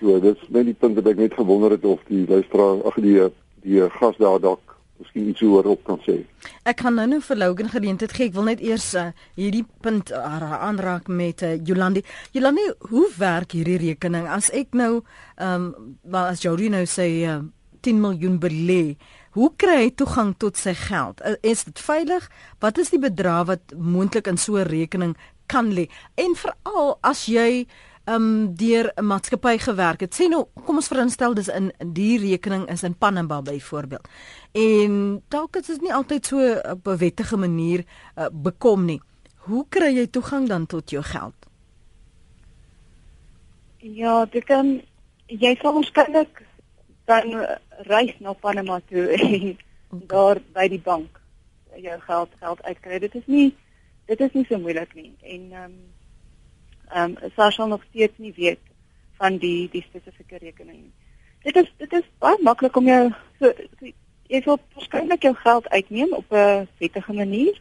So 0.00 0.20
dit 0.20 0.36
is 0.36 0.48
net 0.48 0.66
die 0.66 0.78
punt 0.78 0.98
wat 0.98 1.06
ek 1.06 1.16
net 1.16 1.34
gewonder 1.34 1.70
het 1.70 1.84
of 1.84 2.00
die 2.10 2.26
luisteraar 2.26 2.82
ag 2.86 3.00
die 3.00 3.18
die 3.64 3.80
gas 3.90 4.16
daar 4.20 4.40
dalk 4.40 4.74
miskien 5.00 5.28
iets 5.28 5.42
oor 5.42 5.66
op 5.66 5.82
kan 5.86 5.98
sê. 6.04 6.20
Ek 6.68 6.78
kan 6.82 6.94
nou 6.98 7.06
nou 7.08 7.20
vir 7.24 7.38
Logan 7.40 7.70
geleentheid 7.72 8.12
gee. 8.14 8.28
Ek 8.30 8.36
wil 8.36 8.48
net 8.50 8.62
eers 8.64 8.92
uh, 8.98 9.08
hierdie 9.38 9.64
punt 9.84 10.12
uh, 10.14 10.52
aanraak 10.68 11.08
met 11.10 11.42
uh, 11.42 11.56
Jolandi. 11.66 12.04
Jolandi, 12.36 12.64
hoe 12.90 13.08
werk 13.18 13.56
hierdie 13.56 13.80
rekening? 13.82 14.28
As 14.30 14.50
ek 14.54 14.76
nou 14.78 15.02
ehm 15.36 15.72
um, 15.74 16.24
as 16.24 16.44
Jody 16.44 16.70
nou 16.72 16.84
sê 16.86 17.08
uh, 17.26 17.42
10 17.84 18.00
miljoen 18.00 18.38
belê, 18.40 18.96
hoe 19.36 19.50
kry 19.60 19.80
hy 19.82 19.90
toegang 19.98 20.32
tot 20.40 20.56
sy 20.60 20.76
geld? 20.78 21.20
Uh, 21.26 21.34
is 21.42 21.66
dit 21.66 21.80
veilig? 21.84 22.28
Wat 22.62 22.78
is 22.78 22.94
die 22.94 23.02
bedrag 23.02 23.48
wat 23.50 23.74
moontlik 23.76 24.30
in 24.30 24.38
so 24.38 24.56
'n 24.56 24.68
rekening 24.70 25.16
kan 25.46 25.72
lê? 25.74 25.88
En 26.14 26.38
veral 26.38 26.98
as 27.02 27.26
jy 27.26 27.66
um 28.06 28.54
deur 28.54 28.92
'n 28.96 29.04
maatskappy 29.04 29.58
gewerk 29.58 30.00
het. 30.00 30.14
Sê 30.14 30.28
nou, 30.28 30.46
kom 30.64 30.76
ons 30.76 30.88
verinstel 30.88 31.34
dis 31.34 31.48
in 31.48 31.72
die 31.92 32.18
rekening 32.18 32.68
is 32.70 32.82
in 32.82 32.94
Panama 32.94 33.42
byvoorbeeld. 33.42 34.08
En 34.52 35.22
dalk 35.28 35.56
is 35.56 35.66
dit 35.66 35.80
nie 35.80 35.94
altyd 35.94 36.26
so 36.26 36.60
op 36.70 36.86
'n 36.86 36.96
wettige 36.96 37.36
manier 37.36 37.84
uh, 38.16 38.26
bekom 38.32 38.84
nie. 38.84 39.00
Hoe 39.36 39.66
kry 39.68 39.94
jy 39.94 40.06
toegang 40.06 40.48
dan 40.48 40.66
tot 40.66 40.90
jou 40.90 41.02
geld? 41.02 41.34
Ja, 43.78 44.24
dit 44.24 44.44
kan 44.44 44.82
jy 45.26 45.56
sal 45.60 45.72
waarskynlik 45.72 46.42
dan 47.04 47.46
reis 47.68 48.14
na 48.18 48.32
Panama 48.32 48.80
toe 48.88 49.08
en 49.16 49.56
okay. 49.90 50.06
daar 50.06 50.40
by 50.52 50.68
die 50.68 50.80
bank 50.80 51.20
jou 51.76 52.00
geld 52.00 52.30
geld 52.38 52.62
uitkry. 52.62 52.98
Dit 52.98 53.14
is 53.14 53.26
nie 53.26 53.56
dit 54.06 54.20
is 54.20 54.32
nie 54.32 54.44
so 54.48 54.58
moeilik 54.58 54.94
nie. 54.94 55.12
En 55.22 55.52
ehm 55.52 55.64
um, 55.64 55.93
ehm 56.88 57.16
um, 57.22 57.30
sal 57.36 57.68
nog 57.68 57.82
steeds 57.90 58.18
nie 58.18 58.32
weet 58.36 58.60
van 59.16 59.36
die 59.36 59.68
die 59.70 59.84
spesifieke 59.88 60.38
rekening 60.38 60.78
nie. 60.82 60.92
Dit 61.42 61.56
is 61.56 61.72
dit 61.76 61.92
is 61.92 62.08
baie 62.18 62.38
maklik 62.42 62.76
om 62.76 62.86
jou 62.86 63.10
so, 63.38 63.52
so 63.78 63.92
jy 64.32 64.40
wil 64.44 64.58
waarskynlik 64.74 65.22
jou 65.22 65.34
geld 65.34 65.68
uitneem 65.68 66.12
op 66.12 66.32
'n 66.32 66.68
wettige 66.78 67.12
manier 67.12 67.60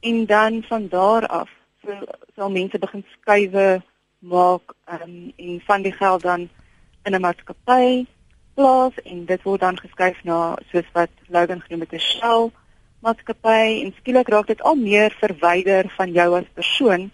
en 0.00 0.26
dan 0.26 0.62
van 0.62 0.88
daar 0.88 1.26
af 1.26 1.50
sal 1.84 2.06
so, 2.34 2.48
mense 2.48 2.78
begin 2.78 3.04
skuwe 3.12 3.82
maak 4.18 4.74
um, 4.92 5.32
en 5.36 5.60
van 5.60 5.82
die 5.82 5.92
geld 5.92 6.22
dan 6.22 6.48
in 7.04 7.14
'n 7.14 7.20
maatskappy 7.20 8.06
plaas 8.54 8.94
en 9.04 9.24
dit 9.24 9.42
word 9.42 9.60
dan 9.60 9.78
geskuif 9.78 10.24
na 10.24 10.56
soos 10.70 10.88
wat 10.92 11.10
Logan 11.28 11.60
genoem 11.60 11.80
het 11.80 11.92
'n 11.92 11.98
shell 11.98 12.50
maatskappy 13.00 13.82
en 13.84 13.94
skielik 13.98 14.28
raak 14.28 14.46
dit 14.46 14.62
al 14.62 14.74
meer 14.74 15.14
verwyder 15.20 15.90
van 15.96 16.12
jou 16.12 16.28
as 16.38 16.54
persoon 16.54 17.10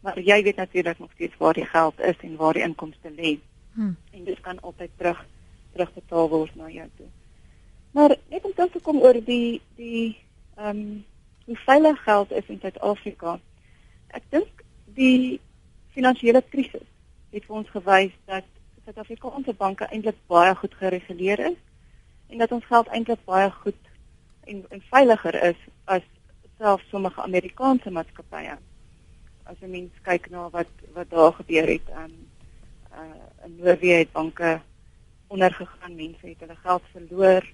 maar 0.00 0.20
jy 0.20 0.42
weet 0.42 0.56
natuurlik 0.56 0.98
nog 0.98 1.10
steeds 1.12 1.36
waar 1.36 1.54
die 1.54 1.66
geld 1.66 2.00
is 2.00 2.16
en 2.20 2.36
waar 2.36 2.52
die 2.52 2.62
inkomste 2.62 3.10
lê. 3.10 3.38
Hmm. 3.72 3.96
En 4.10 4.24
dit 4.24 4.40
kan 4.40 4.60
altyd 4.60 4.90
terug 4.96 5.26
terugbetaal 5.72 6.28
word 6.28 6.54
na 6.54 6.68
jou 6.68 6.88
toe. 6.96 7.06
Maar 7.90 8.16
net 8.30 8.44
om 8.44 8.52
te 8.54 8.80
kom 8.82 9.00
oor 9.00 9.24
die 9.24 9.60
die 9.76 10.18
ehm 10.56 10.68
um, 10.68 11.04
hoe 11.44 11.56
veilig 11.56 12.02
geld 12.02 12.30
is 12.30 12.46
in 12.46 12.58
Suid-Afrika. 12.60 13.38
Ek 14.08 14.22
dink 14.28 14.64
die 14.84 15.40
finansiële 15.96 16.42
krisis 16.50 16.84
het 17.32 17.44
vir 17.44 17.56
ons 17.56 17.70
gewys 17.72 18.12
dat 18.28 18.44
Suid-Afrikaanse 18.84 19.54
banke 19.56 19.88
eintlik 19.88 20.18
baie 20.26 20.54
goed 20.54 20.74
gereguleer 20.74 21.40
is 21.50 21.58
en 22.28 22.38
dat 22.38 22.52
ons 22.52 22.64
geld 22.64 22.88
eintlik 22.88 23.24
baie 23.24 23.50
goed 23.50 23.80
en, 24.44 24.64
en 24.68 24.82
veiliger 24.90 25.40
is 25.50 25.60
as 25.84 26.04
selfs 26.58 26.88
sommige 26.90 27.22
Amerikaanse 27.22 27.90
maatskappye 27.90 28.58
as 29.48 29.56
'n 29.60 29.70
mens 29.70 29.92
kyk 30.02 30.30
na 30.30 30.48
wat 30.50 30.72
wat 30.92 31.10
daar 31.10 31.32
gebeur 31.32 31.66
het 31.66 31.90
aan 31.90 32.12
uh 32.92 33.44
in 33.44 33.56
Noorwe 33.56 33.86
het 33.86 34.12
banke 34.12 34.60
ondergegaan, 35.26 35.94
mense 35.94 36.26
het 36.26 36.40
hulle 36.40 36.56
geld 36.56 36.82
verloor. 36.92 37.44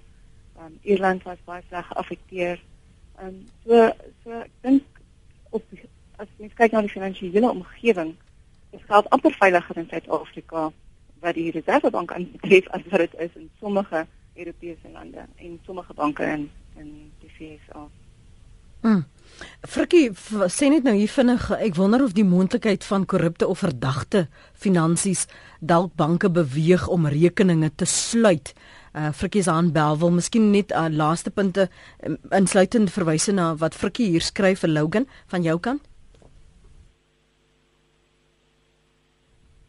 Um 0.57 0.79
Ierland 0.81 1.23
was 1.23 1.37
baie 1.45 1.63
sleg 1.67 1.87
geaffekteer. 1.87 2.59
Um 3.23 3.47
so 3.65 3.91
so 4.23 4.31
ek 4.31 4.51
dink 4.61 4.83
op 5.49 5.63
as 6.15 6.27
mens 6.37 6.53
kyk 6.53 6.71
na 6.71 6.81
die 6.81 6.95
finansiële 6.95 7.49
omgewing, 7.49 8.15
is 8.71 8.83
geld 8.87 9.09
amper 9.09 9.35
veiliger 9.39 9.77
in 9.77 9.87
Suid-Afrika 9.89 10.71
wat 11.19 11.35
die 11.35 11.51
Reservebank 11.51 12.11
aanbetref 12.11 12.67
as 12.67 12.87
wat 12.91 13.05
dit 13.05 13.19
is 13.27 13.35
in 13.35 13.49
sommige 13.59 14.05
Europese 14.35 14.89
lande 14.91 15.25
en 15.35 15.59
sommige 15.65 15.93
banke 15.93 16.23
in 16.23 16.49
in 16.75 17.11
die 17.19 17.31
VS. 17.37 17.71
Mm. 18.85 19.03
Frikkie, 19.65 20.11
sê 20.53 20.69
net 20.69 20.85
nou 20.85 20.93
hier 20.95 21.09
vinnig, 21.11 21.47
ek 21.57 21.75
wonder 21.79 22.03
of 22.05 22.13
die 22.15 22.25
moontlikheid 22.27 22.85
van 22.85 23.07
korrupte 23.09 23.47
of 23.49 23.63
verdagte 23.65 24.27
finansies 24.53 25.25
dalk 25.59 25.95
banke 25.97 26.29
beweeg 26.29 26.85
om 26.93 27.07
rekeninge 27.09 27.71
te 27.75 27.87
sluit. 27.89 28.53
Uh 28.95 29.09
Frikkie 29.11 29.43
se 29.43 29.51
aanbel 29.51 29.97
wil 29.99 30.13
miskien 30.15 30.51
net 30.53 30.71
'n 30.71 30.77
uh, 30.77 30.97
laaste 31.01 31.31
punte 31.31 31.67
um, 32.05 32.17
insluitend 32.31 32.91
verwys 32.91 33.27
na 33.27 33.55
wat 33.55 33.75
Frikkie 33.75 34.07
hier 34.13 34.21
skryf 34.21 34.59
vir 34.59 34.69
Logan 34.69 35.07
van 35.27 35.43
jou 35.43 35.59
kant. 35.59 35.81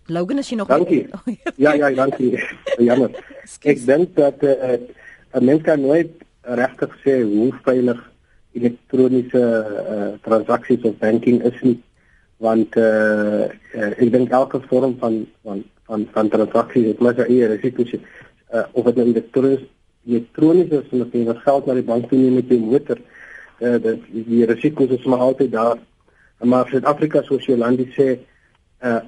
Logan 0.06 0.38
is 0.38 0.50
jy 0.50 0.56
nog 0.56 0.68
Dankie. 0.68 1.08
Oh, 1.16 1.34
ja 1.56 1.74
ja, 1.74 1.90
dankie. 1.90 2.38
Jammer. 2.78 3.10
Ek 3.64 3.86
dink 3.86 4.14
dat 4.14 4.42
'n 4.42 4.46
uh, 4.46 5.40
'n 5.40 5.44
mens 5.44 5.62
kan 5.62 5.80
nooit 5.80 6.12
regtig 6.42 6.92
sê 7.02 7.22
hoe 7.22 7.50
veilig 7.64 7.98
elektroniese 8.56 9.42
uh, 9.42 10.10
transaksies 10.26 10.84
of 10.88 10.98
banking 11.02 11.42
is 11.44 11.56
nie 11.62 11.78
want 12.44 12.76
uh, 12.76 13.48
uh, 13.76 13.92
ek 13.96 14.12
dink 14.12 14.34
elke 14.40 14.60
vorm 14.70 14.96
van 15.00 15.24
van 15.46 15.64
van 15.88 16.06
van 16.12 16.32
transaksies 16.32 16.90
het 16.92 17.02
maar 17.04 17.24
eie 17.26 17.48
risiko's 17.54 17.96
uh, 17.96 18.64
of 18.72 18.88
dit 18.88 19.00
nou 19.00 19.08
elektronies 19.12 19.64
elektronies 20.06 20.72
is 20.80 20.96
of 21.00 21.12
jy 21.12 21.24
wat 21.26 21.44
geld 21.44 21.66
na 21.66 21.76
die 21.78 21.86
bank 21.86 22.08
toe 22.10 22.18
neem 22.18 22.38
met 22.40 22.50
jou 22.52 22.60
motor 22.62 23.00
uh, 23.60 23.76
dat 23.82 24.08
die 24.12 24.44
risiko's 24.46 24.90
is 24.98 25.04
maar 25.04 25.18
altyd 25.18 25.52
daar. 25.52 25.78
Maar 26.38 26.68
Suid-Afrika 26.68 27.22
soos 27.22 27.46
Jolandi 27.48 27.88
sê 27.96 28.18
uh, 28.84 29.00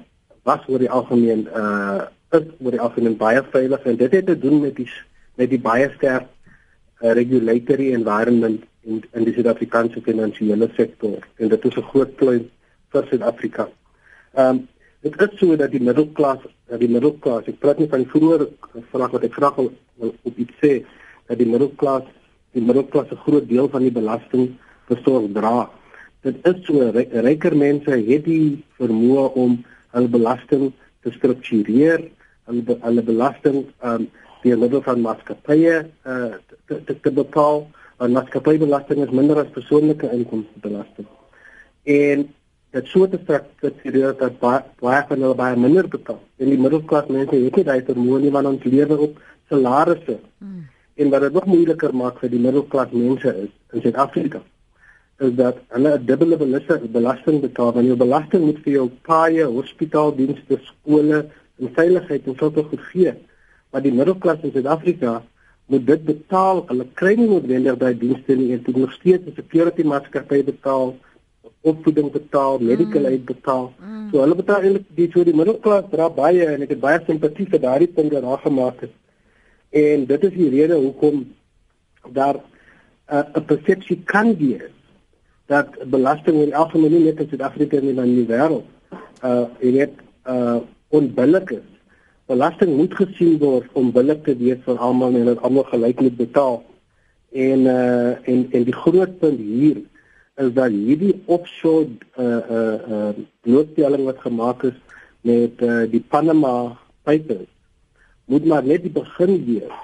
was 0.43 0.65
oor 0.67 0.81
die 0.81 0.89
algemeen 0.89 1.45
uh, 1.55 2.07
is 2.33 2.47
oor 2.59 2.73
die 2.73 2.81
algemeen 2.81 3.17
baie 3.17 3.43
veilig 3.53 3.85
en 3.85 3.97
dit 3.97 4.11
het 4.11 4.25
te 4.25 4.37
doen 4.37 4.61
met 4.61 4.75
die 4.75 4.89
met 5.37 5.49
die 5.49 5.61
baie 5.61 5.91
sterk 5.95 6.25
uh, 6.25 7.13
regulatory 7.13 7.93
environment 7.93 8.65
in 8.89 9.03
in 9.13 9.27
die 9.27 9.33
Suid-Afrikaanse 9.37 10.01
finansiële 10.05 10.69
sektor 10.75 11.25
en 11.37 11.51
dit 11.53 11.65
is 11.65 11.77
'n 11.77 11.89
groot 11.91 12.15
pluim 12.15 12.49
vir 12.91 13.07
Suid-Afrika. 13.09 13.69
Ehm 14.33 14.55
um, 14.55 14.67
dit 15.01 15.21
is 15.21 15.39
so 15.39 15.55
dat 15.55 15.71
die 15.71 15.81
middelklas, 15.81 16.39
die 16.79 16.89
middelklas, 16.89 17.47
ek 17.47 17.59
praat 17.59 17.79
nie 17.79 17.87
van 17.87 18.03
die 18.03 18.11
vroeë 18.11 18.47
vraag 18.91 19.11
wat 19.11 19.23
ek 19.23 19.33
graag 19.33 19.55
wil, 19.55 19.71
wil 19.95 20.13
op 20.23 20.37
iets 20.37 20.57
sê 20.61 20.85
dat 21.27 21.37
die 21.37 21.47
middelklas, 21.47 22.03
die 22.51 22.61
middelklas 22.61 23.11
'n 23.11 23.23
groot 23.25 23.47
deel 23.47 23.69
van 23.69 23.81
die 23.81 23.95
belasting 23.99 24.57
besorg 24.87 25.31
dra. 25.33 25.69
Dit 26.21 26.35
is 26.43 26.65
so 26.65 26.91
ryker 27.27 27.55
mense 27.55 27.91
het 27.91 28.25
die 28.25 28.63
vermoë 28.79 29.33
om 29.33 29.63
hul 29.91 30.07
belasting 30.07 30.73
te 31.01 31.11
struktureer, 31.11 32.09
hulle 32.45 32.77
hulle 32.81 33.03
belasting 33.03 33.65
ehm 33.81 34.01
um, 34.01 34.09
deur 34.43 34.57
middel 34.57 34.81
van 34.81 35.01
maatskappye 35.01 35.73
uh, 36.07 36.33
te, 36.67 36.83
te, 36.85 36.95
te 36.99 37.11
bepaal 37.11 37.67
en 37.99 38.11
maatskappybelasting 38.15 39.03
is 39.05 39.15
minder 39.15 39.39
as 39.41 39.55
persoonlike 39.55 40.11
inkomstebelasting. 40.15 41.07
En 41.83 42.27
dit 42.71 42.91
so 42.91 43.07
te 43.09 43.19
struktureer 43.23 44.13
dat 44.19 44.37
baie 44.39 44.61
baie 44.79 45.01
van 45.09 45.23
hulle 45.25 45.35
baie 45.35 45.57
minder 45.57 45.87
betaal. 45.87 46.21
En 46.37 46.51
die 46.53 46.59
middelklas 46.59 47.09
mense 47.09 47.35
het 47.35 47.55
nie 47.57 47.65
daai 47.71 47.81
vermoë 47.87 48.21
nie 48.25 48.35
want 48.35 48.51
ons 48.51 48.67
lewe 48.69 48.99
op 49.07 49.17
salarisse. 49.49 50.19
Hmm. 50.37 50.67
En 50.99 51.09
wat 51.09 51.25
dit 51.25 51.33
nog 51.33 51.49
moeiliker 51.49 51.95
maak 51.95 52.21
vir 52.21 52.31
die 52.35 52.41
middelklas 52.45 52.93
mense 52.95 53.35
is 53.45 53.51
in 53.73 53.85
Suid-Afrika 53.85 54.43
is 55.19 55.33
dat 55.35 55.57
hulle 55.75 55.97
'n 55.97 56.05
dubbele 56.05 56.37
belasting 56.91 57.41
betaal. 57.41 57.73
Want 57.73 57.85
jou 57.85 57.97
belasting 57.97 58.45
moet 58.45 58.59
vir 58.63 58.73
jou 58.73 58.89
paaie, 59.01 59.43
hospitaaldienste, 59.43 60.59
skole 60.61 61.25
en 61.59 61.69
veiligheid 61.73 62.27
en 62.27 62.35
sulke 62.37 62.63
goed 62.63 62.81
gee. 62.91 63.13
Maar 63.71 63.81
die 63.81 63.93
middelklas 63.93 64.39
in 64.41 64.51
Suid-Afrika 64.51 65.23
moet 65.69 65.85
dit 65.87 66.05
betaal. 66.05 66.63
Hulle 66.69 66.85
kry 67.01 67.13
nie 67.17 67.27
noodwendig 67.29 67.77
daai 67.81 67.93
dienste 67.97 68.35
nie 68.35 68.51
en 68.55 68.63
dit 68.65 68.77
nog 68.77 68.93
steeds 68.97 69.27
'n 69.27 69.35
security 69.35 69.83
maatskappy 69.83 70.43
betaal, 70.43 70.95
opvoeding 71.61 72.11
betaal, 72.11 72.59
medical 72.59 73.05
aid 73.05 73.25
betaal. 73.25 73.73
Mm. 73.79 74.09
So 74.11 74.21
hulle 74.23 74.35
betaal 74.35 74.61
eintlik 74.61 74.87
die 74.95 75.09
so 75.13 75.23
die 75.23 75.35
middelklas 75.35 75.91
dra 75.91 76.09
baie 76.09 76.45
en 76.45 76.61
ek 76.61 76.73
het 76.75 76.79
baie 76.79 76.99
simpatie 77.05 77.49
vir 77.49 77.59
daardie 77.59 77.93
punt 77.93 78.13
wat 78.13 78.21
daar 78.21 78.41
gemaak 78.45 78.81
is. 78.81 78.95
En 79.69 80.05
dit 80.05 80.23
is 80.23 80.33
die 80.33 80.49
rede 80.49 80.75
hoekom 80.75 81.27
daar 82.11 82.37
'n 83.09 83.25
uh, 83.37 83.45
persepsie 83.45 84.01
kan 84.05 84.35
wees 84.37 84.73
dat 85.45 85.89
belasting 85.89 86.41
in 86.41 86.53
algemeen 86.53 87.03
net 87.03 87.19
in 87.19 87.27
Suid-Afrika 87.29 87.77
en 87.77 87.97
in 87.97 88.15
die 88.15 88.27
wêreld 88.29 88.65
uh 89.23 89.45
jy 89.59 89.71
weet 89.71 89.95
uh 90.25 90.59
onbillik 90.89 91.51
is 91.51 91.65
belasting 92.29 92.75
moet 92.77 92.93
gesien 92.93 93.37
word 93.41 93.69
om 93.79 93.91
billik 93.91 94.23
te 94.25 94.35
wees 94.37 94.61
vir 94.65 94.77
almal 94.77 95.15
en 95.17 95.31
dat 95.31 95.41
almal 95.45 95.65
gelyk 95.71 96.01
moet 96.05 96.17
betaal. 96.17 96.59
En 97.33 97.65
uh 97.69 98.11
en 98.31 98.45
en 98.51 98.67
die 98.69 98.79
groot 98.83 99.19
punt 99.19 99.39
hier 99.39 99.81
is 100.39 100.53
dat 100.53 100.71
hierdie 100.71 101.15
offshore 101.25 101.89
uh 102.17 102.41
uh 102.57 102.77
uh 102.97 103.13
blootstelling 103.45 104.05
wat 104.07 104.21
gemaak 104.25 104.63
is 104.71 104.77
met 105.21 105.61
uh, 105.61 105.83
die 105.91 105.99
Panama 105.99 106.77
Papers 107.03 107.49
moet 108.29 108.45
maar 108.45 108.63
net 108.63 108.85
die 108.85 108.93
begin 108.93 109.33
wees 109.45 109.79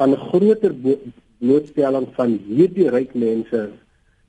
van 0.00 0.10
'n 0.10 0.22
groter 0.28 0.72
blootstelling 1.38 2.06
van 2.18 2.38
hierdie 2.46 2.88
ryk 2.88 3.14
mense 3.14 3.60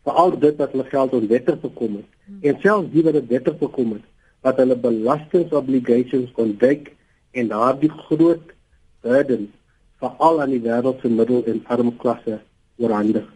vir 0.04 0.14
al 0.24 0.40
dit 0.40 0.58
wat 0.58 0.72
hulle 0.72 0.90
geld 0.90 1.14
onwettig 1.14 1.60
bekom 1.62 1.96
het 2.02 2.10
hmm. 2.26 2.40
en 2.42 2.60
selfs 2.66 2.92
die 2.92 3.04
wat 3.04 3.14
dit 3.20 3.28
wettig 3.28 3.58
bekom 3.58 3.92
het 3.98 4.06
wat 4.42 4.58
hulle 4.58 4.76
belastingobligations 4.76 6.34
ontdek 6.36 6.92
en 7.34 7.52
daardie 7.52 7.92
groot 8.06 8.54
burden 9.02 9.52
veral 10.02 10.42
aan 10.42 10.54
die 10.56 10.64
wêreld 10.64 11.02
se 11.02 11.10
middel 11.10 11.46
en 11.50 11.64
arm 11.68 11.96
klasse 11.98 12.42
oorhandig. 12.78 13.30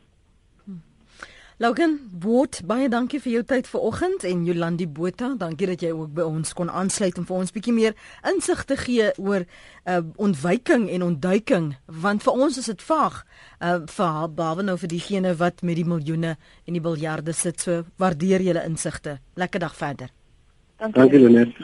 Logan, 1.57 1.95
wat 2.21 2.59
baie 2.69 2.85
dankie 2.85 3.17
vir 3.17 3.31
jou 3.31 3.39
tyd 3.49 3.65
vanoggend 3.65 4.21
en 4.29 4.43
Jolandi 4.45 4.85
Botha, 4.85 5.31
dankie 5.41 5.65
dat 5.65 5.81
jy 5.81 5.89
ook 5.89 6.11
by 6.19 6.27
ons 6.29 6.53
kon 6.53 6.69
aansluit 6.69 7.17
en 7.17 7.25
vir 7.25 7.37
ons 7.39 7.53
bietjie 7.55 7.73
meer 7.73 7.95
insig 8.29 8.61
te 8.69 8.77
gee 8.77 9.07
oor 9.17 9.47
uh 9.89 10.03
ontwyking 10.21 10.85
en 10.93 11.07
ontduiking, 11.07 11.71
want 11.89 12.21
vir 12.27 12.37
ons 12.45 12.61
is 12.61 12.69
dit 12.69 12.85
vaag. 12.91 13.23
Uh 13.57 13.79
vir 13.89 14.29
behalwe 14.37 14.67
nou 14.69 14.77
vir 14.83 14.93
diegene 14.93 15.33
wat 15.41 15.65
met 15.65 15.81
die 15.81 15.87
miljoene 15.95 16.35
en 16.37 16.77
die 16.77 16.83
biljarde 16.91 17.33
sit, 17.33 17.57
so 17.57 17.87
waardeer 17.97 18.45
julle 18.45 18.61
insigte. 18.69 19.17
Lekker 19.33 19.65
dag 19.65 19.73
verder. 19.81 20.13
Dankie. 20.77 21.01
Dankie 21.01 21.19
Lenet. 21.19 21.55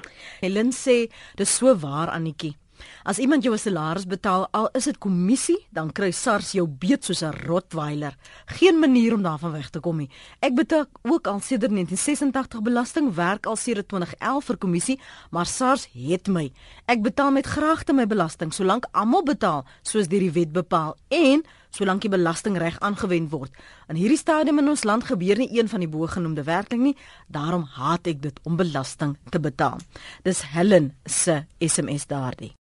Helen 0.41 0.71
sê 0.73 1.07
dis 1.37 1.55
so 1.57 1.75
waar 1.77 2.09
Annetjie. 2.09 2.55
As 3.03 3.19
iemand 3.19 3.43
jou 3.43 3.53
'n 3.53 3.59
salaris 3.59 4.05
betaal, 4.05 4.47
al 4.51 4.69
is 4.73 4.83
dit 4.83 4.97
kommissie, 4.97 5.67
dan 5.71 5.91
kry 5.91 6.11
SARS 6.11 6.51
jou 6.51 6.67
beet 6.67 7.03
soos 7.03 7.21
'n 7.21 7.35
rottweiler. 7.45 8.15
Geen 8.45 8.79
manier 8.79 9.13
om 9.13 9.21
daarvan 9.21 9.51
weg 9.51 9.69
te 9.69 9.79
kom 9.79 9.97
nie. 9.97 10.09
Ek 10.39 10.55
betaal 10.55 10.85
ook 11.01 11.27
al 11.27 11.39
sedert 11.39 11.71
1986 11.71 12.61
belasting, 12.61 13.13
werk 13.13 13.45
al 13.45 13.55
sedert 13.55 13.87
2011 13.87 14.45
vir 14.45 14.57
kommissie, 14.57 14.99
maar 15.31 15.45
SARS 15.45 15.87
het 15.93 16.27
my. 16.27 16.51
Ek 16.85 17.01
betaal 17.01 17.31
met 17.31 17.45
graagte 17.45 17.93
my 17.93 18.07
belasting 18.07 18.53
solank 18.53 18.85
almal 18.91 19.23
betaal 19.23 19.65
soos 19.81 20.07
deur 20.07 20.19
die 20.19 20.31
wet 20.31 20.51
bepaal 20.51 20.95
en 21.07 21.43
solank 21.73 22.05
die 22.05 22.11
belasting 22.13 22.57
reg 22.61 22.79
aangewend 22.85 23.31
word. 23.33 23.53
In 23.89 23.97
hierdie 23.97 24.19
stadium 24.21 24.61
in 24.61 24.69
ons 24.73 24.85
land 24.85 25.07
gebeur 25.09 25.41
nie 25.41 25.49
een 25.57 25.69
van 25.71 25.81
die 25.81 25.89
bogenoemde 25.89 26.45
werking 26.47 26.83
nie, 26.85 26.97
daarom 27.27 27.65
haat 27.77 28.07
ek 28.13 28.21
dit 28.21 28.43
om 28.45 28.59
belasting 28.59 29.17
te 29.33 29.41
betaal. 29.41 29.81
Dis 30.23 30.45
Helen 30.53 30.93
se 31.05 31.43
SMS 31.59 32.05
daardie 32.07 32.53